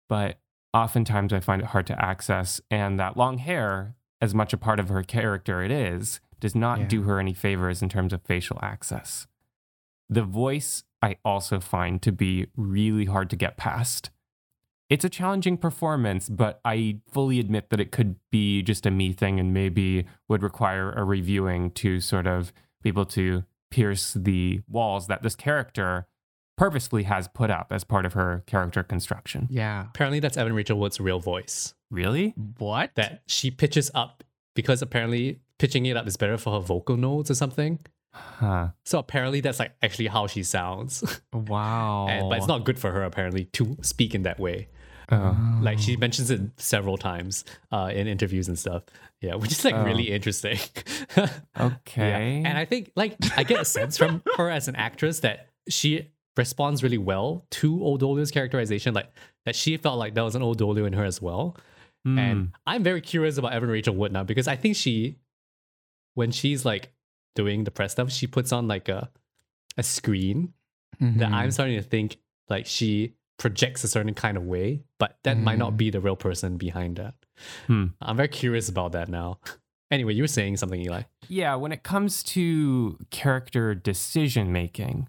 But 0.09 0.39
oftentimes 0.73 1.33
I 1.33 1.41
find 1.41 1.61
it 1.63 1.69
hard 1.69 1.87
to 1.89 2.05
access. 2.05 2.61
And 2.71 2.99
that 3.01 3.17
long 3.17 3.39
hair, 3.39 3.97
as 4.21 4.35
much 4.35 4.53
a 4.53 4.57
part 4.59 4.79
of 4.79 4.89
her 4.89 5.03
character 5.03 5.63
it 5.63 5.71
is, 5.73 6.21
does 6.39 6.55
not 6.55 6.81
Yeah. 6.81 6.87
do 6.87 7.03
her 7.03 7.19
any 7.19 7.35
favors 7.35 7.83
in 7.83 7.89
terms 7.89 8.13
of 8.13 8.23
facial 8.23 8.59
access. 8.63 9.27
The 10.09 10.23
voice 10.23 10.85
I 11.03 11.17
also 11.25 11.61
find 11.61 12.01
to 12.03 12.13
be 12.13 12.47
really 12.57 13.07
hard 13.07 13.31
to 13.31 13.37
get 13.37 13.57
past. 13.57 14.11
It's 14.89 15.05
a 15.05 15.09
challenging 15.09 15.57
performance, 15.57 16.29
but 16.29 16.61
I 16.65 17.01
fully 17.09 17.39
admit 17.41 17.71
that 17.71 17.81
it 17.81 17.93
could 17.93 18.17
be 18.31 18.63
just 18.63 18.87
a 18.87 18.91
me 18.91 19.13
thing 19.13 19.39
and 19.41 19.55
maybe 19.55 20.07
would 20.29 20.43
require 20.43 20.93
a 20.93 21.05
reviewing 21.05 21.71
to 21.73 22.01
sort 22.01 22.27
of 22.27 22.53
be 22.83 22.89
able 22.89 23.07
to 23.07 23.45
pierce 23.71 24.15
the 24.15 24.61
walls 24.69 25.07
that 25.07 25.23
this 25.23 25.35
character 25.35 26.07
purposefully 26.57 27.05
has 27.05 27.27
put 27.29 27.51
up 27.51 27.69
as 27.71 27.85
part 27.85 28.05
of 28.05 28.13
her 28.13 28.43
character 28.47 28.83
construction. 28.83 29.49
Yeah. 29.51 29.87
Apparently, 29.89 30.21
that's 30.21 30.37
Evan 30.37 30.53
Rachel 30.53 30.79
Wood's 30.79 31.01
real 31.01 31.19
voice. 31.19 31.75
Really? 31.91 32.35
What? 32.59 32.91
That 32.97 33.23
she 33.27 33.51
pitches 33.51 33.91
up 33.95 34.23
because 34.55 34.83
apparently 34.83 35.41
pitching 35.59 35.87
it 35.87 35.97
up 35.97 36.07
is 36.07 36.17
better 36.17 36.37
for 36.37 36.53
her 36.55 36.61
vocal 36.61 36.97
notes 36.97 37.31
or 37.31 37.35
something. 37.35 37.79
Huh. 38.13 38.69
So 38.85 38.99
apparently, 38.99 39.41
that's 39.41 39.59
like 39.59 39.73
actually 39.83 40.09
how 40.09 40.27
she 40.27 40.43
sounds. 40.43 41.21
Wow. 41.33 42.09
and, 42.09 42.29
but 42.29 42.39
it's 42.39 42.47
not 42.47 42.65
good 42.65 42.79
for 42.79 42.91
her 42.91 43.03
apparently 43.05 43.45
to 43.47 43.77
speak 43.83 44.15
in 44.15 44.23
that 44.25 44.39
way. 44.39 44.69
Oh. 45.11 45.37
Like 45.61 45.79
she 45.79 45.97
mentions 45.97 46.31
it 46.31 46.41
several 46.57 46.97
times 46.97 47.45
uh, 47.73 47.91
in 47.95 48.07
interviews 48.07 48.49
and 48.49 48.59
stuff. 48.59 48.85
Yeah, 49.21 49.35
which 49.35 49.53
is 49.53 49.65
like 49.65 49.75
Oh. 49.75 49.85
really 49.85 50.11
interesting. 50.11 50.59
Okay. 51.59 52.41
Yeah. 52.43 52.49
And 52.49 52.57
I 52.59 52.65
think 52.65 52.93
like 52.97 53.17
I 53.37 53.43
get 53.43 53.61
a 53.61 53.65
sense 53.65 53.99
from 53.99 54.23
her 54.37 54.49
as 54.49 54.69
an 54.69 54.77
actress 54.77 55.21
that 55.21 55.49
she 55.69 56.09
responds 56.37 56.83
really 56.83 56.99
well 56.99 57.45
to 57.51 57.83
Old 57.83 58.01
Dolio's 58.03 58.31
characterization, 58.31 58.95
like 58.95 59.11
that 59.45 59.55
she 59.57 59.77
felt 59.77 59.99
like 59.99 60.15
there 60.15 60.25
was 60.25 60.35
an 60.35 60.43
Old 60.43 60.59
Dolio 60.59 60.87
in 60.87 60.93
her 60.95 61.05
as 61.05 61.21
well. 61.21 61.57
Hmm. 62.05 62.19
And 62.19 62.53
I'm 62.67 62.83
very 62.83 63.01
curious 63.01 63.37
about 63.37 63.53
Evan 63.53 63.69
Rachel 63.69 63.95
Wood 63.95 64.13
now 64.13 64.23
because 64.25 64.49
I 64.49 64.57
think 64.57 64.77
she, 64.77 65.17
when 66.15 66.31
she's 66.31 66.65
like 66.65 66.93
doing 67.35 67.65
the 67.65 67.71
press 67.71 67.93
stuff, 67.93 68.11
she 68.11 68.27
puts 68.27 68.53
on 68.53 68.69
like 68.69 68.89
a 68.89 69.11
a 69.77 69.83
screen 69.83 70.53
that 71.01 71.31
Mhm. 71.31 71.33
I'm 71.33 71.51
starting 71.51 71.77
to 71.77 71.83
think 71.83 72.17
like 72.49 72.67
she 72.67 73.15
projects 73.41 73.83
a 73.83 73.89
certain 73.89 74.15
kind 74.15 74.37
of 74.37 74.45
way, 74.45 74.85
but 74.99 75.19
that 75.25 75.37
might 75.39 75.59
not 75.59 75.73
Mm. 75.73 75.77
be 75.79 75.91
the 75.91 76.01
real 76.01 76.15
person 76.15 76.57
behind 76.59 76.97
that. 76.99 77.15
Hmm. 77.67 77.87
I'm 78.01 78.17
very 78.17 78.29
curious 78.29 78.69
about 78.69 78.93
that 78.93 79.09
now. 79.09 79.41
Anyway, 79.93 80.15
you 80.15 80.23
were 80.23 80.29
saying 80.29 80.57
something, 80.57 80.81
Eli. 80.81 81.03
Yeah, 81.27 81.57
when 81.57 81.73
it 81.73 81.83
comes 81.83 82.23
to 82.23 82.97
character 83.11 83.75
decision 83.75 84.53
making, 84.53 85.09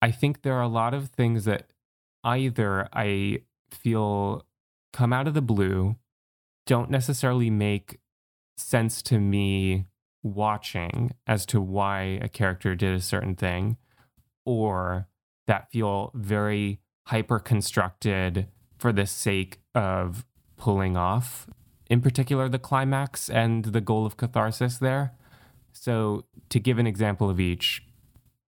I 0.00 0.12
think 0.12 0.42
there 0.42 0.54
are 0.54 0.62
a 0.62 0.68
lot 0.68 0.94
of 0.94 1.08
things 1.08 1.44
that 1.46 1.72
either 2.22 2.88
I 2.92 3.38
feel 3.72 4.46
come 4.92 5.12
out 5.12 5.26
of 5.26 5.34
the 5.34 5.42
blue, 5.42 5.96
don't 6.66 6.88
necessarily 6.88 7.50
make 7.50 7.98
sense 8.56 9.02
to 9.02 9.18
me 9.18 9.86
watching 10.22 11.14
as 11.26 11.44
to 11.46 11.60
why 11.60 12.02
a 12.22 12.28
character 12.28 12.76
did 12.76 12.94
a 12.94 13.00
certain 13.00 13.34
thing, 13.34 13.76
or 14.46 15.08
that 15.48 15.68
feel 15.72 16.12
very 16.14 16.78
hyper 17.06 17.38
constructed 17.38 18.48
for 18.78 18.92
the 18.92 19.06
sake 19.06 19.60
of 19.74 20.24
pulling 20.56 20.96
off, 20.96 21.46
in 21.88 22.00
particular, 22.00 22.48
the 22.48 22.58
climax 22.58 23.28
and 23.28 23.66
the 23.66 23.80
goal 23.80 24.06
of 24.06 24.16
catharsis 24.16 24.78
there. 24.78 25.12
So, 25.72 26.24
to 26.48 26.60
give 26.60 26.78
an 26.78 26.86
example 26.86 27.28
of 27.28 27.40
each, 27.40 27.82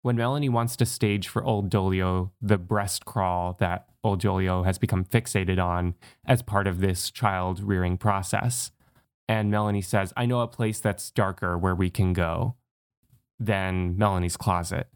when 0.01 0.15
Melanie 0.15 0.49
wants 0.49 0.75
to 0.77 0.85
stage 0.85 1.27
for 1.27 1.43
Old 1.43 1.69
Dolio 1.69 2.31
the 2.41 2.57
breast 2.57 3.05
crawl 3.05 3.57
that 3.59 3.87
Old 4.03 4.21
Dolio 4.21 4.63
has 4.65 4.77
become 4.77 5.03
fixated 5.03 5.63
on 5.63 5.95
as 6.25 6.41
part 6.41 6.67
of 6.67 6.79
this 6.79 7.11
child 7.11 7.61
rearing 7.61 7.97
process, 7.97 8.71
and 9.27 9.51
Melanie 9.51 9.81
says, 9.81 10.13
I 10.15 10.25
know 10.25 10.41
a 10.41 10.47
place 10.47 10.79
that's 10.79 11.11
darker 11.11 11.57
where 11.57 11.75
we 11.75 11.89
can 11.89 12.13
go 12.13 12.55
than 13.39 13.97
Melanie's 13.97 14.37
closet. 14.37 14.87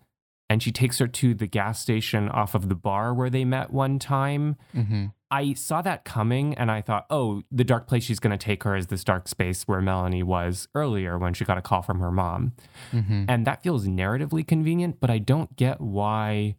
And 0.52 0.62
she 0.62 0.74
takes 0.74 1.00
her 1.00 1.08
to 1.08 1.34
the 1.34 1.48
gas 1.48 1.80
station 1.80 2.28
off 2.28 2.56
of 2.56 2.68
the 2.68 2.76
bar 2.76 3.14
where 3.14 3.30
they 3.30 3.46
met 3.46 3.72
one 3.72 4.00
time. 4.00 4.58
Mhm. 4.76 5.14
I 5.32 5.54
saw 5.54 5.82
that 5.82 6.04
coming 6.04 6.56
and 6.56 6.70
I 6.70 6.82
thought, 6.82 7.06
oh, 7.10 7.44
the 7.50 7.64
dark 7.64 7.88
place 7.88 8.04
she's 8.04 8.20
going 8.20 8.38
to 8.38 8.46
take 8.46 8.64
her 8.64 8.76
is 8.76 8.88
this 8.88 9.06
dark 9.06 9.30
space 9.30 9.64
where 9.64 9.80
Melanie 9.80 10.24
was 10.24 10.68
earlier 10.76 11.18
when 11.18 11.34
she 11.34 11.46
got 11.46 11.58
a 11.58 11.62
call 11.62 11.82
from 11.82 12.02
her 12.02 12.12
mom. 12.12 12.52
Mhm. 12.92 13.28
And 13.30 13.48
that 13.48 13.64
feels 13.64 13.88
narratively 13.88 14.46
convenient, 14.46 15.00
but 15.00 15.10
I 15.10 15.20
don't 15.20 15.56
get 15.56 15.80
why 15.80 16.58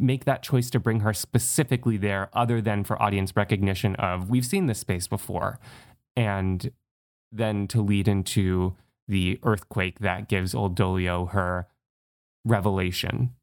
make 0.00 0.24
that 0.24 0.42
choice 0.42 0.68
to 0.70 0.80
bring 0.80 1.00
her 1.00 1.12
specifically 1.12 1.96
there 1.96 2.30
other 2.32 2.60
than 2.60 2.82
for 2.82 3.00
audience 3.00 3.36
recognition 3.36 3.94
of 3.96 4.28
we've 4.28 4.46
seen 4.46 4.66
this 4.66 4.80
space 4.80 5.06
before. 5.06 5.60
And 6.16 6.72
then 7.30 7.68
to 7.68 7.80
lead 7.80 8.08
into 8.08 8.74
the 9.06 9.38
earthquake 9.44 10.00
that 10.00 10.28
gives 10.28 10.56
old 10.56 10.76
Dolio 10.76 11.30
her 11.30 11.68
revelation 12.48 13.34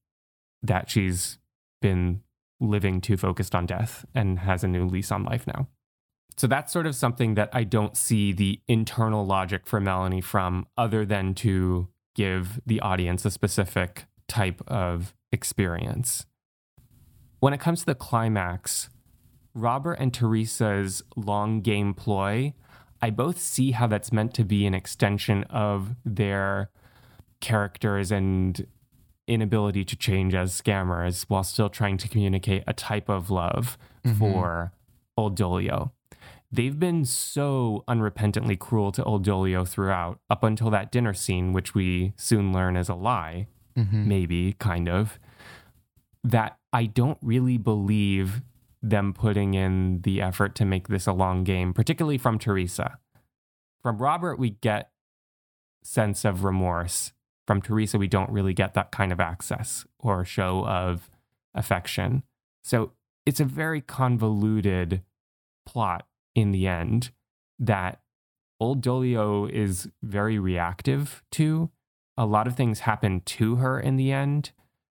that 0.62 0.90
she's 0.90 1.38
been 1.82 2.22
living 2.60 3.02
too 3.02 3.18
focused 3.18 3.54
on 3.54 3.66
death 3.66 4.06
and 4.14 4.40
has 4.40 4.64
a 4.64 4.68
new 4.68 4.86
lease 4.86 5.12
on 5.12 5.24
life 5.24 5.46
now. 5.46 5.68
So 6.38 6.48
that's 6.48 6.74
sort 6.74 6.86
of 6.86 6.96
something 6.96 7.36
that 7.36 7.50
I 7.54 7.64
don't 7.64 7.96
see 7.96 8.34
the 8.34 8.60
internal 8.68 9.26
logic 9.26 9.66
for 9.66 9.80
Melanie 9.80 10.22
from 10.22 10.68
other 10.78 11.06
than 11.06 11.34
to 11.36 11.88
give 12.16 12.60
the 12.66 12.82
audience 12.82 13.26
a 13.26 13.32
specific 13.32 14.06
type 14.28 14.62
of 14.68 15.14
experience. 15.32 16.26
When 17.40 17.54
it 17.54 17.60
comes 17.60 17.82
to 17.82 17.86
the 17.86 17.96
climax, 17.96 18.90
Robert 19.54 19.94
and 19.94 20.14
Teresa's 20.14 21.04
long 21.16 21.62
game 21.62 21.94
ploy, 21.94 22.54
I 23.02 23.10
both 23.12 23.40
see 23.40 23.72
how 23.72 23.88
that's 23.88 24.12
meant 24.12 24.34
to 24.36 24.44
be 24.44 24.66
an 24.66 24.74
extension 24.74 25.44
of 25.46 25.96
their 26.04 26.70
characters 27.40 28.12
and 28.12 28.66
inability 29.28 29.84
to 29.86 29.96
change 29.96 30.34
as 30.36 30.60
scammers 30.60 31.24
while 31.28 31.44
still 31.44 31.70
trying 31.70 31.98
to 31.98 32.08
communicate 32.08 32.64
a 32.68 32.74
type 32.74 33.10
of 33.10 33.30
love 33.30 33.78
Mhm. 34.04 34.18
for 34.18 34.74
Old 35.18 35.38
Dolio. 35.38 35.92
They've 36.52 36.78
been 36.80 37.06
so 37.06 37.84
unrepentantly 37.88 38.58
cruel 38.58 38.92
to 38.94 39.04
Old 39.04 39.26
Dolio 39.26 39.68
throughout, 39.68 40.20
up 40.30 40.44
until 40.44 40.70
that 40.70 40.92
dinner 40.92 41.14
scene, 41.14 41.52
which 41.54 41.74
we 41.74 42.14
soon 42.18 42.54
learn 42.54 42.78
is 42.78 42.88
a 42.88 42.96
lie, 42.96 43.48
Mhm. 43.76 44.06
maybe, 44.06 44.54
kind 44.54 44.88
of, 44.88 45.20
that 46.24 46.58
I 46.72 46.86
don't 46.86 47.18
really 47.22 47.58
believe 47.58 48.42
them 48.82 49.14
putting 49.14 49.54
in 49.56 50.02
the 50.02 50.22
effort 50.22 50.54
to 50.56 50.66
make 50.66 50.88
this 50.88 51.08
a 51.08 51.14
long 51.14 51.44
game, 51.44 51.74
particularly 51.74 52.18
from 52.20 52.38
Teresa. 52.38 53.00
From 53.82 53.98
Robert, 53.98 54.38
we 54.38 54.52
get 54.52 54.92
sense 55.84 56.24
of 56.26 56.44
remorse. 56.44 57.12
From 57.48 57.62
Teresa, 57.62 57.98
we 57.98 58.08
don't 58.08 58.30
really 58.32 58.54
get 58.54 58.74
that 58.74 58.92
kind 58.92 59.12
of 59.12 59.20
access 59.20 59.86
or 60.00 60.26
show 60.26 60.66
of 60.66 61.10
affection. 61.54 62.24
So 62.64 62.92
it's 63.26 63.40
a 63.40 63.46
very 63.46 63.82
convoluted 63.82 65.04
plot 65.66 66.08
in 66.34 66.52
the 66.52 66.68
end 66.68 67.12
that 67.60 68.02
old 68.60 68.84
Dolio 68.84 69.50
is 69.50 69.90
very 70.02 70.40
reactive 70.40 71.24
to. 71.32 71.70
A 72.18 72.26
lot 72.26 72.48
of 72.48 72.56
things 72.56 72.82
happen 72.82 73.22
to 73.22 73.56
her 73.58 73.80
in 73.80 73.98
the 73.98 74.12
end. 74.12 74.52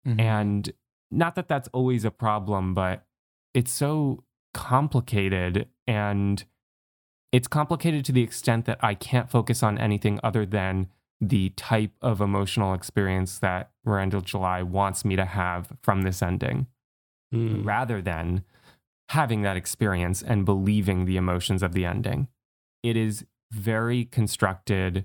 Mhm. 0.06 0.20
And 0.20 0.72
not 1.10 1.34
that 1.34 1.48
that's 1.48 1.68
always 1.68 2.04
a 2.04 2.10
problem, 2.10 2.74
but 2.74 3.06
it's 3.54 3.72
so 3.72 4.24
complicated 4.54 5.68
and 5.86 6.44
it's 7.32 7.48
complicated 7.48 8.04
to 8.06 8.12
the 8.12 8.22
extent 8.22 8.64
that 8.64 8.82
I 8.82 8.94
can't 8.94 9.30
focus 9.30 9.62
on 9.62 9.78
anything 9.78 10.18
other 10.22 10.44
than 10.44 10.88
the 11.20 11.50
type 11.50 11.92
of 12.00 12.20
emotional 12.20 12.72
experience 12.74 13.38
that 13.38 13.70
Miranda 13.84 14.20
July 14.20 14.62
wants 14.62 15.04
me 15.04 15.16
to 15.16 15.24
have 15.24 15.72
from 15.82 16.02
this 16.02 16.22
ending, 16.22 16.66
Hmm. 17.32 17.62
rather 17.62 18.02
than 18.02 18.42
having 19.10 19.42
that 19.42 19.56
experience 19.56 20.22
and 20.22 20.44
believing 20.44 21.04
the 21.04 21.16
emotions 21.16 21.62
of 21.62 21.72
the 21.72 21.84
ending. 21.84 22.28
It 22.82 22.96
is 22.96 23.24
very 23.52 24.04
constructed. 24.04 25.04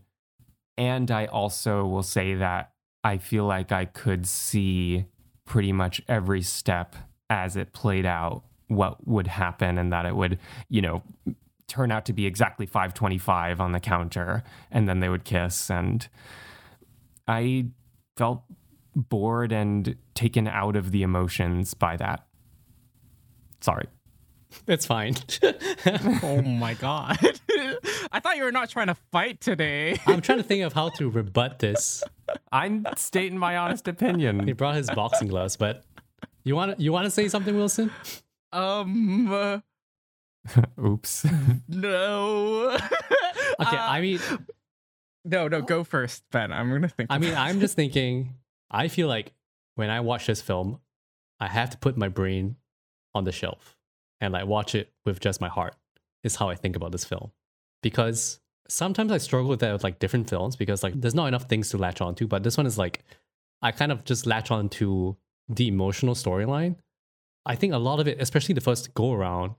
And 0.78 1.10
I 1.12 1.26
also 1.26 1.86
will 1.86 2.04
say 2.04 2.36
that 2.36 2.72
I 3.04 3.18
feel 3.18 3.46
like 3.46 3.72
I 3.72 3.86
could 3.86 4.26
see 4.28 5.06
pretty 5.46 5.72
much 5.72 6.02
every 6.08 6.42
step 6.42 6.96
as 7.30 7.56
it 7.56 7.74
played 7.74 8.06
out 8.06 8.44
what 8.68 9.08
would 9.08 9.28
happen 9.28 9.78
and 9.78 9.92
that 9.94 10.06
it 10.06 10.16
would, 10.16 10.40
you 10.70 10.82
know, 10.82 11.04
turn 11.68 11.92
out 11.92 12.06
to 12.06 12.14
be 12.14 12.26
exactly 12.26 12.66
525 12.66 13.60
on 13.60 13.72
the 13.72 13.80
counter 13.80 14.44
and 14.72 14.88
then 14.88 15.00
they 15.00 15.10
would 15.10 15.24
kiss 15.24 15.70
and 15.70 16.08
I 17.28 17.68
felt 18.18 18.44
bored 18.96 19.52
and 19.52 19.96
taken 20.14 20.48
out 20.48 20.76
of 20.76 20.92
the 20.92 21.04
emotions 21.04 21.74
by 21.74 21.98
that. 21.98 22.26
Sorry. 23.62 23.88
It's 24.68 24.86
fine. 24.86 25.16
oh 26.24 26.42
my 26.42 26.76
god. 26.76 27.18
I 28.12 28.20
thought 28.20 28.38
you 28.38 28.44
were 28.44 28.52
not 28.52 28.70
trying 28.70 28.88
to 28.88 28.96
fight 29.12 29.42
today. 29.42 30.00
I'm 30.06 30.22
trying 30.22 30.38
to 30.38 30.44
think 30.44 30.64
of 30.64 30.74
how 30.74 30.90
to 30.90 31.10
rebut 31.10 31.60
this. 31.60 32.04
I'm 32.52 32.86
stating 32.96 33.38
my 33.38 33.58
honest 33.58 33.88
opinion. 33.88 34.46
He 34.48 34.54
brought 34.54 34.76
his 34.76 34.90
boxing 34.90 35.28
gloves, 35.28 35.58
but 35.58 35.84
you 36.44 36.56
want 36.56 36.78
to 36.78 36.84
you 36.84 36.92
want 36.92 37.06
to 37.06 37.12
say 37.12 37.28
something, 37.28 37.56
Wilson? 37.56 37.92
Um 38.54 39.32
uh, 39.34 39.60
Oops. 40.84 41.26
no. 41.68 42.78
Okay, 43.58 43.78
Uh, 43.78 43.88
I 43.90 44.02
mean, 44.02 44.20
No, 45.24 45.48
no, 45.48 45.62
go 45.62 45.84
first, 45.86 46.24
Ben. 46.32 46.52
I'm 46.52 46.70
gonna 46.70 46.90
think. 46.90 47.08
I 47.10 47.18
mean, 47.20 47.34
I'm 47.34 47.60
just 47.62 47.76
thinking. 47.76 48.36
I 48.70 48.90
feel 48.90 49.08
like 49.08 49.32
when 49.76 49.90
I 49.90 50.02
watch 50.02 50.28
this 50.28 50.42
film, 50.42 50.80
I 51.40 51.48
have 51.48 51.70
to 51.70 51.78
put 51.78 51.96
my 51.96 52.10
brain 52.10 52.58
on 53.14 53.24
the 53.24 53.32
shelf 53.32 53.78
and 54.20 54.34
like 54.34 54.46
watch 54.46 54.76
it 54.76 54.92
with 55.06 55.20
just 55.22 55.40
my 55.40 55.48
heart. 55.48 55.76
Is 56.24 56.36
how 56.36 56.50
I 56.50 56.56
think 56.56 56.76
about 56.76 56.92
this 56.92 57.06
film 57.06 57.32
because 57.82 58.40
sometimes 58.68 59.12
I 59.12 59.20
struggle 59.20 59.50
with 59.50 59.60
that 59.60 59.72
with 59.72 59.84
like 59.84 60.00
different 60.00 60.28
films 60.30 60.56
because 60.56 60.82
like 60.84 61.00
there's 61.00 61.16
not 61.16 61.28
enough 61.28 61.44
things 61.44 61.70
to 61.70 61.78
latch 61.78 62.02
on 62.02 62.16
to. 62.16 62.28
But 62.28 62.44
this 62.44 62.58
one 62.58 62.66
is 62.66 62.78
like 62.78 63.04
I 63.62 63.72
kind 63.72 63.92
of 63.92 64.04
just 64.04 64.26
latch 64.26 64.52
on 64.52 64.68
to 64.70 65.16
the 65.48 65.68
emotional 65.68 66.16
storyline. 66.16 66.76
I 67.46 67.56
think 67.56 67.74
a 67.74 67.78
lot 67.78 68.00
of 68.00 68.08
it, 68.08 68.20
especially 68.20 68.54
the 68.54 68.62
first 68.62 68.94
go 68.96 69.14
around, 69.14 69.54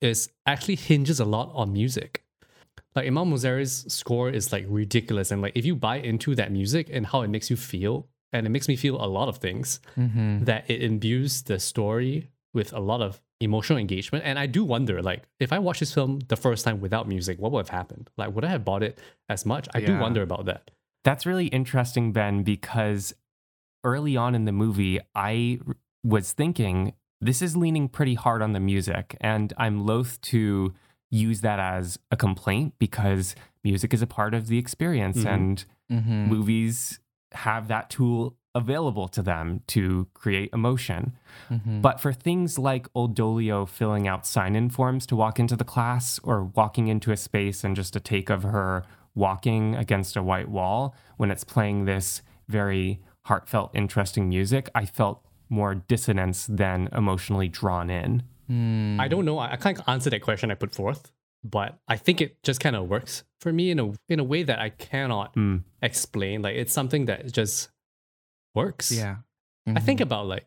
is 0.00 0.30
actually 0.46 0.76
hinges 0.76 1.20
a 1.20 1.24
lot 1.24 1.50
on 1.54 1.72
music. 1.72 2.24
Like 2.94 3.06
Emile 3.06 3.26
Mosseri's 3.26 3.92
score 3.92 4.30
is 4.30 4.52
like 4.52 4.64
ridiculous, 4.68 5.30
and 5.30 5.42
like 5.42 5.52
if 5.54 5.64
you 5.64 5.74
buy 5.76 5.96
into 5.96 6.34
that 6.34 6.50
music 6.52 6.88
and 6.92 7.06
how 7.06 7.22
it 7.22 7.28
makes 7.28 7.50
you 7.50 7.56
feel, 7.56 8.08
and 8.32 8.46
it 8.46 8.50
makes 8.50 8.68
me 8.68 8.76
feel 8.76 8.96
a 9.02 9.06
lot 9.06 9.28
of 9.28 9.38
things 9.38 9.80
Mhm. 9.96 10.44
that 10.44 10.68
it 10.70 10.82
imbues 10.82 11.42
the 11.42 11.58
story 11.58 12.28
with 12.54 12.72
a 12.72 12.80
lot 12.80 13.00
of 13.00 13.20
emotional 13.40 13.78
engagement. 13.78 14.24
And 14.24 14.38
I 14.38 14.46
do 14.46 14.64
wonder, 14.64 15.00
like, 15.00 15.22
if 15.38 15.52
I 15.52 15.58
watched 15.60 15.80
this 15.80 15.94
film 15.94 16.20
the 16.28 16.36
first 16.36 16.64
time 16.64 16.80
without 16.80 17.06
music, 17.06 17.38
what 17.38 17.52
would 17.52 17.60
have 17.60 17.68
happened? 17.68 18.10
Like, 18.16 18.34
would 18.34 18.44
I 18.44 18.48
have 18.48 18.64
bought 18.64 18.82
it 18.82 18.98
as 19.28 19.46
much? 19.46 19.68
I 19.74 19.80
do 19.80 19.96
wonder 19.98 20.22
about 20.22 20.44
that. 20.46 20.70
That's 21.04 21.24
really 21.24 21.46
interesting, 21.48 22.12
Ben, 22.12 22.42
because 22.42 23.14
early 23.84 24.16
on 24.16 24.34
in 24.34 24.44
the 24.44 24.52
movie, 24.52 24.98
I 25.14 25.60
was 26.04 26.32
thinking 26.32 26.94
this 27.20 27.42
is 27.42 27.56
leaning 27.56 27.88
pretty 27.88 28.14
hard 28.14 28.42
on 28.42 28.52
the 28.52 28.60
music. 28.60 29.16
And 29.20 29.52
I'm 29.56 29.84
loath 29.86 30.20
to 30.22 30.72
use 31.10 31.40
that 31.40 31.58
as 31.58 31.98
a 32.10 32.16
complaint 32.16 32.74
because 32.78 33.34
music 33.64 33.92
is 33.94 34.02
a 34.02 34.06
part 34.06 34.34
of 34.34 34.46
the 34.46 34.58
experience 34.58 35.18
Mhm. 35.24 35.26
and 35.32 35.64
Mhm. 35.90 36.28
movies 36.28 37.00
have 37.32 37.68
that 37.68 37.90
tool 37.90 38.36
available 38.54 39.08
to 39.08 39.22
them 39.22 39.60
to 39.68 40.06
create 40.14 40.50
emotion. 40.52 41.12
Mhm. 41.50 41.80
But 41.82 42.00
for 42.00 42.12
things 42.12 42.58
like 42.58 42.88
Old 42.94 43.16
Dolio 43.16 43.68
filling 43.68 44.08
out 44.08 44.26
sign 44.26 44.56
in 44.56 44.68
forms 44.70 45.06
to 45.06 45.16
walk 45.16 45.38
into 45.38 45.54
the 45.56 45.64
class 45.64 46.18
or 46.24 46.44
walking 46.44 46.88
into 46.88 47.12
a 47.12 47.16
space 47.16 47.62
and 47.64 47.76
just 47.76 47.94
a 47.96 48.00
take 48.00 48.30
of 48.30 48.42
her 48.42 48.84
walking 49.14 49.74
against 49.76 50.16
a 50.16 50.22
white 50.22 50.48
wall, 50.48 50.94
when 51.16 51.30
it's 51.30 51.44
playing 51.44 51.84
this 51.84 52.22
very 52.48 53.00
heartfelt, 53.26 53.70
interesting 53.74 54.28
music, 54.28 54.70
I 54.74 54.86
felt 54.86 55.22
more 55.48 55.74
dissonance 55.74 56.46
than 56.46 56.88
emotionally 56.92 57.48
drawn 57.48 57.90
in. 57.90 58.22
Mm. 58.50 58.98
I 59.00 59.08
don't 59.08 59.24
know. 59.24 59.38
I, 59.38 59.52
I 59.52 59.56
can't 59.56 59.80
answer 59.86 60.10
that 60.10 60.22
question 60.22 60.50
I 60.50 60.54
put 60.54 60.74
forth, 60.74 61.12
but 61.44 61.78
I 61.88 61.96
think 61.96 62.20
it 62.20 62.42
just 62.42 62.60
kind 62.60 62.74
of 62.76 62.88
works 62.88 63.24
for 63.40 63.52
me 63.52 63.70
in 63.70 63.78
a 63.78 63.92
in 64.08 64.18
a 64.20 64.24
way 64.24 64.42
that 64.42 64.58
I 64.58 64.70
cannot 64.70 65.34
Mm. 65.34 65.64
explain. 65.82 66.42
Like 66.42 66.56
it's 66.56 66.72
something 66.72 67.04
that 67.06 67.30
just 67.32 67.70
works. 68.54 68.90
Yeah. 68.90 69.16
I 69.66 69.80
think 69.80 70.00
Mhm. 70.00 70.04
about 70.04 70.26
like 70.26 70.46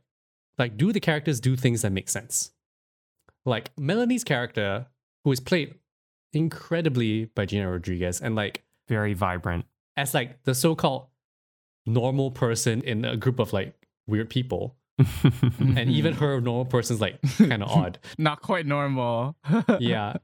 like 0.57 0.77
do 0.77 0.91
the 0.91 0.99
characters 0.99 1.39
do 1.39 1.55
things 1.55 1.81
that 1.83 1.91
make 1.91 2.09
sense? 2.09 2.51
Like 3.45 3.71
Melanie's 3.77 4.23
character, 4.23 4.87
who 5.23 5.31
is 5.31 5.39
played 5.39 5.75
incredibly 6.33 7.25
by 7.25 7.45
Gina 7.45 7.69
Rodriguez, 7.69 8.21
and 8.21 8.35
like 8.35 8.63
Very 8.87 9.13
vibrant. 9.13 9.65
as 9.95 10.13
like 10.13 10.43
the 10.43 10.55
so-called 10.55 11.07
normal 11.85 12.31
person 12.31 12.81
in 12.81 13.05
a 13.05 13.15
group 13.17 13.39
of 13.39 13.53
like 13.53 13.73
weird 14.07 14.29
people, 14.29 14.69
Mm-hmm. 14.69 14.80
and 15.59 15.89
even 15.89 16.13
her 16.13 16.39
normal 16.41 16.65
person's 16.65 17.01
like 17.01 17.19
kind 17.37 17.63
of 17.63 17.69
odd. 17.77 17.99
not 18.17 18.41
quite 18.41 18.65
normal. 18.65 19.35
Yeah. 19.79 20.17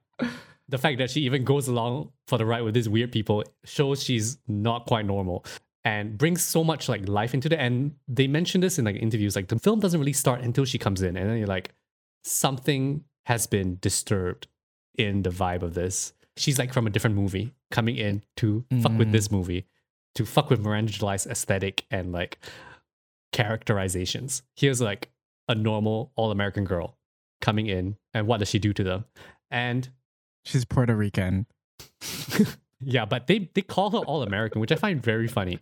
The 0.70 0.78
fact 0.78 0.98
that 0.98 1.10
she 1.10 1.22
even 1.22 1.44
goes 1.46 1.68
along 1.70 2.12
for 2.28 2.38
the 2.38 2.46
ride 2.46 2.62
with 2.64 2.74
these 2.74 2.90
weird 2.90 3.12
people 3.12 3.44
shows 3.64 4.04
she's 4.04 4.38
not 4.48 4.86
quite 4.86 5.06
normal 5.06 5.46
and 5.86 6.18
brings 6.18 6.44
so 6.44 6.64
much 6.64 6.90
like 6.90 7.08
life 7.08 7.34
into 7.34 7.48
it. 7.48 7.54
And 7.58 7.94
they 8.08 8.28
mention 8.28 8.60
this 8.60 8.78
in 8.78 8.84
like 8.84 8.98
interviews, 8.98 9.36
like 9.36 9.48
the 9.48 9.58
film 9.60 9.80
doesn't 9.80 9.98
really 10.00 10.12
start 10.14 10.42
until 10.42 10.66
she 10.66 10.78
comes 10.78 11.02
in, 11.02 11.16
and 11.16 11.30
then 11.30 11.38
you're 11.38 11.48
like, 11.48 11.72
something 12.24 13.04
has 13.26 13.48
been 13.48 13.78
disturbed 13.82 14.48
in 14.98 15.24
the 15.24 15.30
vibe 15.30 15.62
of 15.62 15.74
this. 15.74 16.14
She's 16.36 16.60
like 16.60 16.74
from 16.74 16.86
a 16.88 16.90
different 16.90 17.16
movie 17.16 17.54
coming 17.72 17.96
in 17.96 18.24
to 18.38 18.66
fuck 18.82 18.92
with 18.98 19.08
Mm. 19.10 19.12
this 19.14 19.32
movie, 19.32 19.66
to 20.16 20.26
fuck 20.26 20.50
with 20.50 20.60
Miranda 20.60 20.92
July's 20.92 21.26
aesthetic 21.26 21.86
and 21.90 22.12
like 22.12 22.40
characterizations. 23.32 24.44
Here's 24.56 24.82
like 24.82 25.10
a 25.48 25.56
normal 25.56 26.12
all 26.16 26.32
American 26.32 26.66
girl 26.66 26.98
coming 27.42 27.68
in, 27.68 27.98
and 28.14 28.28
what 28.28 28.40
does 28.40 28.50
she 28.50 28.60
do 28.60 28.74
to 28.74 28.84
them? 28.84 29.06
And 29.52 29.90
She's 30.46 30.64
Puerto 30.64 30.96
Rican. 30.96 31.46
yeah, 32.80 33.04
but 33.06 33.28
they 33.28 33.50
they 33.54 33.62
call 33.62 33.90
her 33.92 33.98
all 33.98 34.24
American, 34.24 34.62
which 34.62 34.72
I 34.72 34.76
find 34.76 35.02
very 35.04 35.28
funny 35.28 35.60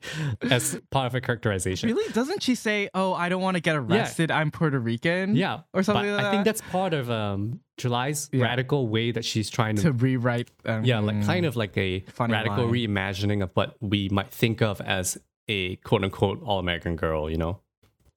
as 0.51 0.79
part 0.91 1.07
of 1.07 1.13
her 1.13 1.21
characterization. 1.21 1.89
Really? 1.89 2.11
Doesn't 2.13 2.43
she 2.43 2.53
say, 2.55 2.89
"Oh, 2.93 3.13
I 3.13 3.29
don't 3.29 3.41
want 3.41 3.55
to 3.55 3.61
get 3.61 3.75
arrested. 3.75 4.29
I'm 4.31 4.51
Puerto 4.51 4.79
Rican"? 4.79 5.35
Yeah, 5.35 5.61
or 5.73 5.81
something 5.81 6.11
like 6.11 6.25
I 6.25 6.31
think 6.31 6.45
that's 6.45 6.61
part 6.61 6.93
of 6.93 7.09
um, 7.09 7.61
July's 7.77 8.29
Yeah. 8.31 8.43
radical 8.43 8.87
way 8.87 9.11
that 9.11 9.25
she's 9.25 9.49
trying 9.49 9.75
to, 9.77 9.81
to 9.83 9.91
rewrite. 9.91 10.51
Um, 10.65 10.83
yeah, 10.85 10.99
like 10.99 11.25
kind 11.25 11.45
of 11.47 11.55
like 11.55 11.75
a 11.77 12.01
Funny 12.01 12.33
radical 12.33 12.65
line. 12.65 12.73
reimagining 12.73 13.41
of 13.41 13.49
what 13.55 13.75
we 13.81 14.09
might 14.09 14.31
think 14.31 14.61
of 14.61 14.81
as 14.81 15.17
a 15.47 15.75
quote 15.77 16.03
unquote 16.03 16.41
all 16.43 16.59
American 16.59 16.95
girl, 16.95 17.29
you 17.29 17.37
know. 17.37 17.59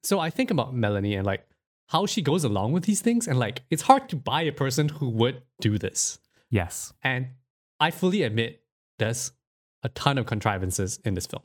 So 0.02 0.20
I 0.20 0.30
think 0.30 0.50
about 0.50 0.74
Melanie 0.74 1.14
and 1.14 1.26
like 1.26 1.46
how 1.88 2.06
she 2.06 2.22
goes 2.22 2.44
along 2.44 2.72
with 2.72 2.84
these 2.84 3.00
things, 3.00 3.26
and 3.26 3.38
like 3.38 3.62
it's 3.70 3.82
hard 3.82 4.08
to 4.10 4.16
buy 4.16 4.42
a 4.42 4.52
person 4.52 4.88
who 4.88 5.08
would 5.10 5.42
do 5.60 5.78
this. 5.78 6.18
yes. 6.50 6.92
And 7.02 7.28
I 7.80 7.90
fully 7.90 8.22
admit 8.22 8.62
there's 8.98 9.32
a 9.82 9.88
ton 9.90 10.18
of 10.18 10.26
contrivances 10.26 10.98
in 11.04 11.14
this 11.14 11.26
film 11.26 11.42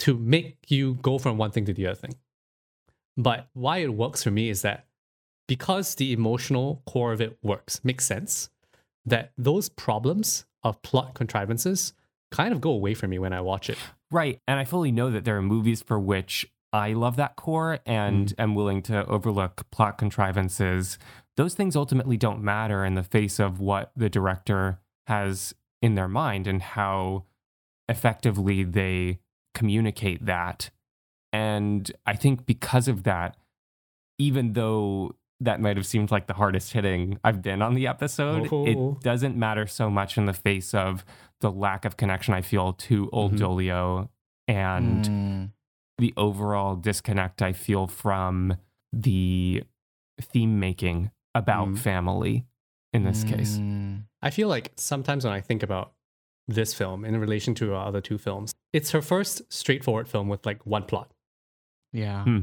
to 0.00 0.16
make 0.16 0.58
you 0.68 0.94
go 0.94 1.18
from 1.18 1.38
one 1.38 1.50
thing 1.52 1.64
to 1.66 1.72
the 1.72 1.86
other 1.86 1.94
thing. 1.94 2.16
But 3.16 3.48
why 3.52 3.78
it 3.78 3.94
works 3.94 4.22
for 4.24 4.30
me 4.30 4.48
is 4.48 4.62
that 4.62 4.86
because 5.46 5.94
the 5.94 6.12
emotional 6.12 6.82
core 6.86 7.12
of 7.12 7.20
it 7.20 7.38
works, 7.42 7.84
makes 7.84 8.04
sense, 8.04 8.50
that 9.04 9.32
those 9.36 9.68
problems 9.68 10.44
of 10.62 10.80
plot 10.82 11.14
contrivances 11.14 11.92
kind 12.30 12.52
of 12.52 12.60
go 12.60 12.70
away 12.70 12.94
from 12.94 13.10
me 13.10 13.18
when 13.18 13.32
I 13.32 13.40
watch 13.40 13.68
it. 13.68 13.78
Right. 14.12 14.40
And 14.46 14.60
I 14.60 14.64
fully 14.64 14.92
know 14.92 15.10
that 15.10 15.24
there 15.24 15.36
are 15.38 15.42
movies 15.42 15.82
for 15.82 15.98
which 15.98 16.46
I 16.72 16.92
love 16.92 17.16
that 17.16 17.36
core 17.36 17.80
and 17.86 18.28
mm. 18.28 18.34
am 18.42 18.54
willing 18.54 18.82
to 18.82 19.06
overlook 19.06 19.68
plot 19.70 19.98
contrivances. 19.98 20.98
Those 21.36 21.54
things 21.54 21.74
ultimately 21.74 22.16
don't 22.16 22.42
matter 22.42 22.84
in 22.84 22.94
the 22.94 23.02
face 23.02 23.40
of 23.40 23.58
what 23.58 23.90
the 23.96 24.08
director 24.08 24.80
has 25.06 25.54
in 25.80 25.94
their 25.94 26.08
mind 26.08 26.46
and 26.46 26.62
how 26.62 27.24
effectively 27.88 28.64
they 28.64 29.18
communicate 29.54 30.24
that. 30.26 30.70
And 31.32 31.90
I 32.06 32.14
think 32.14 32.46
because 32.46 32.88
of 32.88 33.04
that, 33.04 33.36
even 34.18 34.52
though 34.52 35.16
that 35.40 35.60
might 35.60 35.76
have 35.76 35.86
seemed 35.86 36.10
like 36.10 36.26
the 36.26 36.34
hardest 36.34 36.72
hitting 36.72 37.18
I've 37.24 37.42
been 37.42 37.62
on 37.62 37.74
the 37.74 37.86
episode, 37.86 38.48
Oh. 38.52 38.66
it 38.66 39.00
doesn't 39.02 39.36
matter 39.36 39.66
so 39.66 39.90
much 39.90 40.16
in 40.16 40.26
the 40.26 40.32
face 40.32 40.74
of 40.74 41.04
the 41.42 41.50
lack 41.52 41.84
of 41.84 41.96
connection 41.96 42.32
I 42.34 42.40
feel 42.40 42.72
to 42.72 43.10
Old 43.12 43.34
Mhm. 43.34 43.38
Dolio 43.38 44.08
and 44.48 45.04
Mm. 45.04 45.50
the 45.98 46.14
overall 46.16 46.74
disconnect 46.76 47.42
I 47.42 47.52
feel 47.52 47.86
from 47.86 48.56
the 48.92 49.64
theme 50.20 50.58
making 50.58 51.10
about 51.34 51.68
Mm. 51.68 51.78
family 51.78 52.46
in 52.92 53.04
this 53.04 53.24
case. 53.24 53.58
Mm. 53.58 54.04
I 54.22 54.30
feel 54.30 54.48
like 54.48 54.72
sometimes 54.76 55.24
when 55.24 55.32
I 55.32 55.40
think 55.40 55.62
about 55.62 55.92
this 56.48 56.74
film 56.74 57.04
in 57.04 57.16
relation 57.18 57.54
to 57.56 57.74
our 57.74 57.86
other 57.86 58.00
two 58.00 58.18
films, 58.18 58.52
it's 58.72 58.90
her 58.92 59.02
first 59.02 59.42
straightforward 59.52 60.08
film 60.08 60.28
with 60.28 60.44
like 60.46 60.64
one 60.66 60.84
plot. 60.84 61.12
Yeah. 61.92 62.24
Hmm. 62.24 62.40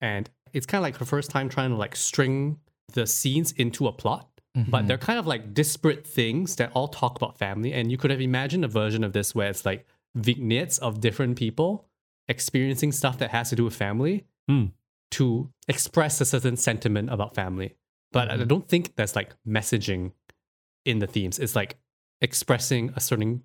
And 0.00 0.28
it's 0.52 0.66
kind 0.66 0.80
of 0.80 0.82
like 0.82 0.96
her 0.96 1.04
first 1.04 1.30
time 1.30 1.48
trying 1.48 1.70
to 1.70 1.76
like 1.76 1.96
string 1.96 2.60
the 2.92 3.06
scenes 3.06 3.52
into 3.52 3.86
a 3.86 3.92
plot. 3.92 4.28
But 4.54 4.84
Mhm. 4.84 4.86
they're 4.86 4.98
kind 4.98 5.18
of 5.18 5.26
like 5.26 5.54
disparate 5.54 6.06
things 6.06 6.56
that 6.56 6.72
all 6.74 6.88
talk 6.88 7.16
about 7.16 7.38
family. 7.38 7.72
And 7.72 7.90
you 7.90 7.96
could 7.96 8.10
have 8.10 8.20
imagined 8.20 8.64
a 8.64 8.68
version 8.68 9.02
of 9.02 9.12
this 9.14 9.34
where 9.34 9.48
it's 9.48 9.64
like 9.64 9.86
vignettes 10.14 10.76
of 10.78 11.00
different 11.00 11.36
people 11.38 11.88
experiencing 12.28 12.92
stuff 12.92 13.16
that 13.18 13.30
has 13.30 13.48
to 13.50 13.56
do 13.56 13.64
with 13.64 13.74
family 13.74 14.26
Hmm. 14.48 14.66
to 15.12 15.50
express 15.68 16.20
a 16.20 16.26
certain 16.26 16.56
sentiment 16.56 17.10
about 17.10 17.34
family. 17.34 17.76
But 18.12 18.30
I 18.30 18.36
Mhm. 18.36 18.48
don't 18.48 18.68
think 18.68 18.94
there's 18.96 19.16
like 19.16 19.34
messaging 19.46 20.12
in 20.84 20.98
the 20.98 21.06
themes. 21.06 21.38
It's 21.38 21.56
like 21.56 21.78
expressing 22.20 22.92
a 22.94 23.00
certain 23.00 23.44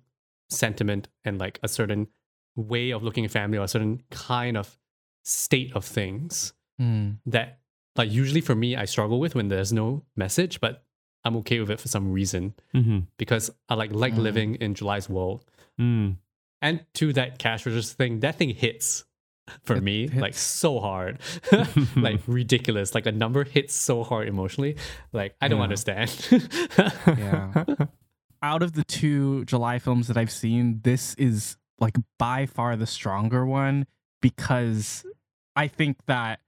sentiment 0.50 1.08
and 1.24 1.38
like 1.38 1.58
a 1.62 1.68
certain 1.68 2.08
way 2.54 2.90
of 2.90 3.02
looking 3.02 3.24
at 3.24 3.30
family 3.30 3.56
or 3.58 3.64
a 3.64 3.68
certain 3.68 4.02
kind 4.10 4.56
of 4.56 4.78
state 5.24 5.72
of 5.74 5.84
things 5.84 6.52
Mm. 6.80 7.18
that 7.26 7.60
like 7.96 8.10
usually 8.10 8.40
for 8.40 8.54
me 8.54 8.76
I 8.76 8.84
struggle 8.84 9.18
with 9.20 9.34
when 9.34 9.48
there's 9.48 9.72
no 9.72 10.04
message, 10.16 10.60
but 10.60 10.84
I'm 11.28 11.36
okay 11.36 11.60
with 11.60 11.70
it 11.70 11.78
for 11.80 11.88
some 11.88 12.12
reason 12.12 12.54
Mm-hmm. 12.74 12.98
because 13.18 13.50
I 13.68 13.74
like 13.74 13.92
like 13.92 14.14
Mm. 14.14 14.18
living 14.28 14.54
in 14.56 14.74
July's 14.74 15.08
world. 15.08 15.44
Mm. 15.80 16.16
And 16.60 16.84
to 16.94 17.12
that 17.12 17.38
cash 17.38 17.64
register 17.66 17.94
thing, 17.94 18.20
that 18.20 18.34
thing 18.36 18.50
hits 18.50 19.04
for 19.62 19.76
It 19.76 19.82
me 19.82 20.08
like 20.08 20.34
so 20.34 20.80
hard, 20.80 21.18
like 21.96 22.20
ridiculous. 22.26 22.94
Like 22.94 23.06
a 23.06 23.12
number 23.12 23.44
hits 23.44 23.74
so 23.74 24.02
hard 24.04 24.26
emotionally. 24.28 24.76
Like 25.12 25.36
I 25.40 25.48
don't 25.48 25.58
Yeah. 25.60 25.64
understand. 25.64 26.08
Yeah. 27.06 27.64
Out 28.42 28.62
of 28.62 28.72
the 28.74 28.84
two 28.84 29.44
July 29.46 29.78
films 29.78 30.06
that 30.08 30.16
I've 30.16 30.30
seen, 30.30 30.80
this 30.84 31.14
is 31.14 31.56
like 31.80 31.96
by 32.18 32.46
far 32.46 32.76
the 32.76 32.86
stronger 32.86 33.44
one 33.46 33.86
because 34.22 35.04
I 35.56 35.66
think 35.68 35.96
that 36.06 36.40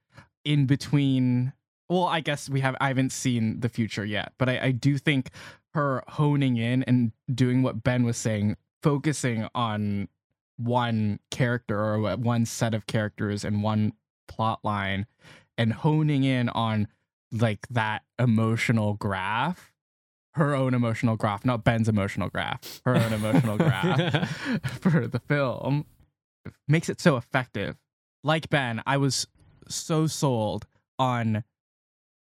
in 0.45 0.65
between 0.67 1.53
well, 1.91 2.05
I 2.05 2.21
guess 2.21 2.49
we 2.49 2.61
have 2.61 2.77
I 2.79 2.87
haven't 2.87 3.11
seen 3.11 3.59
the 3.59 3.67
future 3.67 4.05
yet, 4.05 4.31
but 4.37 4.47
I, 4.47 4.59
I 4.59 4.71
do 4.71 4.97
think 4.97 5.29
her 5.73 6.03
honing 6.07 6.55
in 6.55 6.83
and 6.83 7.11
doing 7.33 7.63
what 7.63 7.83
Ben 7.83 8.03
was 8.03 8.15
saying, 8.15 8.55
focusing 8.81 9.49
on 9.53 10.07
one 10.55 11.19
character 11.31 11.77
or 11.77 12.15
one 12.15 12.45
set 12.45 12.73
of 12.73 12.87
characters 12.87 13.43
and 13.43 13.61
one 13.61 13.91
plot 14.29 14.59
line 14.63 15.05
and 15.57 15.73
honing 15.73 16.23
in 16.23 16.47
on 16.49 16.87
like 17.29 17.67
that 17.69 18.03
emotional 18.17 18.93
graph 18.93 19.73
her 20.35 20.55
own 20.55 20.73
emotional 20.73 21.17
graph 21.17 21.43
not 21.43 21.63
ben's 21.63 21.89
emotional 21.89 22.29
graph 22.29 22.81
her 22.85 22.95
own 22.95 23.11
emotional 23.11 23.57
graph 23.57 24.29
for 24.79 25.07
the 25.07 25.19
film 25.19 25.85
makes 26.67 26.87
it 26.89 27.01
so 27.01 27.17
effective. 27.17 27.75
Like 28.23 28.49
ben 28.49 28.81
i 28.85 28.97
was 28.97 29.27
so 29.67 30.07
sold 30.07 30.67
on 30.99 31.43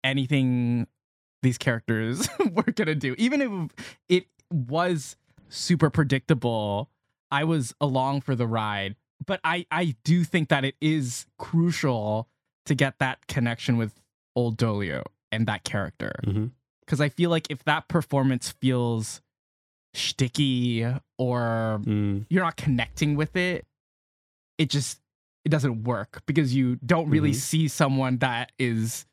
anything 0.09 0.87
these 1.43 1.59
characters 1.59 2.29
were 2.53 2.65
gonna 2.75 2.95
do. 2.95 3.15
Even 3.19 3.41
if 3.41 3.95
it 4.09 4.27
was 4.51 5.17
super 5.49 5.91
predictable, 5.91 6.91
I 7.31 7.45
was 7.45 7.75
along 7.81 8.23
for 8.23 8.35
the 8.35 8.47
ride. 8.47 8.97
But 9.27 9.41
I, 9.45 9.67
I 9.71 9.95
do 10.05 10.25
think 10.25 10.49
that 10.49 10.65
it 10.65 10.75
is 10.81 11.27
crucial 11.39 12.29
to 12.67 12.75
get 12.75 12.99
that 12.99 13.27
connection 13.27 13.77
with 13.77 13.93
old 14.37 14.57
Dolio 14.57 15.03
and 15.33 15.47
that 15.47 15.65
character. 15.65 16.13
Mhm. 16.25 16.53
Because 16.85 17.01
I 17.01 17.09
feel 17.09 17.29
like 17.31 17.47
if 17.51 17.63
that 17.65 17.89
performance 17.89 18.51
feels 18.61 19.21
sticky 19.95 20.85
or 21.19 21.81
Mm. 21.85 22.27
you're 22.31 22.43
not 22.45 22.57
connecting 22.57 23.17
with 23.17 23.37
it, 23.37 23.67
it 24.59 24.71
just 24.71 25.01
it 25.45 25.49
doesn't 25.51 25.85
work 25.85 26.23
because 26.27 26.55
you 26.55 26.77
don't 26.85 27.09
really 27.09 27.31
Mhm. 27.31 27.37
see 27.37 27.69
someone 27.69 28.19
that 28.19 28.53
is 28.59 29.07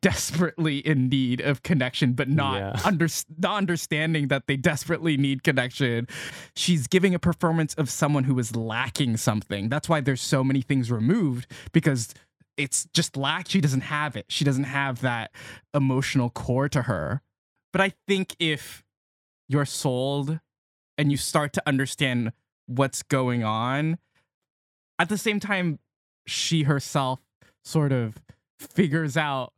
desperately 0.00 0.78
in 0.78 1.08
need 1.08 1.40
of 1.40 1.62
connection 1.62 2.12
but 2.12 2.28
not 2.28 2.56
Yeah. 2.58 2.80
under, 2.84 3.08
not 3.38 3.56
understanding 3.58 4.28
that 4.28 4.46
they 4.46 4.56
desperately 4.56 5.16
need 5.16 5.42
connection. 5.42 6.06
She's 6.54 6.86
giving 6.86 7.14
a 7.14 7.18
performance 7.18 7.74
of 7.74 7.90
someone 7.90 8.24
who 8.24 8.38
is 8.38 8.54
lacking 8.56 9.16
something. 9.16 9.68
That's 9.68 9.88
why 9.88 10.00
there's 10.00 10.20
so 10.20 10.42
many 10.44 10.62
things 10.62 10.90
removed 10.90 11.46
because 11.72 12.14
it's 12.56 12.86
just 12.92 13.16
lack. 13.16 13.48
She 13.48 13.60
doesn't 13.60 13.82
have 13.82 14.16
it. 14.16 14.26
She 14.28 14.44
doesn't 14.44 14.64
have 14.64 15.00
that 15.00 15.30
emotional 15.74 16.30
core 16.30 16.68
to 16.68 16.82
her. 16.82 17.22
But 17.72 17.80
i 17.80 17.92
think 18.08 18.34
if 18.40 18.82
you're 19.48 19.64
sold 19.64 20.40
and 20.98 21.10
you 21.10 21.16
start 21.16 21.52
to 21.54 21.62
understand 21.66 22.32
what's 22.66 23.02
going 23.02 23.42
on 23.44 23.98
at 24.98 25.08
the 25.08 25.16
same 25.18 25.40
time 25.40 25.78
she 26.26 26.64
herself 26.64 27.20
sort 27.64 27.92
of 27.92 28.16
figures 28.58 29.16
out 29.16 29.52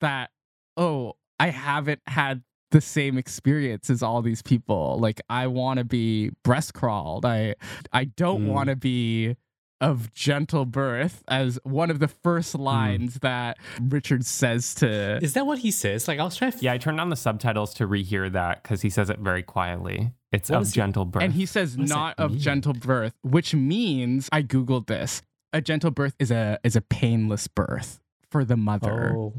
that 0.00 0.30
oh 0.76 1.14
i 1.38 1.48
haven't 1.50 2.00
had 2.06 2.42
the 2.70 2.80
same 2.80 3.18
experience 3.18 3.90
as 3.90 4.02
all 4.02 4.22
these 4.22 4.42
people 4.42 4.96
like 5.00 5.20
i 5.28 5.46
want 5.46 5.78
to 5.78 5.84
be 5.84 6.30
breast 6.44 6.72
crawled 6.74 7.24
i 7.26 7.54
i 7.92 8.04
don't 8.04 8.44
Mm. 8.44 8.48
want 8.48 8.68
to 8.68 8.76
be 8.76 9.36
of 9.80 10.12
gentle 10.12 10.66
birth 10.66 11.24
as 11.26 11.58
one 11.64 11.90
of 11.90 12.00
the 12.00 12.06
first 12.08 12.54
lines 12.54 13.14
that 13.22 13.56
richard 13.80 14.26
says 14.26 14.74
to 14.74 15.18
Is 15.22 15.32
that 15.32 15.46
what 15.46 15.60
he 15.60 15.70
says? 15.70 16.06
Like 16.06 16.18
I 16.18 16.24
was 16.24 16.36
trying 16.36 16.52
to 16.52 16.58
Yeah, 16.60 16.74
I 16.74 16.78
turned 16.78 17.00
on 17.00 17.08
the 17.08 17.16
subtitles 17.16 17.72
to 17.74 17.88
rehear 17.88 18.30
that 18.30 18.62
because 18.62 18.82
he 18.82 18.90
says 18.90 19.08
it 19.08 19.20
very 19.20 19.42
quietly. 19.42 20.12
It's 20.32 20.50
What 20.50 20.56
of 20.58 20.62
is 20.64 20.74
he- 20.74 20.80
gentle 20.80 21.06
birth. 21.06 21.22
And 21.22 21.32
he 21.32 21.46
says 21.46 21.78
What 21.78 21.88
not 21.88 22.14
of 22.18 22.32
mean? 22.32 22.40
gentle 22.40 22.74
birth, 22.74 23.14
which 23.22 23.54
means 23.54 24.28
I 24.30 24.42
googled 24.42 24.86
this. 24.86 25.22
A 25.54 25.62
gentle 25.62 25.90
birth 25.90 26.14
is 26.18 26.30
a 26.30 26.58
is 26.62 26.76
a 26.76 26.82
painless 26.82 27.48
birth 27.48 28.00
for 28.30 28.44
the 28.44 28.58
mother. 28.58 29.14
Oh. 29.16 29.32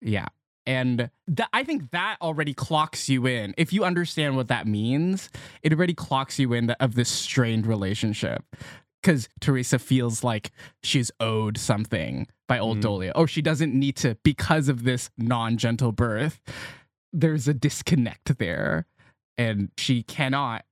Yeah. 0.00 0.26
And 0.66 1.10
that 1.26 1.48
I 1.52 1.64
think 1.64 1.90
that 1.90 2.16
already 2.20 2.54
clocks 2.54 3.08
you 3.08 3.26
in. 3.26 3.54
If 3.56 3.72
you 3.72 3.84
understand 3.84 4.36
what 4.36 4.48
that 4.48 4.66
means, 4.66 5.30
it 5.62 5.72
already 5.72 5.94
clocks 5.94 6.38
you 6.38 6.52
in 6.52 6.66
that, 6.66 6.76
of 6.80 6.94
this 6.94 7.08
strained 7.08 7.66
relationship. 7.66 8.44
Because 9.02 9.28
Teresa 9.40 9.78
feels 9.78 10.22
like 10.22 10.50
she's 10.82 11.10
owed 11.20 11.56
something 11.56 12.26
by 12.46 12.58
old 12.58 12.78
Mhm. 12.78 12.82
Dolio, 12.82 13.12
or 13.14 13.26
she 13.26 13.40
doesn't 13.40 13.72
need 13.74 13.96
to 13.96 14.16
because 14.22 14.68
of 14.68 14.84
this 14.84 15.10
non 15.16 15.56
gentle 15.56 15.90
birth. 15.90 16.40
There's 17.10 17.48
a 17.48 17.54
disconnect 17.54 18.36
there, 18.36 18.86
and 19.38 19.70
she 19.78 20.02
cannot 20.02 20.66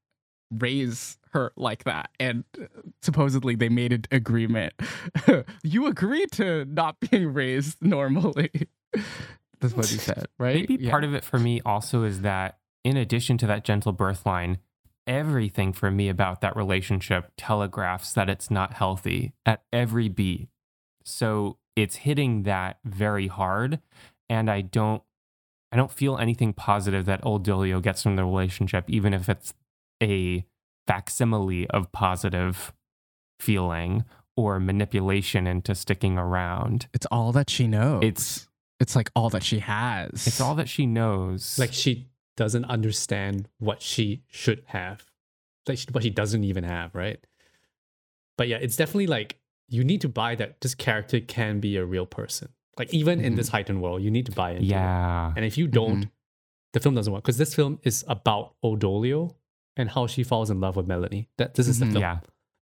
raise 0.51 1.19
her 1.33 1.53
like 1.57 1.85
that. 1.85 2.11
And 2.19 2.45
uh, 2.61 2.67
supposedly 3.03 3.55
they 3.55 3.69
made 3.69 3.93
an 3.93 4.05
agreement. 4.11 4.75
you 5.63 5.87
agree 5.87 6.27
to 6.33 6.65
not 6.67 6.97
being 7.01 7.33
raised 7.33 7.79
normally. 7.83 8.51
That's 9.61 9.75
what 9.75 9.87
he 9.87 9.99
said, 9.99 10.27
right? 10.39 10.69
Maybe 10.69 10.89
part 10.89 11.05
of 11.05 11.15
it 11.15 11.25
for 11.25 11.39
me 11.39 11.61
also 11.65 12.05
is 12.05 12.21
that 12.21 12.59
in 12.85 12.97
addition 12.97 13.39
to 13.39 13.47
that 13.49 13.65
gentle 13.65 13.93
birth 13.93 14.25
line, 14.25 14.59
everything 15.07 15.73
for 15.73 15.91
me 15.91 16.09
about 16.09 16.41
that 16.41 16.55
relationship 16.55 17.33
telegraphs 17.37 18.13
that 18.13 18.29
it's 18.29 18.51
not 18.51 18.75
healthy 18.75 19.33
at 19.45 19.63
every 19.73 20.09
beat. 20.09 20.49
So 21.05 21.59
it's 21.75 21.97
hitting 21.97 22.45
that 22.45 22.79
very 22.85 23.27
hard. 23.27 23.81
And 24.29 24.51
I 24.51 24.61
don't 24.61 25.03
I 25.73 25.77
don't 25.77 25.93
feel 25.93 26.17
anything 26.17 26.55
positive 26.55 27.05
that 27.07 27.21
old 27.25 27.47
Dolio 27.47 27.83
gets 27.83 28.03
from 28.03 28.17
the 28.17 28.25
relationship, 28.25 28.85
even 28.89 29.13
if 29.13 29.29
it's 29.29 29.53
a 30.03 30.45
facsimile 30.87 31.69
of 31.71 31.93
positive 31.93 32.73
feeling 33.39 34.05
or 34.37 34.61
manipulation 34.61 35.47
into 35.47 35.75
sticking 35.75 36.17
around. 36.17 36.89
it's 36.95 37.07
all 37.11 37.33
that 37.33 37.51
she 37.51 37.67
knows. 37.67 38.03
It's 38.05 38.49
it's 38.81 38.95
like 38.95 39.11
all 39.17 39.31
that 39.31 39.43
she 39.43 39.59
has. 39.59 40.27
it's 40.27 40.41
all 40.41 40.55
that 40.55 40.69
she 40.69 40.87
knows. 40.87 41.59
Like 41.59 41.73
she 41.73 42.09
doesn't 42.37 42.65
understand 42.67 43.49
what 43.59 43.83
she 43.83 44.23
should 44.29 44.63
have. 44.67 45.05
Like 45.67 45.79
she, 45.79 45.87
what 45.91 46.05
she 46.05 46.11
doesn't 46.11 46.45
even 46.45 46.65
have, 46.65 46.95
right? 46.95 47.19
But 48.37 48.47
yeah, 48.47 48.59
it's 48.59 48.77
definitely 48.77 49.09
like 49.09 49.39
you 49.69 49.83
need 49.83 50.01
to 50.03 50.09
buy 50.09 50.37
that 50.37 50.61
this 50.61 50.75
character 50.75 51.21
can 51.21 51.59
be 51.59 51.77
a 51.77 51.85
real 51.85 52.07
person. 52.07 52.51
Like 52.79 52.95
even 52.95 53.21
in 53.21 53.35
this 53.35 53.49
mm-hmm. 53.49 53.57
heightened 53.57 53.83
world, 53.83 54.03
you 54.03 54.11
need 54.11 54.27
to 54.27 54.33
buy 54.33 54.53
into 54.53 54.63
it. 54.63 54.69
yeah. 54.69 55.33
And 55.35 55.45
if 55.45 55.59
you 55.59 55.67
don't, 55.67 55.97
mm-hmm. 55.97 56.11
the 56.73 56.81
film 56.81 56.95
doesn't 56.95 57.13
work. 57.13 57.25
Because 57.25 57.39
this 57.39 57.55
film 57.55 57.81
is 57.83 58.05
about 58.07 58.55
Old 58.63 58.81
Dolio 58.81 59.35
and 59.79 59.89
how 59.91 60.07
she 60.07 60.23
falls 60.23 60.51
in 60.51 60.61
love 60.61 60.77
with 60.77 60.87
Melanie. 60.87 61.29
That 61.39 61.55
this 61.55 61.67
is 61.69 61.79
the 61.79 61.87
Mhm. 61.87 61.93
film. 61.93 62.03
Yeah. 62.03 62.19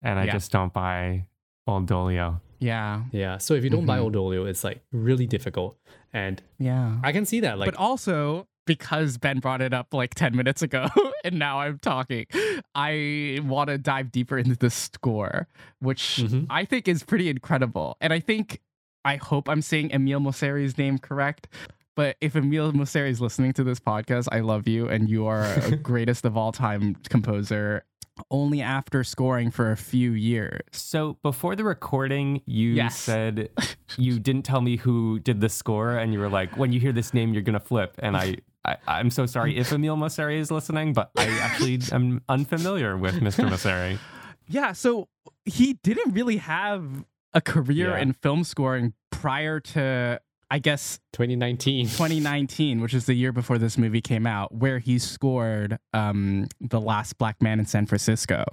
And 0.02 0.18
I 0.18 0.24
Yeah. 0.24 0.32
just 0.32 0.50
don't 0.50 0.72
buy 0.72 1.26
old 1.68 1.86
Dolio. 1.88 2.40
yeah, 2.58 3.04
Yeah. 3.12 3.38
So 3.38 3.54
if 3.54 3.62
you 3.62 3.70
don't 3.70 3.86
buy 3.86 3.98
Mhm. 3.98 4.02
Old 4.02 4.14
Dolio, 4.14 4.48
it's 4.48 4.64
like 4.64 4.82
really 4.92 5.26
difficult. 5.26 5.78
And 6.12 6.42
yeah. 6.58 6.98
I 7.04 7.12
can 7.12 7.24
see 7.24 7.38
that. 7.40 7.58
Like 7.58 7.66
but 7.70 7.76
also 7.78 8.48
because 8.66 9.18
Ben 9.18 9.38
brought 9.40 9.60
it 9.60 9.72
up 9.74 9.92
like 9.92 10.14
10 10.14 10.34
minutes 10.36 10.62
ago 10.62 10.86
and 11.24 11.38
now 11.38 11.60
I'm 11.60 11.78
talking, 11.80 12.26
I 12.74 13.40
want 13.44 13.68
to 13.68 13.78
dive 13.78 14.10
deeper 14.12 14.38
into 14.38 14.56
the 14.56 14.70
score, 14.70 15.48
which 15.80 16.20
Mhm. 16.22 16.46
I 16.48 16.64
think 16.64 16.86
is 16.88 17.02
pretty 17.02 17.28
incredible. 17.28 17.96
And 18.00 18.12
I 18.12 18.20
think, 18.20 18.60
I 19.04 19.16
hope 19.16 19.48
I'm 19.48 19.62
saying 19.62 19.92
Emile 19.92 20.20
Mosseri's 20.20 20.78
name 20.78 20.98
correct. 20.98 21.48
But 21.94 22.16
if 22.20 22.34
Emile 22.36 22.72
Mosseri 22.72 23.10
is 23.10 23.20
listening 23.20 23.52
to 23.54 23.64
this 23.64 23.78
podcast, 23.78 24.28
I 24.32 24.40
love 24.40 24.66
you 24.66 24.88
and 24.88 25.10
you 25.10 25.26
are 25.26 25.44
a 25.44 25.76
greatest 25.76 26.24
of 26.24 26.36
all 26.36 26.52
time 26.52 26.94
composer. 27.08 27.84
Only 28.30 28.60
after 28.60 29.04
scoring 29.04 29.50
for 29.50 29.70
a 29.72 29.76
few 29.76 30.12
years. 30.12 30.60
So 30.72 31.16
before 31.22 31.56
the 31.56 31.64
recording, 31.64 32.42
you 32.46 32.70
Yes. 32.72 32.96
said 32.98 33.48
you 33.96 34.18
didn't 34.20 34.42
tell 34.42 34.60
me 34.60 34.76
who 34.76 35.18
did 35.18 35.40
the 35.40 35.48
score, 35.48 35.96
and 35.96 36.12
you 36.12 36.18
were 36.20 36.28
like, 36.28 36.56
"When 36.58 36.72
you 36.72 36.78
hear 36.80 36.92
this 36.92 37.14
name, 37.14 37.32
you're 37.32 37.42
gonna 37.42 37.58
flip." 37.58 37.94
And 37.98 38.14
I, 38.16 38.36
I 38.66 38.76
I'm 38.86 39.08
so 39.10 39.24
sorry 39.24 39.56
if 39.56 39.72
Emile 39.72 39.96
Mosseri 39.96 40.38
is 40.38 40.50
listening, 40.50 40.92
but 40.92 41.10
I 41.16 41.26
actually 41.40 41.80
am 41.90 42.20
unfamiliar 42.28 42.98
with 42.98 43.14
Mr. 43.20 43.48
Mosseri. 43.48 43.98
Yeah, 44.46 44.72
so 44.72 45.08
he 45.46 45.74
didn't 45.82 46.12
really 46.12 46.36
have 46.36 47.04
a 47.32 47.40
career 47.40 47.90
Yeah. 47.92 47.98
in 48.00 48.12
film 48.12 48.44
scoring 48.44 48.92
prior 49.10 49.58
to, 49.58 50.20
I 50.52 50.58
guess, 50.58 51.00
2019. 51.14 51.86
2019, 51.86 52.82
which 52.82 52.92
is 52.92 53.06
the 53.06 53.14
year 53.14 53.32
before 53.32 53.56
this 53.56 53.78
movie 53.78 54.02
came 54.02 54.26
out, 54.26 54.54
where 54.54 54.80
he 54.80 54.98
scored 54.98 55.78
um, 55.94 56.46
the 56.60 56.78
last 56.78 57.16
black 57.16 57.40
man 57.40 57.58
in 57.58 57.64
San 57.64 57.86
Francisco, 57.86 58.44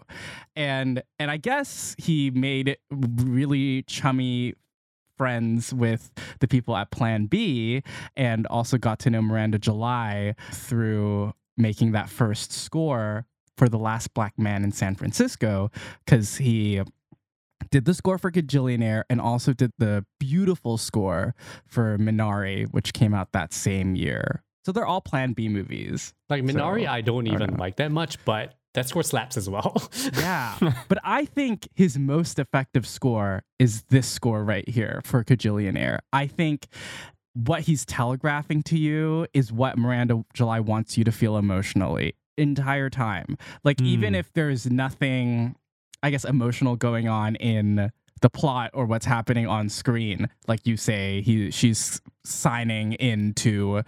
and 0.55 1.03
and 1.19 1.29
I 1.29 1.35
guess 1.35 1.97
he 1.97 2.31
made 2.31 2.77
really 2.89 3.81
chummy 3.81 4.53
friends 5.17 5.73
with 5.73 6.09
the 6.39 6.47
people 6.47 6.77
at 6.77 6.89
Plan 6.89 7.25
B, 7.25 7.83
and 8.15 8.47
also 8.47 8.77
got 8.77 8.99
to 8.99 9.09
know 9.09 9.21
Miranda 9.21 9.59
July 9.59 10.35
through 10.53 11.33
making 11.57 11.91
that 11.91 12.09
first 12.09 12.53
score 12.53 13.25
for 13.57 13.67
the 13.67 13.77
last 13.77 14.13
black 14.13 14.39
man 14.39 14.63
in 14.63 14.71
San 14.71 14.95
Francisco, 14.95 15.69
because 16.05 16.37
he 16.37 16.81
did 17.71 17.85
the 17.85 17.93
score 17.93 18.17
for 18.17 18.31
Kajillionaire 18.31 19.03
and 19.09 19.19
also 19.21 19.53
did 19.53 19.71
the 19.77 20.05
beautiful 20.19 20.77
score 20.77 21.35
for 21.67 21.97
Minari, 21.97 22.67
which 22.71 22.93
came 22.93 23.13
out 23.13 23.31
that 23.33 23.53
same 23.53 23.95
year. 23.95 24.43
So 24.65 24.71
they're 24.71 24.85
all 24.85 25.01
Plan 25.01 25.33
B 25.33 25.47
movies. 25.49 26.13
Like 26.29 26.43
Minari, 26.43 26.83
So, 26.85 26.91
I 26.91 27.01
don't 27.01 27.27
I 27.27 27.27
don't 27.27 27.27
even 27.27 27.49
know. 27.51 27.59
like 27.59 27.77
that 27.77 27.91
much, 27.91 28.23
but 28.25 28.55
that 28.75 28.87
score 28.87 29.03
slaps 29.03 29.35
as 29.37 29.49
well. 29.49 29.81
Yeah. 30.13 30.55
but 30.87 30.99
I 31.03 31.25
think 31.25 31.67
his 31.75 31.97
most 31.97 32.37
effective 32.39 32.85
score 32.87 33.43
is 33.57 33.83
this 33.89 34.07
score 34.07 34.43
right 34.43 34.67
here 34.67 35.01
for 35.03 35.23
Kajillionaire. 35.23 35.99
I 36.13 36.27
think 36.27 36.67
what 37.33 37.61
he's 37.61 37.85
telegraphing 37.85 38.63
to 38.63 38.77
you 38.77 39.25
is 39.33 39.51
what 39.51 39.77
Miranda 39.77 40.23
July 40.33 40.59
wants 40.59 40.97
you 40.97 41.03
to 41.03 41.11
feel 41.11 41.37
emotionally 41.37 42.15
entire 42.37 42.89
time. 42.89 43.37
Like 43.63 43.81
even 43.81 44.13
Hmm. 44.13 44.19
if 44.19 44.31
there's 44.33 44.69
nothing 44.69 45.55
I 46.03 46.09
guess 46.11 46.25
emotional 46.25 46.75
going 46.75 47.07
on 47.07 47.35
in 47.35 47.91
the 48.21 48.29
plot 48.29 48.71
or 48.73 48.85
what's 48.85 49.05
happening 49.05 49.47
on 49.47 49.69
screen, 49.69 50.27
like 50.47 50.65
you 50.67 50.75
say 50.77 51.21
he 51.21 51.51
she's 51.51 52.01
signing 52.25 52.93
into 52.93 53.81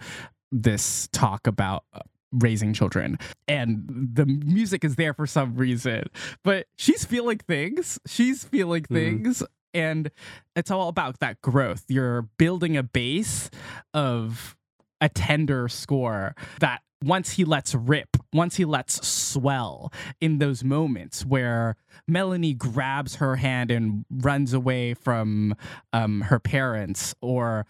this 0.50 1.08
talk 1.12 1.46
about 1.46 1.84
uh, 1.92 2.00
raising 2.32 2.72
children. 2.72 3.18
And 3.46 3.84
the 4.14 4.24
music 4.26 4.84
is 4.84 4.96
there 4.96 5.12
for 5.14 5.26
some 5.26 5.54
reason. 5.56 6.04
But 6.42 6.66
she's 6.76 7.04
feeling 7.04 7.38
things. 7.46 7.98
She's 8.06 8.44
feeling 8.44 8.82
Mhm. 8.84 8.94
things. 8.94 9.42
And 9.74 10.10
it's 10.56 10.70
all 10.70 10.88
about 10.88 11.20
that 11.20 11.40
growth. 11.42 11.84
You're 11.88 12.22
building 12.38 12.76
a 12.76 12.82
base 12.82 13.50
of 13.94 14.56
a 15.00 15.08
tender 15.08 15.68
score 15.68 16.34
that 16.60 16.82
once 17.02 17.32
he 17.32 17.44
lets 17.44 17.74
rip, 17.74 18.16
once 18.32 18.56
he 18.56 18.64
lets 18.64 19.06
swell 19.06 19.92
in 20.20 20.38
those 20.38 20.62
moments 20.64 21.24
where 21.24 21.76
Melanie 22.08 22.54
grabs 22.54 23.16
her 23.16 23.36
hand 23.36 23.70
and 23.70 24.04
runs 24.10 24.52
away 24.52 24.94
from 24.94 25.54
um, 25.92 26.22
her 26.22 26.38
parents, 26.38 27.14
or 27.20 27.66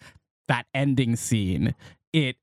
that 0.49 0.67
ending 0.75 1.17
scene, 1.17 1.75
it 2.13 2.37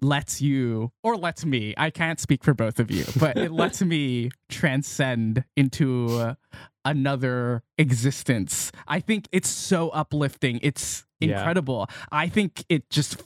lets 0.00 0.42
you, 0.42 0.92
or 1.02 1.16
lets 1.16 1.44
me, 1.46 1.72
I 1.78 1.90
can't 1.90 2.20
speak 2.20 2.44
for 2.44 2.52
both 2.52 2.78
of 2.78 2.90
you, 2.90 3.04
but 3.18 3.36
it 3.38 3.50
lets 3.52 3.80
me 3.80 4.30
transcend 4.50 5.44
into 5.56 6.36
another 6.84 7.62
existence. 7.78 8.70
I 8.86 9.00
think 9.00 9.28
it's 9.32 9.48
so 9.48 9.88
uplifting. 9.90 10.58
It's 10.62 11.04
Yeah. 11.20 11.38
incredible. 11.38 11.88
I 12.12 12.28
think 12.28 12.64
it 12.68 12.90
just 12.90 13.22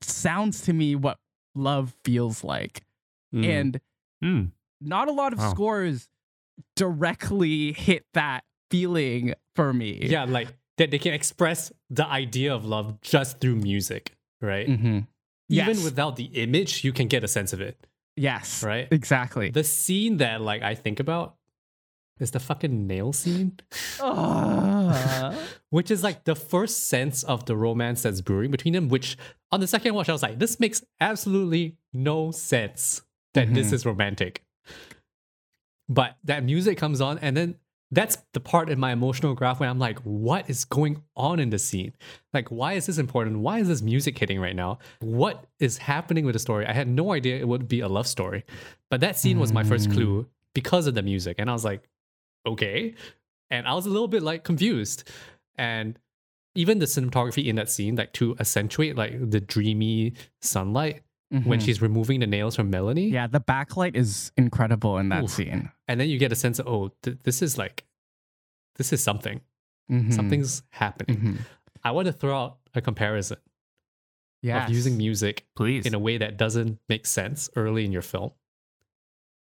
sounds 0.00 0.62
to 0.62 0.72
me 0.72 0.94
what 0.94 1.18
love 1.54 1.94
feels 2.04 2.42
like. 2.44 2.84
Mm. 3.34 3.44
And 3.46 3.80
Mm. 4.22 4.50
not 4.80 5.08
a 5.08 5.12
lot 5.12 5.32
of 5.32 5.38
Wow. 5.38 5.50
scores 5.50 6.08
directly 6.76 7.72
hit 7.72 8.04
that 8.14 8.44
feeling 8.70 9.34
for 9.54 9.72
me. 9.72 9.98
yeah, 10.02 10.24
like 10.24 10.48
that 10.78 10.90
they 10.90 10.98
can 10.98 11.12
express 11.12 11.70
the 11.90 12.06
idea 12.06 12.54
of 12.54 12.64
love 12.64 13.00
just 13.02 13.40
through 13.40 13.56
music, 13.56 14.12
right? 14.40 14.66
hmm 14.68 15.00
Even 15.48 15.74
Yes. 15.76 15.84
without 15.84 16.16
the 16.16 16.24
image, 16.32 16.82
you 16.82 16.92
can 16.92 17.08
get 17.08 17.22
a 17.22 17.28
sense 17.28 17.52
of 17.52 17.60
it, 17.60 17.86
yes. 18.16 18.62
right? 18.62 18.88
Exactly. 18.90 19.50
The 19.50 19.64
scene 19.64 20.16
that 20.18 20.40
like 20.40 20.62
I 20.62 20.74
think 20.74 20.98
about 20.98 21.36
is 22.20 22.30
the 22.30 22.40
fucking 22.40 22.86
nail 22.86 23.12
scene, 23.12 23.58
which 25.70 25.90
is 25.90 26.02
like 26.02 26.24
the 26.24 26.34
first 26.34 26.88
sense 26.88 27.22
of 27.24 27.46
the 27.46 27.56
romance 27.56 28.02
that's 28.02 28.20
brewing 28.20 28.50
between 28.50 28.74
them. 28.74 28.88
Which 28.88 29.16
on 29.50 29.60
the 29.60 29.66
second 29.66 29.94
watch, 29.94 30.08
I 30.08 30.12
was 30.12 30.22
like, 30.22 30.38
this 30.38 30.60
makes 30.60 30.84
absolutely 31.00 31.76
no 31.92 32.30
sense 32.30 33.02
that 33.34 33.52
this 33.54 33.70
Mhm. 33.70 33.72
is 33.72 33.86
romantic. 33.86 34.44
But 35.88 36.16
that 36.24 36.44
music 36.44 36.78
comes 36.78 37.00
on, 37.00 37.18
and 37.18 37.36
then 37.36 37.56
that's 37.90 38.16
the 38.32 38.40
part 38.40 38.70
in 38.70 38.78
my 38.80 38.92
emotional 38.92 39.34
graph 39.34 39.60
where 39.60 39.68
I'm 39.68 39.78
like, 39.78 39.98
what 40.00 40.48
is 40.48 40.64
going 40.64 41.02
on 41.16 41.38
in 41.38 41.50
the 41.50 41.58
scene? 41.58 41.92
Like, 42.32 42.48
why 42.50 42.72
is 42.74 42.86
this 42.86 42.96
important? 42.98 43.40
Why 43.40 43.58
is 43.58 43.68
this 43.68 43.82
music 43.82 44.18
hitting 44.18 44.40
right 44.40 44.56
now? 44.56 44.78
What 45.00 45.44
is 45.58 45.76
happening 45.78 46.24
with 46.24 46.32
the 46.34 46.38
story? 46.38 46.64
I 46.66 46.72
had 46.72 46.88
no 46.88 47.12
idea 47.12 47.36
it 47.38 47.48
would 47.48 47.68
be 47.68 47.80
a 47.80 47.88
love 47.88 48.06
story. 48.06 48.44
But 48.90 49.00
that 49.00 49.18
scene 49.18 49.38
was 49.38 49.52
my 49.52 49.62
first 49.64 49.90
Mm. 49.90 49.92
clue 49.94 50.26
because 50.54 50.86
of 50.86 50.94
the 50.94 51.02
music. 51.02 51.36
And 51.38 51.50
I 51.50 51.52
was 51.52 51.64
like, 51.66 51.82
okay. 52.46 52.94
And 53.50 53.66
I 53.66 53.74
was 53.74 53.86
a 53.86 53.90
little 53.90 54.08
bit 54.08 54.22
like 54.22 54.44
confused. 54.44 55.08
And 55.56 55.98
even 56.54 56.78
the 56.78 56.86
cinematography 56.86 57.46
in 57.46 57.56
that 57.56 57.70
scene, 57.70 57.96
like 57.96 58.12
to 58.14 58.36
accentuate 58.38 58.96
like 58.96 59.30
the 59.30 59.40
dreamy 59.40 60.14
sunlight 60.40 61.02
when 61.30 61.58
Mhm. 61.60 61.62
she's 61.64 61.80
removing 61.80 62.20
the 62.20 62.26
nails 62.26 62.56
from 62.56 62.68
Melanie. 62.68 63.08
yeah, 63.08 63.26
the 63.26 63.40
backlight 63.40 63.96
is 63.96 64.32
incredible 64.36 64.98
in 64.98 65.08
that 65.08 65.24
Oof. 65.24 65.30
scene. 65.30 65.70
And 65.88 65.98
then 65.98 66.10
you 66.10 66.18
get 66.18 66.30
a 66.30 66.34
sense 66.36 66.58
of, 66.58 66.66
oh, 66.68 66.92
th- 67.02 67.16
this 67.22 67.40
is 67.40 67.56
like, 67.56 67.86
this 68.76 68.92
is 68.92 69.02
something. 69.02 69.40
Mhm. 69.90 70.12
Something's 70.12 70.62
happening. 70.70 71.16
Mhm. 71.18 71.38
I 71.84 71.90
want 71.92 72.04
to 72.06 72.12
throw 72.12 72.36
out 72.38 72.58
a 72.74 72.82
comparison 72.82 73.38
Yes. 74.42 74.68
of 74.68 74.74
using 74.74 74.96
music 74.98 75.46
Please. 75.56 75.86
in 75.86 75.94
a 75.94 75.98
way 75.98 76.18
that 76.18 76.36
doesn't 76.36 76.78
make 76.88 77.06
sense 77.06 77.48
early 77.56 77.84
in 77.86 77.92
your 77.92 78.02
film. 78.02 78.32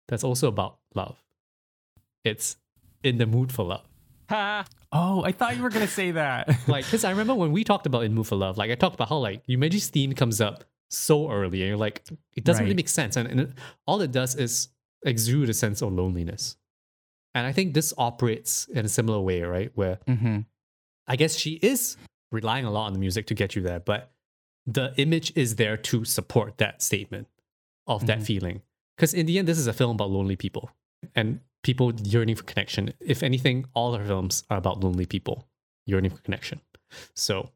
That's 0.06 0.22
also 0.24 0.46
about 0.48 0.78
love. 0.94 1.20
It's 2.24 2.56
in 3.02 3.18
the 3.18 3.26
mood 3.26 3.52
for 3.52 3.64
love. 3.64 3.86
Ha. 4.30 4.64
oh, 4.92 5.22
I 5.24 5.32
thought 5.32 5.56
you 5.56 5.62
were 5.62 5.68
gonna 5.70 5.86
say 5.86 6.12
that. 6.12 6.48
Like, 6.68 6.84
because 6.86 7.04
I 7.04 7.10
remember 7.10 7.34
when 7.34 7.52
we 7.52 7.64
talked 7.64 7.86
about 7.86 8.04
In 8.04 8.14
Mood 8.14 8.26
for 8.26 8.36
Love, 8.36 8.56
like 8.56 8.70
I 8.70 8.74
talked 8.76 8.94
about 8.94 9.08
how 9.10 9.18
like 9.18 9.46
Yumeji's 9.46 9.88
theme 9.88 10.12
comes 10.14 10.40
up 10.40 10.64
so 10.88 11.30
early 11.30 11.60
and 11.62 11.68
you're 11.68 11.76
like, 11.76 12.02
it 12.34 12.44
doesn't 12.44 12.64
really 12.64 12.74
make 12.76 12.88
sense. 12.88 13.16
And, 13.16 13.28
and 13.28 13.40
it- 13.40 13.50
all 13.86 14.00
it 14.00 14.12
does 14.12 14.34
is 14.34 14.68
exude 15.04 15.48
a 15.50 15.54
sense 15.54 15.82
of 15.82 15.92
loneliness. 15.92 16.56
And 17.34 17.46
I 17.46 17.52
think 17.52 17.74
this 17.74 17.92
operates 17.98 18.68
in 18.68 18.84
a 18.84 18.88
similar 18.88 19.20
way, 19.20 19.42
right? 19.42 19.70
Where 19.74 19.98
Mhm. 20.08 20.46
I 21.06 21.16
guess 21.16 21.36
she 21.36 21.54
is 21.54 21.96
relying 22.30 22.64
a 22.64 22.70
lot 22.70 22.86
on 22.86 22.92
the 22.94 22.98
music 22.98 23.26
to 23.26 23.34
get 23.34 23.54
you 23.56 23.62
there, 23.62 23.80
but 23.80 24.12
the 24.66 24.94
image 24.96 25.32
is 25.36 25.56
there 25.56 25.76
to 25.76 26.04
support 26.04 26.56
that 26.58 26.80
statement 26.82 27.26
of 27.86 28.06
that 28.06 28.20
Mhm. 28.20 28.26
feeling. 28.26 28.62
Because 28.96 29.12
in 29.12 29.26
the 29.26 29.38
end, 29.38 29.48
this 29.48 29.58
is 29.58 29.66
a 29.66 29.72
film 29.72 29.90
about 29.96 30.10
lonely 30.10 30.36
people 30.36 30.70
and 31.14 31.40
people 31.62 31.92
yearning 32.02 32.36
for 32.36 32.42
connection. 32.44 32.92
If 33.00 33.22
anything, 33.22 33.66
all 33.74 33.94
her 33.94 34.04
films 34.04 34.44
are 34.50 34.58
about 34.58 34.82
lonely 34.82 35.06
people 35.06 35.46
yearning 35.86 36.10
for 36.10 36.22
connection. 36.22 36.60
So 37.14 37.50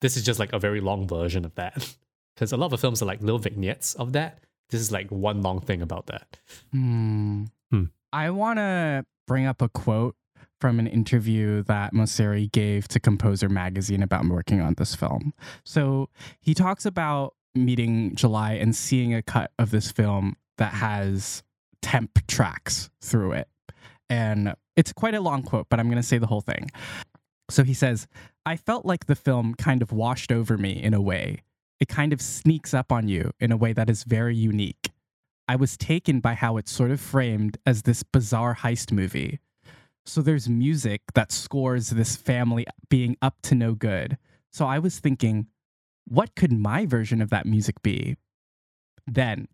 this 0.00 0.16
is 0.16 0.24
just 0.24 0.40
like 0.40 0.52
a 0.52 0.58
very 0.58 0.80
long 0.80 1.06
version 1.06 1.44
of 1.44 1.54
that. 1.56 1.94
Because 2.34 2.50
a 2.50 2.56
lot 2.56 2.72
of 2.72 2.80
films 2.80 3.02
are 3.02 3.04
like 3.04 3.20
little 3.20 3.38
vignettes 3.38 3.94
of 3.94 4.14
that. 4.14 4.38
This 4.70 4.80
is 4.80 4.90
like 4.90 5.10
one 5.10 5.42
long 5.42 5.60
thing 5.60 5.82
about 5.82 6.06
that. 6.06 6.38
Hmm. 6.72 7.44
Hmm. 7.70 7.84
I 8.10 8.30
want 8.30 8.58
to 8.58 9.04
bring 9.26 9.44
up 9.44 9.60
a 9.60 9.68
quote 9.68 10.16
from 10.58 10.78
an 10.78 10.86
interview 10.86 11.62
that 11.64 11.92
Mosseri 11.92 12.50
gave 12.50 12.88
to 12.88 12.98
Composer 12.98 13.50
Magazine 13.50 14.02
about 14.02 14.24
working 14.24 14.62
on 14.62 14.74
this 14.78 14.94
film. 14.94 15.34
So 15.62 16.08
he 16.40 16.54
talks 16.54 16.86
about 16.86 17.34
meeting 17.54 18.14
July 18.14 18.54
and 18.54 18.74
seeing 18.74 19.12
a 19.12 19.22
cut 19.22 19.50
of 19.58 19.70
this 19.70 19.92
film 19.92 20.36
that 20.56 20.72
has 20.72 21.42
temp 21.82 22.26
tracks 22.26 22.90
through 23.00 23.32
it. 23.32 23.48
And 24.08 24.54
it's 24.76 24.92
quite 24.92 25.14
a 25.14 25.20
long 25.20 25.42
quote, 25.42 25.66
but 25.68 25.78
I'm 25.78 25.86
going 25.86 25.96
to 25.96 26.02
say 26.02 26.18
the 26.18 26.26
whole 26.26 26.40
thing. 26.40 26.70
So 27.50 27.64
he 27.64 27.74
says, 27.74 28.06
I 28.46 28.56
felt 28.56 28.86
like 28.86 29.06
the 29.06 29.14
film 29.14 29.54
kind 29.54 29.82
of 29.82 29.92
washed 29.92 30.32
over 30.32 30.56
me 30.56 30.82
in 30.82 30.94
a 30.94 31.00
way. 31.00 31.42
It 31.80 31.88
kind 31.88 32.12
of 32.12 32.22
sneaks 32.22 32.72
up 32.72 32.92
on 32.92 33.08
you 33.08 33.32
in 33.40 33.52
a 33.52 33.56
way 33.56 33.72
that 33.72 33.90
is 33.90 34.04
very 34.04 34.36
unique. 34.36 34.90
I 35.48 35.56
was 35.56 35.76
taken 35.76 36.20
by 36.20 36.34
how 36.34 36.56
it's 36.56 36.70
sort 36.70 36.90
of 36.90 37.00
framed 37.00 37.58
as 37.66 37.82
this 37.82 38.02
bizarre 38.02 38.56
heist 38.56 38.92
movie. 38.92 39.40
So 40.06 40.22
there's 40.22 40.48
music 40.48 41.02
that 41.14 41.32
scores 41.32 41.90
this 41.90 42.16
family 42.16 42.66
being 42.88 43.16
up 43.20 43.42
to 43.42 43.54
no 43.54 43.74
good. 43.74 44.18
So 44.52 44.66
I 44.66 44.78
was 44.78 44.98
thinking, 44.98 45.48
what 46.06 46.34
could 46.34 46.52
my 46.52 46.86
version 46.86 47.20
of 47.20 47.30
that 47.30 47.46
music 47.46 47.82
be? 47.82 48.16
Then, 49.06 49.48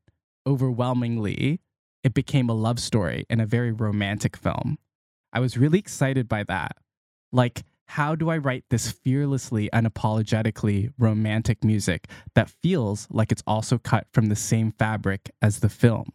overwhelmingly, 0.46 1.60
it 2.08 2.14
became 2.14 2.48
a 2.48 2.54
love 2.54 2.80
story 2.80 3.26
and 3.28 3.38
a 3.38 3.44
very 3.44 3.70
romantic 3.70 4.34
film. 4.34 4.78
I 5.30 5.40
was 5.40 5.58
really 5.58 5.78
excited 5.78 6.26
by 6.26 6.42
that. 6.44 6.78
Like, 7.32 7.64
how 7.84 8.14
do 8.14 8.30
I 8.30 8.38
write 8.38 8.64
this 8.70 8.90
fearlessly, 8.90 9.68
unapologetically 9.74 10.90
romantic 10.96 11.62
music 11.62 12.06
that 12.34 12.48
feels 12.48 13.08
like 13.10 13.30
it's 13.30 13.42
also 13.46 13.76
cut 13.76 14.06
from 14.10 14.30
the 14.30 14.36
same 14.36 14.72
fabric 14.72 15.30
as 15.42 15.60
the 15.60 15.68
film? 15.68 16.14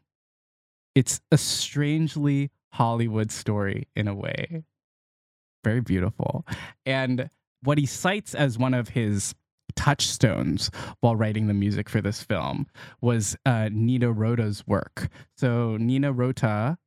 It's 0.95 1.21
a 1.31 1.37
strangely 1.37 2.49
Hollywood 2.71 3.31
story 3.31 3.87
in 3.95 4.07
a 4.07 4.15
way. 4.15 4.63
Very 5.63 5.81
beautiful. 5.81 6.43
And 6.87 7.29
what 7.61 7.77
he 7.77 7.85
cites 7.85 8.33
as 8.33 8.57
one 8.57 8.73
of 8.73 8.89
his 8.89 9.35
touchstones 9.75 10.69
while 11.01 11.15
writing 11.15 11.47
the 11.47 11.53
music 11.53 11.89
for 11.89 12.01
this 12.01 12.21
film 12.23 12.67
was 13.01 13.35
uh, 13.45 13.69
Nino 13.71 14.09
Rota's 14.11 14.65
work. 14.67 15.09
So, 15.37 15.77
Nino 15.77 16.11
Rota 16.11 16.77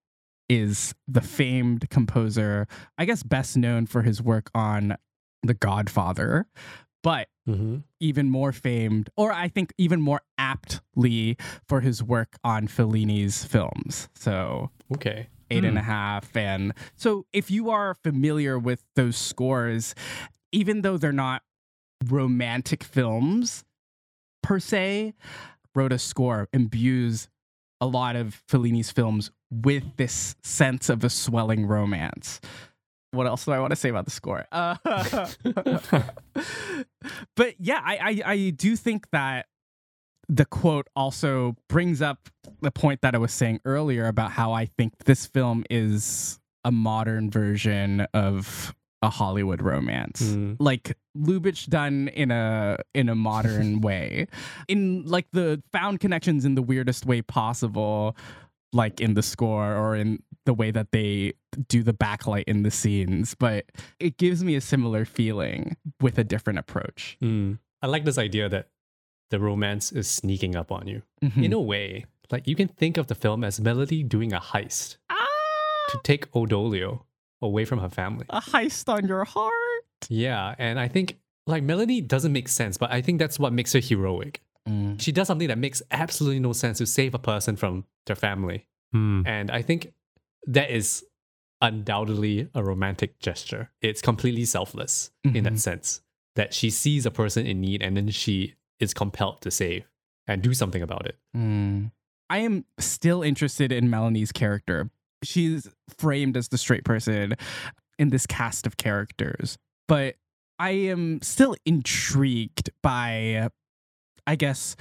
is 0.49 0.95
the 1.09 1.21
famed 1.21 1.91
composer, 1.91 2.69
I 2.97 3.05
guess 3.05 3.23
best 3.23 3.57
known 3.57 3.87
for 3.87 4.03
his 4.03 4.23
work 4.23 4.51
on 4.55 4.97
The 5.43 5.55
Godfather, 5.55 6.47
but 7.03 7.29
Mm-hmm. 7.49 7.77
even 8.01 8.29
more 8.29 8.51
famed, 8.51 9.09
or 9.17 9.33
I 9.33 9.47
think 9.47 9.73
even 9.79 10.01
more 10.01 10.21
aptly 10.37 11.37
for 11.69 11.81
his 11.81 12.03
work 12.03 12.37
on 12.43 12.67
Fellini's 12.67 13.45
films. 13.45 14.09
So, 14.17 14.73
Okay. 14.93 15.29
eight 15.49 15.65
and 15.65 15.79
a 15.79 15.83
Hmm. 15.83 15.87
half. 15.87 16.37
And 16.37 16.73
so, 16.97 17.25
if 17.33 17.49
you 17.49 17.71
are 17.71 17.95
familiar 17.95 18.59
with 18.59 18.83
those 18.97 19.17
scores, 19.17 19.95
even 20.51 20.83
though 20.83 20.97
they're 20.97 21.13
not 21.13 21.43
romantic 22.05 22.85
films 22.85 23.65
per 24.43 24.59
se, 24.59 25.15
Rota's 25.75 26.03
score 26.03 26.49
imbues 26.53 27.29
a 27.81 27.87
lot 27.87 28.17
of 28.17 28.43
Fellini's 28.49 28.91
films 28.91 29.31
with 29.51 29.85
this 29.97 30.37
sense 30.43 30.89
of 30.89 31.05
a 31.05 31.11
swelling 31.11 31.67
romance. 31.67 32.41
What 33.13 33.27
else 33.27 33.45
do 33.45 33.53
I 33.53 33.61
want 33.61 33.71
to 33.71 33.77
say 33.77 33.89
about 33.89 34.05
the 34.05 34.11
score? 34.11 34.47
Uh, 34.53 34.77
but 37.37 37.55
yeah, 37.59 37.81
I, 37.83 37.97
I 37.97 38.33
I 38.33 38.51
do 38.51 38.77
think 38.77 39.11
that 39.11 39.47
the 40.29 40.45
quote 40.45 40.89
also 40.97 41.57
brings 41.69 42.03
up 42.03 42.29
the 42.61 42.71
point 42.71 43.01
that 43.03 43.15
I 43.15 43.19
was 43.19 43.33
saying 43.33 43.61
earlier 43.65 44.07
about 44.07 44.33
how 44.33 44.53
I 44.53 44.67
think 44.67 45.05
this 45.05 45.27
film 45.27 45.65
is 45.71 46.41
a 46.65 46.73
modern 46.73 47.31
version 47.31 48.07
of 48.13 48.75
a 49.07 49.11
Hollywood 49.11 49.63
romance. 49.63 50.21
Mm. 50.23 50.57
Like 50.59 50.97
Lubitsch 51.17 51.69
done 51.69 52.09
in 52.09 52.31
a 52.31 52.77
in 52.95 53.09
a 53.09 53.15
modern 53.15 53.81
way. 53.89 54.27
In 54.69 55.05
like 55.07 55.27
the 55.33 55.63
found 55.73 56.01
connections 56.01 56.45
in 56.45 56.55
the 56.57 56.63
weirdest 56.63 57.07
way 57.07 57.23
possible. 57.23 58.17
like 58.73 59.01
in 59.01 59.15
the 59.15 59.23
score 59.23 59.75
or 59.75 59.97
in 59.97 60.19
the 60.45 60.53
way 60.53 60.71
that 60.71 60.89
they 60.93 61.33
do 61.69 61.83
the 61.83 61.95
backlight 61.95 62.45
in 62.47 62.63
the 62.63 62.71
scenes, 62.71 63.35
but 63.35 63.65
it 63.99 64.19
gives 64.19 64.45
me 64.45 64.55
a 64.57 64.61
similar 64.61 65.05
feeling 65.07 65.77
with 66.01 66.19
a 66.19 66.25
different 66.25 66.59
approach. 66.59 67.17
Mm. 67.23 67.59
I 67.81 67.87
like 67.87 68.05
this 68.05 68.19
idea 68.19 68.49
that 68.51 68.69
the 69.31 69.39
romance 69.41 69.93
is 69.93 70.09
sneaking 70.11 70.57
up 70.57 70.71
on 70.71 70.87
you. 70.89 71.01
Mhm. 71.25 71.45
In 71.45 71.53
a 71.55 71.61
way, 71.61 72.05
like 72.31 72.47
you 72.47 72.55
can 72.57 72.69
think 72.69 72.99
of 72.99 73.07
the 73.07 73.15
film 73.15 73.45
as 73.45 73.61
Melody 73.61 74.03
doing 74.03 74.33
a 74.35 74.41
heist 74.41 74.99
ah, 75.09 75.27
to 75.91 75.99
take 76.03 76.27
Old 76.37 76.51
Dolio 76.51 77.06
away 77.43 77.65
from 77.65 77.79
her 77.81 77.89
family. 77.89 78.27
a 78.31 78.41
heist 78.41 78.93
on 78.93 79.07
your 79.07 79.25
heart. 79.25 79.53
Yeah, 80.09 80.55
and 80.59 80.79
I 80.79 80.89
think 80.89 81.19
like 81.47 81.63
Melody 81.63 82.01
doesn't 82.01 82.33
make 82.33 82.49
sense, 82.49 82.77
but 82.77 82.91
I 82.93 83.01
think 83.03 83.19
that's 83.19 83.39
what 83.39 83.53
makes 83.53 83.73
her 83.73 83.79
heroic. 83.81 84.43
Mm. 84.69 85.01
She 85.01 85.13
does 85.13 85.27
something 85.29 85.49
that 85.49 85.59
makes 85.59 85.81
absolutely 85.91 86.41
no 86.41 86.53
sense 86.53 86.79
to 86.79 86.87
save 86.87 87.15
a 87.15 87.19
person 87.21 87.55
from 87.57 87.85
their 88.07 88.17
family. 88.17 88.67
Hmm. 88.93 89.23
And 89.25 89.51
I 89.51 89.63
think 89.63 89.93
that 90.49 90.71
is 90.71 91.05
undoubtedly 91.63 92.49
a 92.55 92.63
romantic 92.63 93.19
gesture. 93.19 93.71
It's 93.81 94.01
completely 94.03 94.45
selfless 94.45 95.11
in 95.25 95.45
that 95.45 95.55
Mhm. 95.55 95.59
sense 95.61 96.03
that 96.35 96.53
she 96.53 96.71
sees 96.71 97.07
a 97.07 97.11
person 97.11 97.47
in 97.47 97.61
need 97.61 97.83
and 97.83 97.97
then 97.97 98.09
she 98.11 98.55
is 98.79 98.93
compelled 98.93 99.41
to 99.43 99.51
save 99.51 99.89
and 100.27 100.43
do 100.43 100.53
something 100.53 100.83
about 100.83 101.07
it. 101.07 101.17
Mm. 101.35 101.93
I 102.29 102.39
am 102.39 102.65
still 102.79 103.23
interested 103.23 103.73
in 103.73 103.89
Melanie's 103.89 104.33
character. 104.33 104.91
She's 105.23 105.69
framed 105.99 106.37
as 106.37 106.49
the 106.49 106.59
straight 106.59 106.85
person 106.85 107.35
in 107.99 108.11
this 108.11 108.27
cast 108.27 108.67
of 108.67 108.77
characters, 108.77 109.59
but 109.89 110.17
I 110.59 110.71
am 110.71 111.21
still 111.23 111.55
intrigued 111.65 112.71
by, 112.83 113.49
I 114.27 114.37
guess, 114.37 114.77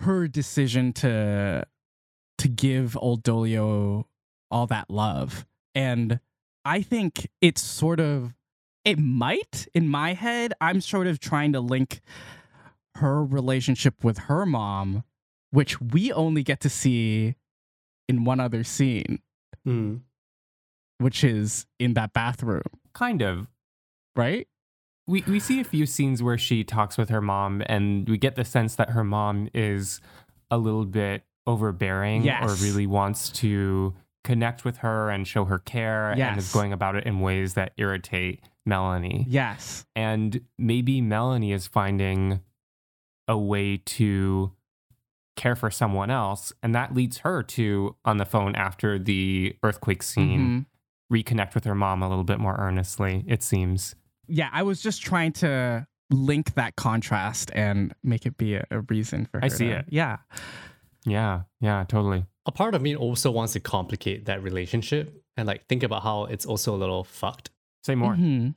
her 0.00 0.28
decision 0.28 0.92
to 0.94 1.64
to 2.38 2.48
give 2.48 2.96
old 2.96 3.22
Dolio 3.22 4.04
all 4.50 4.66
that 4.66 4.90
love, 4.90 5.46
and 5.74 6.18
I 6.64 6.82
think 6.82 7.28
it's 7.40 7.62
sort 7.62 8.00
of 8.00 8.34
it 8.84 8.98
might 8.98 9.68
in 9.74 9.88
my 9.88 10.14
head. 10.14 10.52
I'm 10.60 10.80
sort 10.80 11.06
of 11.06 11.20
trying 11.20 11.52
to 11.52 11.60
link 11.60 12.00
her 12.96 13.24
relationship 13.24 14.02
with 14.04 14.18
her 14.18 14.44
mom, 14.44 15.04
which 15.50 15.80
we 15.80 16.12
only 16.12 16.42
get 16.42 16.60
to 16.60 16.68
see 16.68 17.36
in 18.08 18.24
one 18.24 18.40
other 18.40 18.64
scene, 18.64 19.20
Mm. 19.66 20.00
which 20.98 21.22
is 21.24 21.66
in 21.78 21.94
that 21.94 22.12
bathroom, 22.12 22.62
Kind 22.94 23.22
of. 23.22 23.48
right? 24.16 24.46
We 25.06 25.22
we 25.26 25.40
see 25.40 25.58
a 25.60 25.64
few 25.64 25.84
scenes 25.86 26.22
where 26.22 26.38
she 26.38 26.62
talks 26.64 26.96
with 26.96 27.08
her 27.10 27.20
mom, 27.20 27.62
and 27.66 28.08
we 28.08 28.18
get 28.18 28.36
the 28.36 28.44
sense 28.44 28.76
that 28.76 28.90
her 28.90 29.02
mom 29.04 29.48
is 29.52 30.00
a 30.50 30.58
little 30.58 30.84
bit 30.84 31.24
overbearing, 31.46 32.22
Yes. 32.22 32.44
or 32.44 32.64
really 32.64 32.86
wants 32.86 33.28
to 33.30 33.94
connect 34.22 34.64
with 34.64 34.78
her 34.78 35.10
and 35.10 35.26
show 35.26 35.44
her 35.46 35.58
care, 35.58 36.12
and 36.12 36.38
is 36.38 36.52
going 36.52 36.72
about 36.72 36.94
it 36.94 37.04
in 37.04 37.18
ways 37.20 37.54
that 37.54 37.72
irritate 37.76 38.40
Melanie. 38.64 39.26
Yes. 39.28 39.84
And 39.96 40.42
maybe 40.56 41.00
Melanie 41.00 41.50
is 41.52 41.66
finding 41.66 42.40
a 43.26 43.36
way 43.36 43.78
to 43.78 44.52
care 45.36 45.56
for 45.56 45.70
someone 45.70 46.10
else, 46.10 46.52
and 46.62 46.74
that 46.74 46.94
leads 46.94 47.18
her 47.18 47.42
to 47.42 47.96
on 48.04 48.18
the 48.18 48.24
phone 48.26 48.54
after 48.54 48.98
the 48.98 49.56
earthquake 49.62 50.02
scene 50.02 50.66
Mhm. 51.10 51.24
reconnect 51.24 51.54
with 51.54 51.64
her 51.64 51.74
mom 51.74 52.02
a 52.02 52.08
little 52.08 52.24
bit 52.24 52.38
more 52.38 52.56
earnestly. 52.58 53.24
It 53.26 53.42
seems. 53.42 53.94
Yeah, 54.28 54.48
I 54.52 54.62
was 54.62 54.82
just 54.82 55.02
trying 55.02 55.32
to 55.34 55.86
link 56.10 56.54
that 56.54 56.76
contrast 56.76 57.50
and 57.54 57.94
make 58.02 58.26
it 58.26 58.36
be 58.36 58.54
a, 58.56 58.66
a 58.70 58.80
reason 58.82 59.24
for 59.26 59.38
her. 59.38 59.44
I 59.44 59.48
see 59.48 59.66
to- 59.68 59.78
it. 59.78 59.86
Yeah. 59.88 60.18
Yeah, 61.04 61.42
yeah, 61.60 61.84
totally. 61.88 62.26
A 62.46 62.52
part 62.52 62.74
of 62.74 62.82
me 62.82 62.94
also 62.94 63.30
wants 63.30 63.52
to 63.54 63.60
complicate 63.60 64.26
that 64.26 64.42
relationship 64.42 65.22
and 65.36 65.46
like 65.46 65.66
think 65.66 65.82
about 65.82 66.02
how 66.02 66.24
it's 66.24 66.44
also 66.46 66.74
a 66.74 66.78
little 66.78 67.04
fucked. 67.04 67.50
Say 67.82 67.94
more. 67.94 68.14
Mhm. 68.14 68.54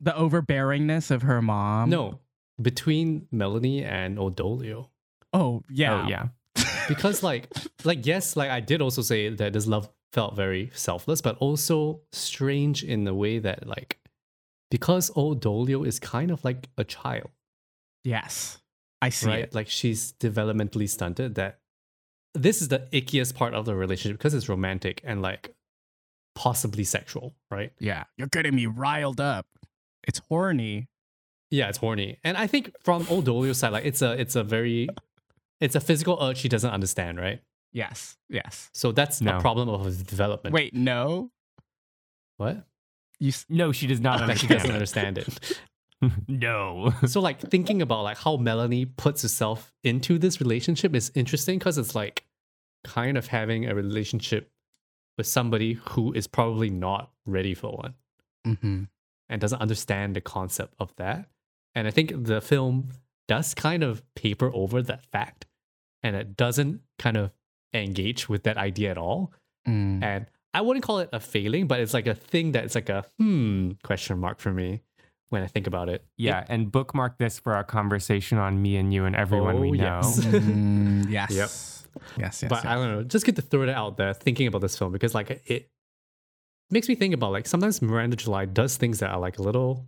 The 0.00 0.12
overbearingness 0.12 1.10
of 1.10 1.22
her 1.22 1.40
mom. 1.42 1.90
no, 1.90 2.20
between 2.60 3.26
Melanie 3.30 3.84
and 3.84 4.18
Old 4.18 4.36
Dolio. 4.36 4.88
Oh, 5.34 5.62
yeah. 5.68 6.04
Oh, 6.04 6.08
yeah. 6.08 6.28
because 6.88 7.22
like 7.22 7.48
like 7.84 8.06
yes 8.06 8.36
like 8.36 8.50
i 8.50 8.60
did 8.60 8.80
also 8.80 9.02
say 9.02 9.28
that 9.28 9.52
this 9.52 9.66
love 9.66 9.88
felt 10.12 10.36
very 10.36 10.70
selfless 10.74 11.20
but 11.20 11.36
also 11.38 12.00
strange 12.12 12.84
in 12.84 13.02
the 13.04 13.12
way 13.14 13.38
that 13.40 13.66
like 13.66 13.98
because 14.70 15.10
old 15.16 15.42
dolio 15.42 15.84
is 15.86 15.98
kind 15.98 16.30
of 16.30 16.44
like 16.44 16.68
a 16.78 16.84
child 16.84 17.30
Yes. 18.04 18.58
I 19.02 19.08
see 19.08 19.26
right 19.26 19.38
it. 19.44 19.54
like 19.54 19.68
she's 19.68 20.12
developmentally 20.20 20.88
stunted 20.88 21.34
that 21.36 21.58
this 22.34 22.60
is 22.62 22.68
the 22.68 22.86
ickiest 22.92 23.34
part 23.34 23.54
of 23.54 23.64
the 23.64 23.74
relationship 23.74 24.18
because 24.18 24.34
it's 24.34 24.48
romantic 24.48 25.00
and 25.04 25.22
like 25.22 25.54
possibly 26.34 26.84
sexual 26.84 27.34
right 27.50 27.72
Yeah. 27.80 28.04
You're 28.18 28.28
getting 28.28 28.54
me 28.54 28.66
riled 28.66 29.20
up. 29.20 29.46
It's 30.06 30.20
horny. 30.28 30.88
yeah 31.50 31.68
it's 31.68 31.78
horny 31.78 32.18
and 32.22 32.36
i 32.36 32.46
think 32.46 32.72
from 32.82 33.06
old 33.08 33.24
dolio's 33.26 33.58
side 33.58 33.72
like 33.72 33.84
it's 33.86 34.02
a 34.02 34.12
it's 34.20 34.36
a 34.36 34.44
very 34.44 34.88
it's 35.60 35.74
a 35.74 35.80
physical 35.80 36.18
urge 36.20 36.38
she 36.38 36.48
doesn't 36.48 36.70
understand 36.70 37.18
right 37.18 37.40
Yes. 37.72 38.16
Yes. 38.28 38.70
so 38.72 38.92
that's 38.92 39.20
No. 39.20 39.36
a 39.38 39.40
problem 39.40 39.68
of 39.68 39.84
his 39.84 40.02
development 40.02 40.52
Wait, 40.54 40.74
no. 40.74 41.30
what 42.36 42.64
You 43.18 43.28
s- 43.28 43.46
No, 43.48 43.72
she 43.72 43.86
does 43.86 44.00
not 44.00 44.18
that 44.26 44.38
she 44.38 44.46
understand. 44.46 44.58
doesn't 44.60 44.74
understand 44.74 45.18
it 45.18 45.60
no. 46.28 46.92
so 47.06 47.20
like 47.20 47.40
thinking 47.40 47.80
about 47.82 48.02
like 48.02 48.18
how 48.18 48.36
Melanie 48.36 48.84
puts 48.84 49.22
herself 49.22 49.72
into 49.82 50.18
this 50.18 50.40
relationship 50.40 50.94
is 50.94 51.10
interesting 51.14 51.58
because 51.58 51.78
it's 51.78 51.94
like 51.94 52.24
kind 52.84 53.16
of 53.16 53.28
having 53.28 53.66
a 53.68 53.74
relationship 53.74 54.50
with 55.16 55.26
somebody 55.26 55.74
who 55.90 56.12
is 56.12 56.26
probably 56.26 56.68
not 56.70 57.10
ready 57.24 57.54
for 57.54 57.72
one 57.76 57.94
Mhm. 58.46 58.88
and 59.28 59.40
doesn't 59.40 59.60
understand 59.60 60.14
the 60.16 60.20
concept 60.20 60.74
of 60.78 60.94
that. 60.96 61.30
And 61.74 61.88
I 61.88 61.90
think 61.90 62.12
the 62.24 62.40
film 62.42 62.90
does 63.28 63.54
kind 63.54 63.82
of 63.82 64.02
paper 64.14 64.50
over 64.54 64.82
that 64.82 65.04
fact 65.06 65.46
and 66.02 66.14
it 66.16 66.36
doesn't 66.36 66.80
kind 66.98 67.16
of 67.16 67.30
engage 67.72 68.28
with 68.28 68.42
that 68.44 68.56
idea 68.56 68.90
at 68.90 68.98
all. 68.98 69.32
Mm. 69.66 70.02
And 70.02 70.26
I 70.52 70.60
wouldn't 70.60 70.84
call 70.84 70.98
it 71.00 71.08
a 71.12 71.18
failing, 71.20 71.66
but 71.66 71.80
it's 71.80 71.94
like 71.94 72.06
a 72.06 72.14
thing 72.14 72.52
that's 72.52 72.74
like 72.74 72.88
a 72.88 73.04
hmm 73.18 73.72
question 73.82 74.18
mark 74.18 74.38
for 74.38 74.52
me 74.52 74.82
when 75.30 75.42
I 75.42 75.46
think 75.46 75.66
about 75.66 75.88
it. 75.88 76.04
Yeah, 76.16 76.44
and 76.48 76.70
bookmark 76.70 77.18
this 77.18 77.40
for 77.40 77.54
our 77.54 77.64
conversation 77.64 78.38
on 78.38 78.60
me 78.62 78.76
and 78.76 78.92
you 78.94 79.04
and 79.04 79.16
everyone 79.16 79.58
we 79.60 79.70
Oh, 79.70 79.84
know. 79.84 80.00
yes. 80.02 80.20
Mm, 80.26 81.06
yes. 81.10 81.30
Yep. 81.30 81.50
Yes, 82.18 82.42
yes. 82.42 82.48
but 82.48 82.64
I 82.66 82.74
don't 82.74 82.92
know, 82.92 83.02
just 83.04 83.24
get 83.24 83.36
to 83.36 83.42
throw 83.42 83.62
it 83.62 83.68
out 83.68 83.96
there 83.96 84.12
thinking 84.14 84.46
about 84.46 84.60
this 84.60 84.76
film 84.76 84.92
because 84.92 85.14
like 85.14 85.30
it 85.46 85.70
makes 86.70 86.88
me 86.88 86.94
think 86.94 87.14
about 87.14 87.32
like 87.32 87.46
sometimes 87.46 87.80
Miranda 87.80 88.16
July 88.16 88.44
does 88.46 88.76
things 88.76 88.98
that 88.98 89.10
are 89.10 89.18
like 89.20 89.38
a 89.38 89.42
little 89.42 89.86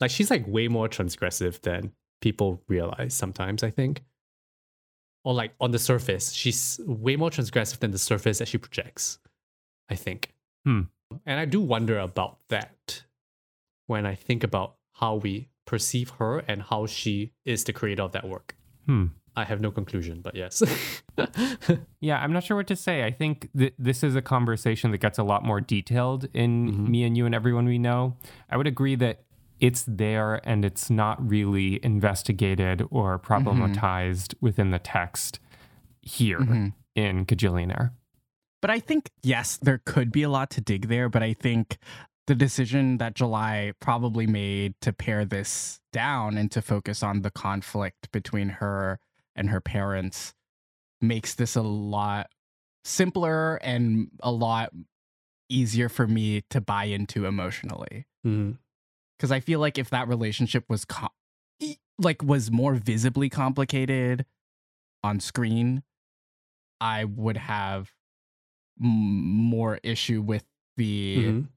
like 0.00 0.10
she's 0.10 0.30
like 0.30 0.44
way 0.46 0.68
more 0.68 0.88
transgressive 0.88 1.60
than 1.62 1.92
people 2.20 2.62
realize 2.68 3.14
sometimes, 3.14 3.62
I 3.62 3.70
think. 3.70 4.02
Or 5.24 5.34
like 5.34 5.54
on 5.60 5.72
the 5.72 5.78
surface, 5.78 6.32
she's 6.32 6.80
way 6.86 7.16
more 7.16 7.30
transgressive 7.30 7.80
than 7.80 7.90
the 7.90 7.98
surface 7.98 8.38
that 8.38 8.48
she 8.48 8.58
projects, 8.58 9.18
I 9.90 9.96
think. 9.96 10.34
Hmm. 10.64 10.82
And 11.24 11.40
I 11.40 11.44
do 11.44 11.60
wonder 11.60 11.98
about 11.98 12.38
that 12.48 13.02
when 13.86 14.06
I 14.06 14.14
think 14.14 14.44
about 14.44 14.76
how 14.92 15.16
we 15.16 15.48
perceive 15.66 16.10
her 16.18 16.38
and 16.40 16.62
how 16.62 16.86
she 16.86 17.32
is 17.44 17.64
the 17.64 17.72
creator 17.72 18.02
of 18.02 18.12
that 18.12 18.28
work. 18.28 18.56
Hmm. 18.86 19.06
I 19.38 19.44
have 19.44 19.60
no 19.60 19.70
conclusion, 19.70 20.20
but 20.22 20.34
yes. 20.34 20.62
Yeah, 22.00 22.18
I'm 22.20 22.32
not 22.32 22.44
sure 22.44 22.56
what 22.56 22.66
to 22.68 22.76
say. 22.76 23.04
I 23.04 23.10
think 23.10 23.48
that 23.54 23.74
this 23.78 24.02
is 24.04 24.14
a 24.14 24.22
conversation 24.22 24.92
that 24.92 24.98
gets 24.98 25.18
a 25.18 25.24
lot 25.24 25.44
more 25.44 25.60
detailed 25.60 26.28
in 26.32 26.70
Mhm. 26.72 26.88
me 26.88 27.02
and 27.04 27.16
you 27.16 27.26
and 27.26 27.34
everyone 27.34 27.66
we 27.66 27.78
know. 27.78 28.16
I 28.48 28.56
would 28.56 28.66
agree 28.66 28.94
that 28.96 29.24
it's 29.60 29.84
there 29.88 30.40
and 30.48 30.64
it's 30.64 30.90
not 30.90 31.26
really 31.26 31.82
investigated 31.84 32.82
or 32.90 33.18
problematized 33.18 34.34
within 34.40 34.70
the 34.70 34.78
text 34.78 35.40
here 36.02 36.40
Mhm. 36.40 36.74
in 36.94 37.24
Kajillionaire. 37.26 37.92
But 38.62 38.70
I 38.70 38.80
think, 38.80 39.10
yes, 39.22 39.56
there 39.58 39.78
could 39.78 40.10
be 40.12 40.22
a 40.22 40.28
lot 40.28 40.50
to 40.50 40.60
dig 40.60 40.88
there, 40.88 41.08
but 41.08 41.22
I 41.22 41.32
think 41.34 41.78
the 42.26 42.34
decision 42.34 42.98
that 42.98 43.14
July 43.14 43.72
probably 43.80 44.26
made 44.26 44.74
to 44.80 44.92
pare 44.92 45.24
this 45.24 45.80
down 45.92 46.36
and 46.36 46.50
to 46.50 46.60
focus 46.60 47.02
on 47.02 47.22
the 47.22 47.30
conflict 47.30 48.10
between 48.12 48.48
her 48.48 48.98
and 49.36 49.50
her 49.50 49.60
parents 49.60 50.34
makes 51.00 51.34
this 51.34 51.54
a 51.54 51.62
lot 51.62 52.28
simpler 52.84 53.56
and 53.56 54.08
a 54.20 54.32
lot 54.32 54.72
easier 55.48 55.88
for 55.88 56.06
me 56.08 56.42
to 56.50 56.60
buy 56.60 56.84
into 56.84 57.26
emotionally. 57.26 58.06
Mhm. 58.26 58.58
Because 59.16 59.32
I 59.32 59.40
feel 59.40 59.60
like 59.60 59.78
if 59.78 59.90
that 59.90 60.08
relationship 60.08 60.64
was 60.68 60.84
co- 60.84 61.08
like 61.98 62.22
was 62.22 62.50
more 62.50 62.74
visibly 62.74 63.28
complicated 63.30 64.26
on 65.02 65.20
screen, 65.20 65.82
I 66.80 67.04
would 67.04 67.36
have 67.38 67.92
m- 68.80 68.86
more 68.88 69.80
issue 69.82 70.20
with 70.20 70.44
the 70.76 71.16
Mhm. 71.16 71.48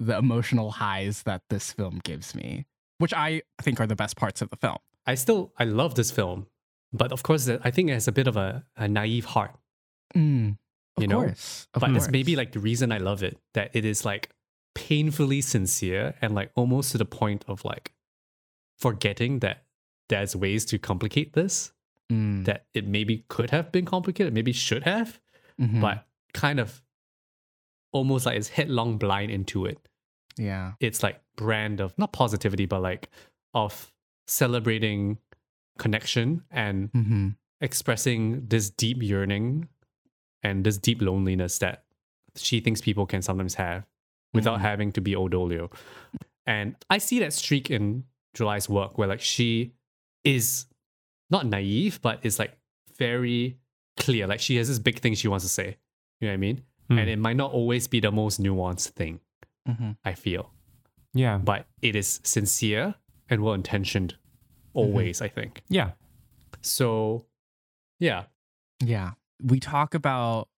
the 0.00 0.18
emotional 0.18 0.72
highs 0.72 1.22
that 1.22 1.42
this 1.48 1.72
film 1.72 2.00
gives 2.02 2.34
me, 2.34 2.66
which 2.98 3.12
I 3.14 3.42
think 3.60 3.80
are 3.80 3.86
the 3.86 3.94
best 3.94 4.16
parts 4.16 4.42
of 4.42 4.50
the 4.50 4.56
film. 4.56 4.78
I 5.06 5.14
still 5.14 5.52
I 5.58 5.64
love 5.64 5.94
this 5.94 6.10
film, 6.10 6.48
but 6.92 7.12
of 7.12 7.22
course 7.22 7.48
I 7.48 7.70
think 7.70 7.88
it 7.90 7.92
has 7.92 8.08
a 8.08 8.12
bit 8.12 8.26
of 8.26 8.36
a, 8.36 8.64
a 8.76 8.88
naive 8.88 9.26
heart. 9.26 9.54
Mm. 10.16 10.58
Of 10.96 11.02
you 11.02 11.06
know? 11.06 11.20
course. 11.20 11.68
Of 11.74 11.80
but 11.80 11.90
it's 11.94 12.10
maybe 12.10 12.34
like 12.34 12.50
the 12.52 12.58
reason 12.60 12.90
I 12.90 12.98
love 12.98 13.22
it 13.22 13.38
that 13.54 13.70
it 13.74 13.84
is 13.84 14.04
like 14.04 14.30
painfully 14.74 15.40
sincere 15.40 16.14
and 16.22 16.34
like 16.34 16.50
almost 16.54 16.92
to 16.92 16.98
the 16.98 17.04
point 17.04 17.44
of 17.48 17.64
like 17.64 17.92
forgetting 18.78 19.40
that 19.40 19.64
there's 20.08 20.34
ways 20.34 20.64
to 20.66 20.78
complicate 20.78 21.32
this 21.34 21.72
Mm, 22.10 22.44
that 22.44 22.66
it 22.74 22.86
maybe 22.86 23.24
could 23.28 23.50
have 23.50 23.72
been 23.72 23.84
complicated, 23.86 24.34
maybe 24.34 24.52
should 24.52 24.82
have, 24.82 25.18
mhm. 25.58 25.80
but 25.80 26.06
kind 26.34 26.60
of 26.60 26.82
almost 27.92 28.26
like 28.26 28.36
it's 28.36 28.48
headlong 28.48 28.98
blind 28.98 29.30
into 29.30 29.64
it. 29.66 29.78
yeah. 30.36 30.72
It's 30.80 31.02
like 31.02 31.20
brand 31.36 31.80
of 31.80 31.96
not 31.98 32.12
positivity, 32.12 32.66
but 32.66 32.82
like 32.82 33.08
of 33.54 33.92
celebrating 34.26 35.18
connection 35.78 36.42
and 36.50 36.90
hmm 36.92 37.28
expressing 37.60 38.44
this 38.48 38.68
deep 38.70 39.00
yearning 39.00 39.68
and 40.42 40.64
this 40.64 40.76
deep 40.78 41.00
loneliness 41.00 41.58
that 41.60 41.84
she 42.34 42.58
thinks 42.58 42.80
people 42.80 43.06
can 43.06 43.22
sometimes 43.22 43.54
have 43.54 43.86
without 44.34 44.58
Mhm. 44.58 44.62
having 44.62 44.92
to 44.92 45.00
be 45.00 45.14
Old 45.16 45.32
Dolio. 45.32 45.72
And 46.46 46.76
I 46.90 46.98
see 46.98 47.18
that 47.20 47.32
streak 47.32 47.70
in 47.70 48.04
July's 48.34 48.68
work 48.68 48.98
where 48.98 49.08
like 49.08 49.20
she 49.20 49.72
is 50.24 50.66
not 51.30 51.46
naive, 51.46 52.00
but 52.02 52.24
is 52.24 52.38
like 52.38 52.58
very 52.98 53.58
clear. 53.96 54.26
Like 54.26 54.40
she 54.40 54.56
has 54.56 54.68
this 54.68 54.78
big 54.78 54.98
thing 54.98 55.14
she 55.14 55.28
wants 55.28 55.44
to 55.44 55.48
say. 55.50 55.76
You 56.20 56.28
know 56.28 56.32
what 56.32 56.34
I 56.34 56.36
mean? 56.38 56.62
Hmm. 56.88 56.98
And 56.98 57.10
it 57.10 57.18
might 57.18 57.36
not 57.36 57.52
always 57.52 57.86
be 57.88 58.00
the 58.00 58.10
most 58.12 58.40
nuanced 58.40 58.90
thing, 58.90 59.20
hmm 59.66 59.92
I 60.04 60.14
feel. 60.14 60.52
yeah. 61.14 61.38
But 61.38 61.66
it 61.80 61.94
is 61.96 62.20
sincere 62.24 62.94
and 63.28 63.42
well 63.42 63.54
intentioned 63.54 64.16
always, 64.74 65.20
I 65.20 65.28
think. 65.28 65.62
Yeah. 65.68 65.92
So 66.62 67.26
yeah. 68.00 68.24
Yeah. 68.80 69.12
We 69.42 69.60
talk 69.60 69.94
about, 69.94 70.48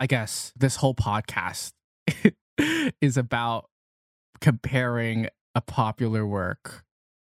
I 0.00 0.06
guess, 0.06 0.52
this 0.56 0.76
whole 0.76 0.94
podcast 0.94 1.72
is 3.00 3.16
about 3.16 3.68
comparing 4.40 5.28
a 5.54 5.60
popular 5.60 6.26
work 6.26 6.84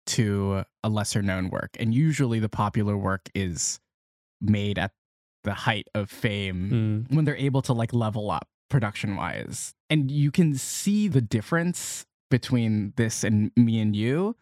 to 0.06 0.64
a 0.82 0.88
lesser 0.88 1.22
known 1.22 1.48
work. 1.50 1.76
And 1.80 1.94
usually 1.94 2.38
the 2.38 2.48
popular 2.48 2.96
work 2.96 3.28
is 3.34 3.80
made 4.40 4.78
at 4.78 4.92
the 5.44 5.54
height 5.54 5.88
of 5.94 6.10
fame 6.10 7.06
Mm. 7.10 7.14
when 7.14 7.24
they're 7.24 7.36
able 7.36 7.62
to 7.62 7.72
like 7.72 7.92
level 7.92 8.30
up 8.30 8.48
production 8.70 9.16
wise. 9.16 9.74
And 9.90 10.10
you 10.10 10.30
can 10.30 10.54
see 10.54 11.08
the 11.08 11.20
difference 11.20 12.06
between 12.30 12.92
this 12.96 13.22
and 13.24 13.50
me 13.56 13.78
and 13.80 13.94
you, 13.94 14.36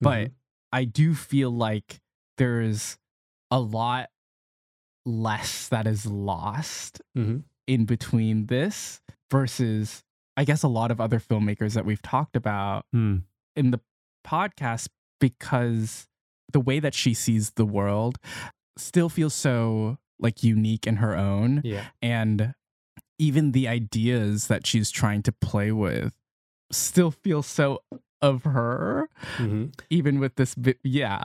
but 0.00 0.28
Mhm. 0.28 0.32
I 0.72 0.84
do 0.84 1.14
feel 1.14 1.50
like 1.50 2.00
there's 2.38 2.98
a 3.50 3.60
lot 3.60 4.10
less 5.04 5.68
that 5.68 5.86
is 5.86 6.06
lost 6.06 7.00
Mhm. 7.16 7.44
in 7.66 7.84
between 7.84 8.46
this 8.46 9.00
versus 9.30 10.02
I 10.36 10.44
guess 10.44 10.62
a 10.62 10.68
lot 10.68 10.90
of 10.90 11.00
other 11.00 11.20
filmmakers 11.20 11.74
that 11.74 11.84
we've 11.84 12.02
talked 12.02 12.36
about 12.36 12.86
Hmm. 12.92 13.18
in 13.56 13.70
the 13.70 13.80
podcast 14.26 14.88
because 15.20 16.06
the 16.52 16.60
way 16.60 16.80
that 16.80 16.94
she 16.94 17.14
sees 17.14 17.52
the 17.52 17.64
world 17.64 18.18
still 18.76 19.08
feels 19.08 19.34
so 19.34 19.98
like 20.18 20.42
unique 20.42 20.86
in 20.86 20.96
her 20.96 21.16
own 21.16 21.60
Yeah. 21.64 21.86
and 22.02 22.54
even 23.18 23.52
the 23.52 23.68
ideas 23.68 24.48
that 24.48 24.66
she's 24.66 24.90
trying 24.90 25.22
to 25.22 25.32
play 25.32 25.70
with 25.72 26.12
still 26.72 27.10
feel 27.10 27.42
so 27.42 27.82
of 28.22 28.42
her 28.44 29.08
Mhm. 29.38 29.72
even 29.90 30.18
with 30.18 30.34
this 30.36 30.54
bit 30.54 30.78
yeah 30.82 31.24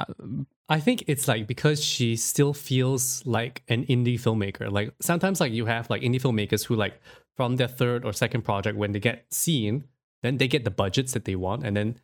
I 0.71 0.79
think 0.79 1.03
it's 1.07 1.27
like 1.27 1.47
because 1.47 1.83
she 1.83 2.15
still 2.15 2.53
feels 2.53 3.25
like 3.25 3.63
an 3.69 3.85
indie 3.87 4.19
filmmaker. 4.21 4.71
Like 4.71 4.93
sometimes 5.01 5.39
like 5.39 5.51
you 5.51 5.65
have 5.65 5.89
like 5.89 6.03
indie 6.03 6.21
filmmakers 6.21 6.63
who 6.65 6.75
like 6.75 7.01
from 7.35 7.55
their 7.55 7.67
third 7.67 8.03
or 8.05 8.13
second 8.13 8.43
project 8.43 8.77
when 8.77 8.91
they 8.91 8.99
get 8.99 9.25
seen, 9.33 9.85
then 10.23 10.37
they 10.37 10.47
get 10.47 10.63
the 10.63 10.71
budgets 10.71 11.13
that 11.13 11.25
they 11.25 11.35
want 11.35 11.65
and 11.65 11.75
then 11.77 11.99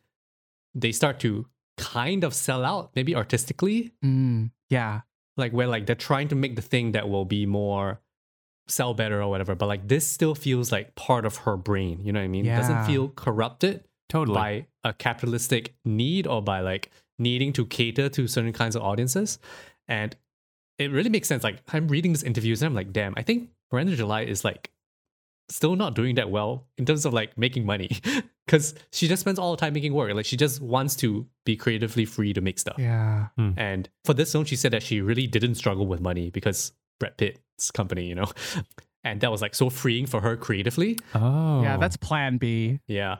they 0.74 0.92
start 0.92 1.20
to 1.20 1.46
kind 1.76 2.24
of 2.24 2.32
sell 2.34 2.64
out 2.64 2.90
maybe 2.96 3.14
artistically 3.14 3.92
Mm, 4.02 4.50
yeah 4.70 5.02
like 5.36 5.52
where 5.52 5.66
like 5.66 5.84
they're 5.84 5.94
trying 5.94 6.28
to 6.28 6.34
make 6.34 6.56
the 6.56 6.62
thing 6.62 6.92
that 6.92 7.06
will 7.10 7.26
be 7.26 7.44
more 7.44 8.00
sell 8.66 8.94
better 8.94 9.20
or 9.20 9.28
whatever 9.28 9.54
but 9.54 9.66
like 9.66 9.86
this 9.86 10.06
still 10.06 10.34
feels 10.34 10.72
like 10.72 10.94
part 10.94 11.26
of 11.26 11.36
her 11.36 11.54
brain 11.54 12.00
you 12.02 12.12
know 12.12 12.20
what 12.20 12.24
i 12.24 12.28
mean 12.28 12.46
it 12.46 12.56
doesn't 12.56 12.84
feel 12.86 13.08
corrupted 13.10 13.84
Totally. 14.08 14.34
by 14.34 14.66
a 14.84 14.94
capitalistic 14.94 15.74
need 15.84 16.26
or 16.26 16.40
by 16.40 16.60
like 16.60 16.90
needing 17.18 17.52
to 17.54 17.66
cater 17.66 18.08
to 18.10 18.26
certain 18.28 18.52
kinds 18.52 18.76
of 18.76 18.82
audiences. 18.82 19.38
And 19.88 20.14
it 20.78 20.90
really 20.92 21.10
makes 21.10 21.28
sense. 21.28 21.42
Like 21.42 21.62
I'm 21.72 21.88
reading 21.88 22.12
these 22.12 22.22
interviews 22.22 22.62
and 22.62 22.68
I'm 22.68 22.74
like, 22.74 22.92
damn, 22.92 23.14
I 23.16 23.22
think 23.22 23.50
Miranda 23.72 23.96
July 23.96 24.22
is 24.22 24.44
like 24.44 24.70
still 25.48 25.76
not 25.76 25.94
doing 25.94 26.14
that 26.16 26.30
well 26.30 26.66
in 26.78 26.84
terms 26.84 27.04
of 27.06 27.12
like 27.12 27.36
making 27.38 27.64
money. 27.66 27.90
Cause 28.48 28.74
she 28.92 29.08
just 29.08 29.20
spends 29.20 29.38
all 29.40 29.50
the 29.50 29.56
time 29.60 29.72
making 29.72 29.92
work. 29.92 30.12
Like 30.14 30.26
she 30.26 30.36
just 30.36 30.60
wants 30.60 30.94
to 30.96 31.26
be 31.44 31.56
creatively 31.56 32.04
free 32.04 32.32
to 32.32 32.40
make 32.40 32.58
stuff. 32.58 32.76
yeah 32.78 33.28
And 33.56 33.88
for 34.04 34.14
this 34.14 34.30
film, 34.32 34.44
she 34.44 34.54
said 34.56 34.72
that 34.72 34.82
she 34.84 35.00
really 35.00 35.26
didn't 35.26 35.56
struggle 35.56 35.86
with 35.86 36.00
money 36.00 36.30
because 36.30 36.72
Brad 37.00 37.16
Pitt's 37.16 37.70
company, 37.70 38.06
you 38.06 38.14
know? 38.14 38.30
And 39.04 39.20
that 39.20 39.30
was 39.30 39.40
like 39.40 39.54
so 39.54 39.70
freeing 39.70 40.06
for 40.06 40.20
her 40.20 40.36
creatively. 40.36 40.98
oh. 41.14 41.62
yeah 41.62 41.76
that's 41.76 41.96
plan 41.96 42.38
b 42.38 42.80
Yeah. 42.88 43.16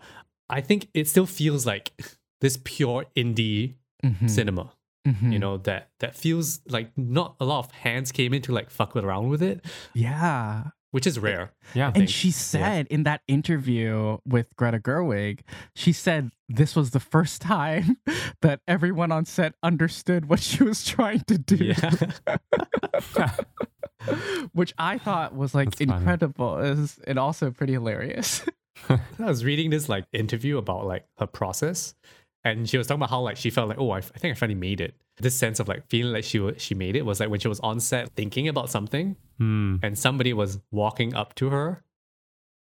I 0.51 0.61
think 0.61 0.89
it 0.95 1.07
still 1.09 1.27
feels 1.27 1.65
like 1.67 1.93
this 2.41 2.59
pure 2.65 3.05
indie 3.17 3.75
Mhm, 4.05 4.29
cinema, 4.31 4.73
mhm. 5.09 5.33
you 5.33 5.39
know, 5.39 5.57
that 5.59 5.89
that 6.01 6.15
feels 6.15 6.61
like 6.69 6.91
not 6.97 7.35
a 7.41 7.45
lot 7.45 7.61
of 7.61 7.71
hands 7.73 8.13
came 8.13 8.35
in 8.35 8.43
to 8.43 8.53
like 8.53 8.69
fuck 8.71 8.95
around 8.95 9.29
with 9.31 9.43
it, 9.43 9.65
yeah 9.95 10.65
which 10.97 11.07
is 11.07 11.19
rare. 11.19 11.53
Yeah. 11.75 11.93
And 11.95 12.09
she 12.09 12.31
said 12.31 12.87
in 12.87 13.03
that 13.03 13.21
interview 13.29 14.17
with 14.25 14.47
Greta 14.57 14.79
Gerwig, 14.79 15.41
she 15.75 15.93
said 15.93 16.31
this 16.49 16.75
was 16.75 16.93
the 16.93 17.01
first 17.01 17.43
time 17.43 17.99
that 18.41 18.61
everyone 18.67 19.13
on 19.13 19.27
set 19.27 19.53
understood 19.63 20.31
what 20.31 20.41
she 20.41 20.65
was 20.65 20.87
trying 20.87 21.21
to 21.27 21.37
do. 21.37 21.57
Yeah. 21.57 21.91
Which 24.55 24.73
I 24.79 24.97
thought 24.97 25.37
was 25.37 25.55
like 25.55 25.69
That's 25.73 25.83
incredible. 25.83 26.61
Is 26.61 26.99
and 27.07 27.19
also 27.19 27.51
pretty 27.51 27.75
hilarious. 27.75 28.47
I 28.89 28.99
was 29.19 29.45
reading 29.45 29.69
this 29.69 29.91
like 29.91 30.07
interview 30.15 30.57
about 30.57 30.87
like 30.87 31.05
her 31.19 31.27
process, 31.27 31.95
and 32.51 32.69
she 32.69 32.79
was 32.79 32.87
talking 32.87 32.99
about 33.01 33.11
how 33.11 33.21
like 33.21 33.37
she 33.37 33.51
felt 33.51 33.69
like, 33.69 33.79
oh, 33.79 33.91
I, 33.91 33.99
I 33.99 34.01
think 34.01 34.33
I 34.33 34.39
finally 34.39 34.59
made 34.59 34.81
it. 34.81 34.95
This 35.19 35.35
sense 35.35 35.61
of 35.61 35.69
like 35.69 35.87
feeling 35.89 36.13
like 36.13 36.25
she 36.25 36.39
wa- 36.39 36.53
she 36.59 36.75
made 36.75 36.95
it 36.97 37.05
was 37.05 37.21
like 37.21 37.31
when 37.31 37.41
she 37.41 37.49
was 37.49 37.61
on 37.61 37.81
set 37.81 38.11
thinking 38.17 38.49
about 38.49 38.71
something, 38.71 39.17
Hmm. 39.39 39.77
and 39.83 39.99
somebody 39.99 40.33
was 40.33 40.59
walking 40.71 41.15
up 41.15 41.35
to 41.37 41.51
her 41.51 41.83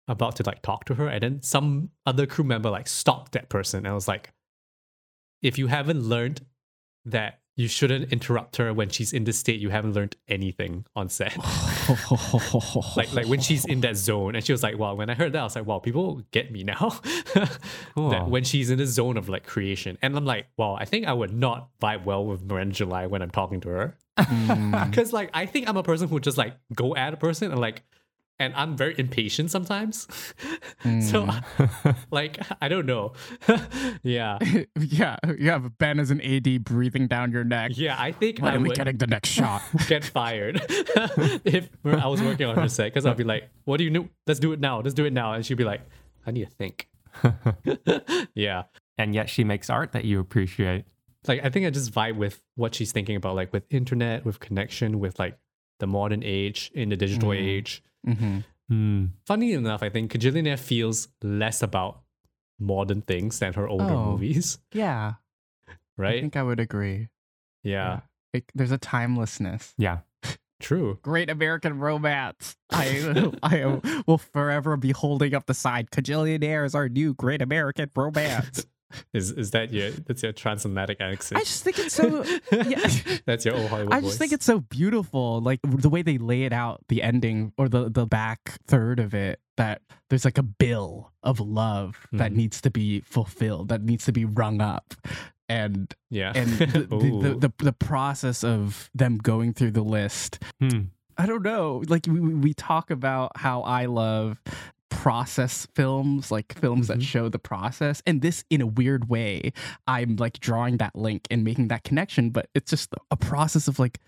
about 0.09 0.35
to 0.37 0.43
like 0.43 0.61
talk 0.61 0.85
to 0.85 0.93
her 0.95 1.07
and 1.07 1.21
then 1.23 1.41
some 1.41 1.89
other 2.05 2.25
crew 2.25 2.43
member 2.45 2.69
like 2.69 2.87
stopped 2.87 3.33
that 3.33 3.49
person 3.49 3.85
and 3.85 3.93
was 3.93 4.07
like 4.07 4.31
if 5.41 5.57
you 5.57 5.67
haven't 5.67 6.01
learned 6.01 6.41
that 7.05 7.39
you 7.57 7.67
shouldn't 7.67 8.13
interrupt 8.13 8.57
her 8.57 8.71
when 8.71 8.87
she's 8.87 9.11
in 9.11 9.23
this 9.25 9.39
state 9.39 9.59
you 9.59 9.69
haven't 9.69 9.93
learned 9.93 10.15
anything 10.29 10.85
on 10.95 11.09
set. 11.09 11.35
Like 12.95 13.13
like 13.13 13.27
when 13.27 13.39
she's 13.41 13.65
in 13.65 13.81
that 13.81 13.97
zone. 13.97 14.35
And 14.35 14.45
she 14.45 14.51
was 14.51 14.63
like 14.63 14.77
wow 14.77 14.93
when 14.93 15.09
i 15.09 15.15
heard 15.15 15.33
that 15.33 15.39
i 15.39 15.43
was 15.43 15.55
like 15.55 15.65
wow 15.65 15.79
people 15.79 16.21
get 16.31 16.51
me 16.51 16.63
now. 16.63 16.99
Cool. 17.95 18.09
that 18.11 18.29
when 18.29 18.43
she's 18.43 18.69
in 18.69 18.77
the 18.77 18.85
zone 18.85 19.17
of 19.17 19.27
like 19.27 19.45
creation. 19.45 19.97
And 20.01 20.15
i'm 20.15 20.25
like 20.25 20.47
wow 20.57 20.75
i 20.79 20.85
think 20.85 21.07
i 21.07 21.13
would 21.13 21.33
not 21.33 21.69
vibe 21.81 22.05
well 22.05 22.25
with 22.25 22.43
miranda 22.43 22.75
july 22.75 23.07
when 23.07 23.21
i'm 23.21 23.31
talking 23.31 23.59
to 23.61 23.69
her. 23.69 23.97
Mm, 24.17 24.89
because 24.89 25.13
like 25.13 25.29
I 25.33 25.45
think 25.45 25.69
I'm 25.69 25.77
a 25.77 25.83
person 25.83 26.07
who 26.09 26.19
just 26.19 26.39
like 26.39 26.55
go 26.73 26.95
at 26.95 27.13
a 27.13 27.17
person 27.17 27.51
and 27.51 27.61
like 27.61 27.83
and 28.39 28.53
I'm 28.55 28.77
very 28.77 28.95
impatient 28.97 29.49
sometimes. 29.51 30.07
so 31.01 31.27
like 32.11 32.39
I 32.61 32.67
don't 32.67 32.85
know. 32.85 33.13
yeah. 34.03 34.37
yeah, 34.79 35.17
you 35.37 35.49
have 35.49 35.77
Ben 35.77 35.99
as 35.99 36.11
an 36.11 36.21
AD 36.21 36.63
breathing 36.63 37.07
down 37.07 37.31
your 37.31 37.43
neck. 37.43 37.71
Yeah, 37.75 37.95
I 37.99 38.11
think 38.11 38.39
When 38.39 38.53
I 38.53 38.57
are 38.57 38.59
we 38.59 38.69
getting 38.69 38.97
the 38.97 39.07
next 39.07 39.29
shot? 39.29 39.61
get 39.87 40.05
fired 40.05 40.61
if 41.45 41.69
I 41.85 42.07
was 42.07 42.21
working 42.21 42.47
on 42.47 42.55
her 42.55 42.69
set 42.69 42.93
because 42.93 43.05
I'd 43.05 43.17
be 43.17 43.23
like, 43.23 43.49
"What 43.65 43.77
do 43.77 43.83
you 43.83 43.89
know? 43.89 44.07
Let's 44.25 44.39
do 44.39 44.51
it 44.53 44.59
now. 44.59 44.81
Let's 44.81 44.93
do 44.93 45.05
it 45.05 45.13
now." 45.13 45.33
And 45.33 45.45
she'd 45.45 45.57
be 45.57 45.63
like, 45.63 45.81
"I 46.25 46.31
need 46.31 46.45
to 46.45 46.51
think." 46.51 46.87
yeah. 48.35 48.63
and 48.97 49.13
yet 49.15 49.29
she 49.29 49.43
makes 49.43 49.69
art 49.69 49.91
that 49.93 50.05
you 50.05 50.19
appreciate. 50.19 50.85
Like 51.27 51.43
I 51.43 51.49
think 51.49 51.65
I 51.65 51.69
just 51.71 51.91
vibe 51.93 52.15
with 52.15 52.41
what 52.55 52.73
she's 52.75 52.91
thinking 52.91 53.15
about 53.15 53.35
like 53.35 53.51
with 53.51 53.63
internet, 53.69 54.23
with 54.25 54.39
connection, 54.39 54.99
with 54.99 55.19
like 55.19 55.37
the 55.79 55.87
modern 55.87 56.23
age 56.23 56.71
in 56.73 56.89
the 56.89 56.95
digital 56.95 57.29
Mm. 57.29 57.37
age. 57.41 57.83
Hmm 58.15 58.39
Hmm. 58.69 59.05
funny 59.25 59.53
enough, 59.53 59.81
I 59.81 59.89
think 59.89 60.11
Kajillionaire 60.11 60.59
feels 60.59 61.07
less 61.23 61.63
about 61.63 62.01
modern 62.59 63.01
things 63.01 63.39
than 63.39 63.53
her 63.53 63.67
older 63.67 63.85
Oh. 63.93 64.11
movies, 64.11 64.59
Yeah, 64.73 65.13
Right? 65.97 66.17
I 66.17 66.21
think 66.21 66.35
I 66.35 66.43
would 66.43 66.59
agree. 66.59 67.07
yeah, 67.63 68.01
It, 68.33 68.43
there's 68.53 68.71
a 68.73 68.77
timelessness. 68.77 69.73
Yeah. 69.77 69.99
true. 70.59 70.99
Great 71.03 71.29
American 71.29 71.79
romance. 71.79 72.57
I 72.71 73.31
I 73.43 73.79
will 74.05 74.17
forever 74.17 74.75
be 74.75 74.91
holding 74.91 75.33
up 75.33 75.45
the 75.45 75.53
sign. 75.53 75.85
Kajillionaire 75.85 76.65
is 76.65 76.75
our 76.75 76.89
new 76.89 77.13
Great 77.13 77.41
American 77.41 77.89
romance. 77.95 78.65
Is 79.13 79.31
is 79.31 79.51
that 79.51 79.73
your 79.73 79.91
that's 79.91 80.23
your 80.23 80.31
transatlantic 80.31 81.01
accent? 81.01 81.41
I 81.41 81.43
just 81.43 81.63
think 81.63 81.77
it's 81.79 81.95
so. 81.95 82.23
yeah. 82.51 82.87
that's 83.25 83.45
your 83.45 83.55
old 83.55 83.67
Hollywood 83.69 83.93
I 83.93 83.99
just 83.99 84.13
voice. 84.13 84.17
think 84.17 84.31
it's 84.31 84.45
so 84.45 84.61
beautiful, 84.61 85.41
like 85.41 85.59
the 85.63 85.89
way 85.89 86.01
they 86.03 86.17
lay 86.17 86.43
it 86.43 86.53
out, 86.53 86.81
the 86.87 87.03
ending 87.03 87.51
or 87.57 87.67
the 87.67 87.89
the 87.89 88.05
back 88.05 88.57
third 88.65 88.99
of 88.99 89.13
it. 89.13 89.39
That 89.57 89.81
there's 90.09 90.23
like 90.23 90.37
a 90.37 90.43
bill 90.43 91.11
of 91.23 91.39
love 91.39 92.07
that 92.13 92.31
Mhm. 92.31 92.35
needs 92.35 92.61
to 92.61 92.69
be 92.69 93.01
fulfilled, 93.01 93.69
that 93.69 93.81
needs 93.83 94.05
to 94.05 94.11
be 94.13 94.23
rung 94.23 94.61
up, 94.61 94.93
and 95.49 95.93
yeah. 96.09 96.31
and 96.35 96.47
the 96.59 96.67
the, 96.67 97.19
the, 97.21 97.35
the 97.47 97.53
the 97.65 97.73
process 97.73 98.43
of 98.43 98.89
them 98.93 99.17
going 99.17 99.53
through 99.53 99.71
the 99.71 99.83
list. 99.83 100.39
Hmm. 100.61 100.81
I 101.17 101.25
don't 101.25 101.41
know. 101.43 101.83
Like 101.87 102.05
we 102.07 102.19
we 102.19 102.53
talk 102.53 102.91
about 102.91 103.31
how 103.37 103.63
I 103.63 103.87
love 103.87 104.39
process 105.07 105.65
films, 105.73 106.31
like 106.31 106.51
films 106.59 106.89
that 106.89 106.97
Mhm. 106.99 107.03
show 107.03 107.29
the 107.29 107.39
process. 107.39 108.03
And 108.05 108.21
this, 108.21 108.43
in 108.49 108.59
a 108.59 108.67
weird 108.67 109.07
way, 109.07 109.53
I'm 109.87 110.17
like 110.17 110.37
drawing 110.41 110.77
that 110.77 110.97
link 110.97 111.27
and 111.31 111.45
making 111.45 111.69
that 111.69 111.85
connection, 111.85 112.29
but 112.29 112.49
it's 112.53 112.69
just 112.71 112.93
a 113.09 113.15
process 113.15 113.69
of 113.69 113.79
like 113.79 113.99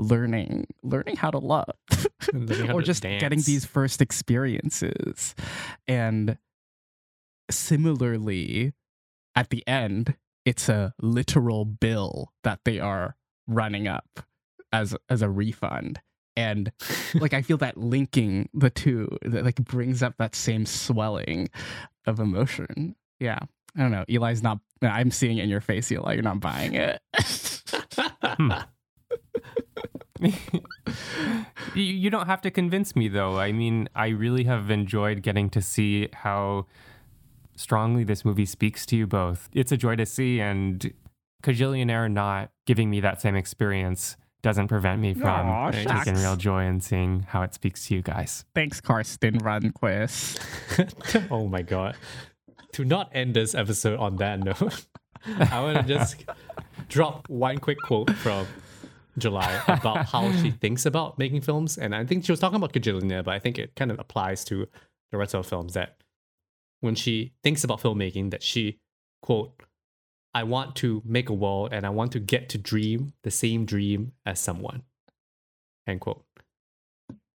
learning, 0.00 0.66
learning 0.82 1.14
how 1.14 1.30
to 1.30 1.38
love, 1.38 1.70
how 2.32 2.74
or 2.74 2.80
to 2.80 2.86
just 2.86 3.02
getting 3.04 3.40
these 3.42 3.64
first 3.64 4.02
experiences. 4.02 5.36
And 5.86 6.38
similarly, 7.52 8.72
at 9.36 9.50
the 9.50 9.66
end, 9.68 10.16
it's 10.44 10.68
a 10.68 10.92
literal 11.00 11.66
bill 11.66 12.32
that 12.42 12.60
they 12.64 12.80
are 12.80 13.16
running 13.46 13.86
up 13.86 14.26
as 14.72 14.96
as 15.08 15.22
a 15.22 15.30
refund 15.30 16.00
and 16.38 16.72
like 17.14 17.34
i 17.34 17.42
feel 17.42 17.56
that 17.58 17.76
linking 17.76 18.48
the 18.54 18.70
two 18.70 19.08
that 19.22 19.44
like 19.44 19.56
brings 19.56 20.02
up 20.02 20.16
that 20.18 20.34
same 20.34 20.64
swelling 20.64 21.48
of 22.06 22.20
emotion. 22.20 22.94
Yeah. 23.20 23.40
I 23.76 23.82
don't 23.82 23.90
know. 23.90 24.04
Eli's 24.08 24.42
not 24.42 24.60
i'm 24.82 25.10
seeing 25.10 25.38
it 25.38 25.42
in 25.42 25.50
your 25.50 25.60
face 25.60 25.92
eli. 25.92 26.14
You're 26.14 26.22
not 26.22 26.40
buying 26.40 26.74
it. 26.74 27.00
Hmm. 28.22 28.52
You, 31.74 31.82
you 31.82 32.10
don't 32.10 32.26
have 32.26 32.40
to 32.42 32.50
convince 32.50 32.96
me 32.96 33.08
though. 33.08 33.38
I 33.38 33.52
mean, 33.52 33.88
I 33.94 34.08
really 34.08 34.44
have 34.44 34.70
enjoyed 34.70 35.22
getting 35.22 35.50
to 35.50 35.62
see 35.62 36.08
how 36.12 36.66
strongly 37.56 38.04
this 38.04 38.24
movie 38.24 38.46
speaks 38.46 38.86
to 38.86 38.96
you 38.96 39.06
both. 39.06 39.48
It's 39.52 39.72
a 39.72 39.76
joy 39.76 39.96
to 39.96 40.06
see, 40.06 40.40
and 40.40 40.92
Kajillionaire 41.42 42.10
not 42.10 42.50
giving 42.66 42.90
me 42.90 43.00
that 43.00 43.20
same 43.20 43.36
experience 43.36 44.16
doesn't 44.48 44.68
prevent 44.68 44.98
me 44.98 45.12
from 45.12 45.46
Aw, 45.46 45.70
taking 45.72 45.92
shucks. 45.92 46.22
real 46.22 46.34
joy 46.34 46.64
in 46.64 46.80
seeing 46.80 47.20
how 47.20 47.42
it 47.42 47.52
speaks 47.52 47.86
to 47.86 47.94
you 47.94 48.00
guys. 48.00 48.46
thanks 48.54 48.80
karsten 48.80 49.38
runquist 49.40 50.40
oh 51.30 51.46
my 51.46 51.60
god. 51.60 51.96
To 52.72 52.84
not 52.86 53.10
end 53.12 53.34
this 53.34 53.54
episode 53.54 53.98
on 53.98 54.16
that 54.16 54.40
note, 54.40 54.86
I 55.50 55.60
want 55.60 55.76
to 55.78 55.82
just 55.82 56.24
drop 56.88 57.28
one 57.28 57.58
quick 57.58 57.76
quote 57.84 58.10
from 58.16 58.46
July 59.18 59.62
about 59.68 60.06
how 60.06 60.32
she 60.32 60.50
thinks 60.62 60.86
about 60.86 61.18
making 61.18 61.42
films. 61.42 61.76
And 61.76 61.94
I 61.94 62.04
think 62.06 62.24
she 62.24 62.32
was 62.32 62.40
talking 62.40 62.56
about 62.56 62.72
Kajillionaire, 62.72 63.24
but 63.24 63.34
I 63.34 63.38
think 63.38 63.58
it 63.58 63.74
kind 63.76 63.90
of 63.90 63.98
applies 63.98 64.44
to 64.46 64.66
the 65.10 65.18
rest 65.18 65.34
of 65.34 65.42
the 65.42 65.48
films 65.48 65.74
that 65.74 65.96
when 66.80 66.94
she 66.94 67.32
thinks 67.42 67.64
about 67.64 67.80
filmmaking, 67.80 68.30
that 68.30 68.42
she, 68.42 68.78
quote, 69.22 69.52
I 70.34 70.42
want 70.44 70.76
to 70.76 71.02
make 71.04 71.28
a 71.28 71.34
world 71.34 71.72
and 71.72 71.86
I 71.86 71.90
want 71.90 72.12
to 72.12 72.20
get 72.20 72.48
to 72.50 72.58
dream 72.58 73.12
the 73.22 73.30
same 73.30 73.64
dream 73.64 74.12
as 74.26 74.38
someone. 74.40 74.82
End 75.86 76.00
quote. 76.00 76.24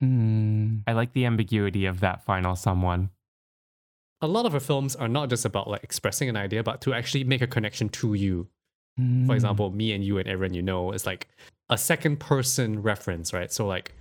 Hmm. 0.00 0.78
I 0.86 0.92
like 0.92 1.12
the 1.12 1.26
ambiguity 1.26 1.86
of 1.86 2.00
that 2.00 2.24
final 2.24 2.56
someone. 2.56 3.10
A 4.22 4.26
lot 4.26 4.44
of 4.44 4.52
her 4.52 4.60
films 4.60 4.96
are 4.96 5.08
not 5.08 5.30
just 5.30 5.44
about 5.44 5.68
like 5.68 5.84
expressing 5.84 6.28
an 6.28 6.36
idea, 6.36 6.62
but 6.62 6.80
to 6.82 6.92
actually 6.92 7.24
make 7.24 7.42
a 7.42 7.46
connection 7.46 7.88
to 7.90 8.14
you 8.14 8.48
Hmm. 9.00 9.26
for 9.26 9.34
example, 9.34 9.70
me 9.70 9.92
and 9.92 10.04
you 10.04 10.18
and 10.18 10.28
everyone 10.28 10.54
you 10.54 10.62
know 10.62 10.92
is 10.92 11.06
like 11.06 11.28
a 11.68 11.78
second 11.78 12.18
person 12.20 12.82
reference, 12.82 13.32
right? 13.32 13.52
So 13.52 13.66
like, 13.66 13.94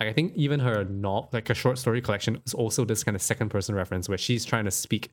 like 0.00 0.08
I 0.08 0.12
think 0.12 0.34
even 0.34 0.60
her 0.60 0.84
not 0.84 1.32
like 1.32 1.48
a 1.48 1.54
short 1.54 1.78
story 1.78 2.00
collection 2.00 2.42
is 2.44 2.52
also 2.52 2.84
this 2.84 3.04
kind 3.04 3.14
of 3.14 3.22
second 3.22 3.48
person 3.48 3.74
reference 3.74 4.08
where 4.08 4.18
she's 4.18 4.44
trying 4.44 4.64
to 4.64 4.70
speak 4.70 5.12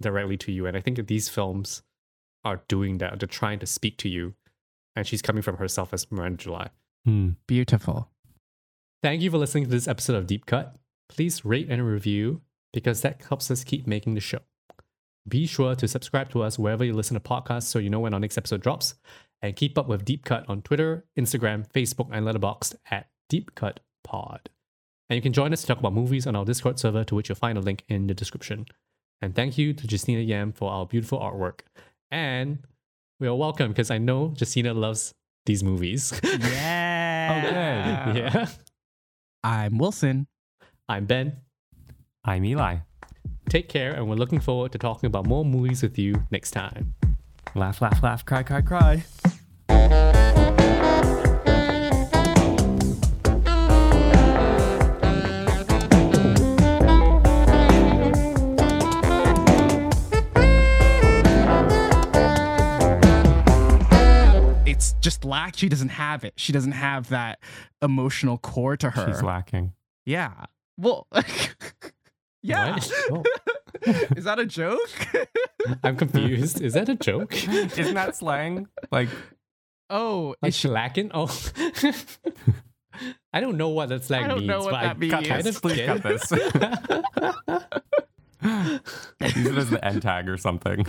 directly 0.00 0.36
to 0.38 0.52
you, 0.52 0.66
and 0.66 0.76
I 0.76 0.80
think 0.80 0.96
that 0.96 1.08
these 1.08 1.28
films 1.28 1.82
are 2.44 2.62
doing 2.68 2.98
that. 2.98 3.18
They're 3.18 3.26
trying 3.26 3.58
to 3.60 3.66
speak 3.66 3.98
to 3.98 4.08
you, 4.08 4.34
and 4.96 5.06
she's 5.06 5.22
coming 5.22 5.42
from 5.42 5.56
herself 5.56 5.92
as 5.92 6.10
Miranda 6.10 6.42
July. 6.42 6.70
Hmm. 7.04 7.30
beautiful 7.48 8.12
Thank 9.02 9.22
you 9.22 9.32
for 9.32 9.38
listening 9.38 9.64
to 9.64 9.70
this 9.70 9.88
episode 9.88 10.14
of 10.14 10.28
Deep 10.28 10.46
Cut. 10.46 10.76
Please 11.08 11.44
rate 11.44 11.66
and 11.68 11.84
review 11.84 12.40
because 12.72 13.00
that 13.00 13.20
helps 13.28 13.50
us 13.50 13.64
keep 13.64 13.84
making 13.84 14.14
the 14.14 14.20
show. 14.20 14.38
Be 15.26 15.46
sure 15.46 15.74
to 15.74 15.88
subscribe 15.88 16.30
to 16.30 16.42
us 16.42 16.56
wherever 16.56 16.84
you 16.84 16.92
listen 16.92 17.14
to 17.14 17.20
podcasts 17.20 17.64
so 17.64 17.80
you 17.80 17.90
know 17.90 17.98
when 17.98 18.14
our 18.14 18.20
next 18.20 18.38
episode 18.38 18.62
drops. 18.62 18.94
And 19.40 19.56
keep 19.56 19.76
up 19.76 19.88
with 19.88 20.04
Deep 20.04 20.24
Cut 20.24 20.44
on 20.48 20.62
Twitter, 20.62 21.04
Instagram, 21.18 21.68
Facebook, 21.72 22.10
and 22.12 22.24
Letterboxd 22.24 22.76
at 22.92 23.08
Deep 23.28 23.56
Cut 23.56 23.80
Pod. 24.04 24.50
And 25.10 25.16
you 25.16 25.22
can 25.22 25.32
join 25.32 25.52
us 25.52 25.62
to 25.62 25.66
talk 25.66 25.80
about 25.80 25.94
movies 25.94 26.28
on 26.28 26.36
our 26.36 26.44
Discord 26.44 26.78
server, 26.78 27.02
to 27.02 27.16
which 27.16 27.28
you'll 27.28 27.34
find 27.34 27.58
a 27.58 27.60
link 27.60 27.82
in 27.88 28.06
the 28.06 28.14
description. 28.14 28.66
And 29.20 29.34
thank 29.34 29.58
you 29.58 29.72
to 29.72 29.86
Justina 29.88 30.20
Yam 30.20 30.52
for 30.52 30.70
our 30.70 30.86
beautiful 30.86 31.18
artwork. 31.18 31.62
And 32.12 32.58
we 33.18 33.26
are 33.26 33.34
welcome 33.34 33.72
because 33.72 33.90
I 33.90 33.98
know 33.98 34.34
Justina 34.38 34.72
loves 34.72 35.12
these 35.46 35.64
movies. 35.64 36.12
yeah 36.22 38.12
good. 38.12 38.16
yeah. 38.16 38.46
i'm 39.42 39.78
wilson 39.78 40.28
I'm 40.92 41.06
Ben. 41.06 41.38
I'm 42.24 42.44
Eli. 42.44 42.76
Take 43.48 43.68
care, 43.70 43.92
and 43.92 44.10
we're 44.10 44.16
looking 44.16 44.40
forward 44.40 44.72
to 44.72 44.78
talking 44.78 45.06
about 45.06 45.26
more 45.26 45.42
movies 45.42 45.82
with 45.82 45.98
you 45.98 46.26
next 46.30 46.50
time. 46.50 46.94
Laugh, 47.54 47.80
laugh, 47.80 48.02
laugh, 48.02 48.26
cry, 48.26 48.42
cry, 48.42 48.60
cry. 48.60 50.18
Just 65.02 65.24
lack 65.24 65.56
she 65.56 65.68
doesn't 65.68 65.90
have 65.90 66.24
it 66.24 66.32
she 66.36 66.52
doesn't 66.52 66.72
have 66.72 67.08
that 67.10 67.38
emotional 67.82 68.38
core 68.38 68.76
to 68.76 68.90
her 68.90 69.06
She's 69.06 69.22
lacking. 69.22 69.72
yeah 70.06 70.46
well 70.78 71.06
yeah? 72.42 72.78
Oh, 73.10 73.22
is 74.16 74.24
that 74.24 74.38
a 74.38 74.46
joke 74.46 74.78
I'm 75.84 75.96
confused. 75.96 76.60
Is 76.60 76.72
that 76.74 76.88
a 76.88 76.96
joke? 76.96 77.32
Isn't 77.48 77.94
that 77.94 78.16
slang? 78.16 78.66
Like, 78.90 79.08
oh 79.90 80.34
Like 80.42 80.48
is 80.48 80.56
she, 80.56 80.66
shellacking? 80.66 81.12
Oh. 81.14 81.30
I 83.32 83.38
don't 83.40 83.56
know 83.56 83.68
what 83.68 83.90
that 83.90 84.02
slang 84.04 84.24
I 84.24 84.28
don't 84.28 84.38
means, 84.38 84.48
know 84.48 84.58
what 84.60 84.72
but 84.72 84.84
I 84.84 84.88
kind 84.88 85.00
means. 85.44 85.46
of 85.56 85.62
Please 85.62 85.76
get 85.76 86.02
this. 86.02 86.30
use 86.32 86.42
it 89.46 89.56
as 89.56 89.70
the 89.70 89.78
end 89.84 90.02
tag 90.02 90.28
or 90.28 90.36
something. 90.36 90.84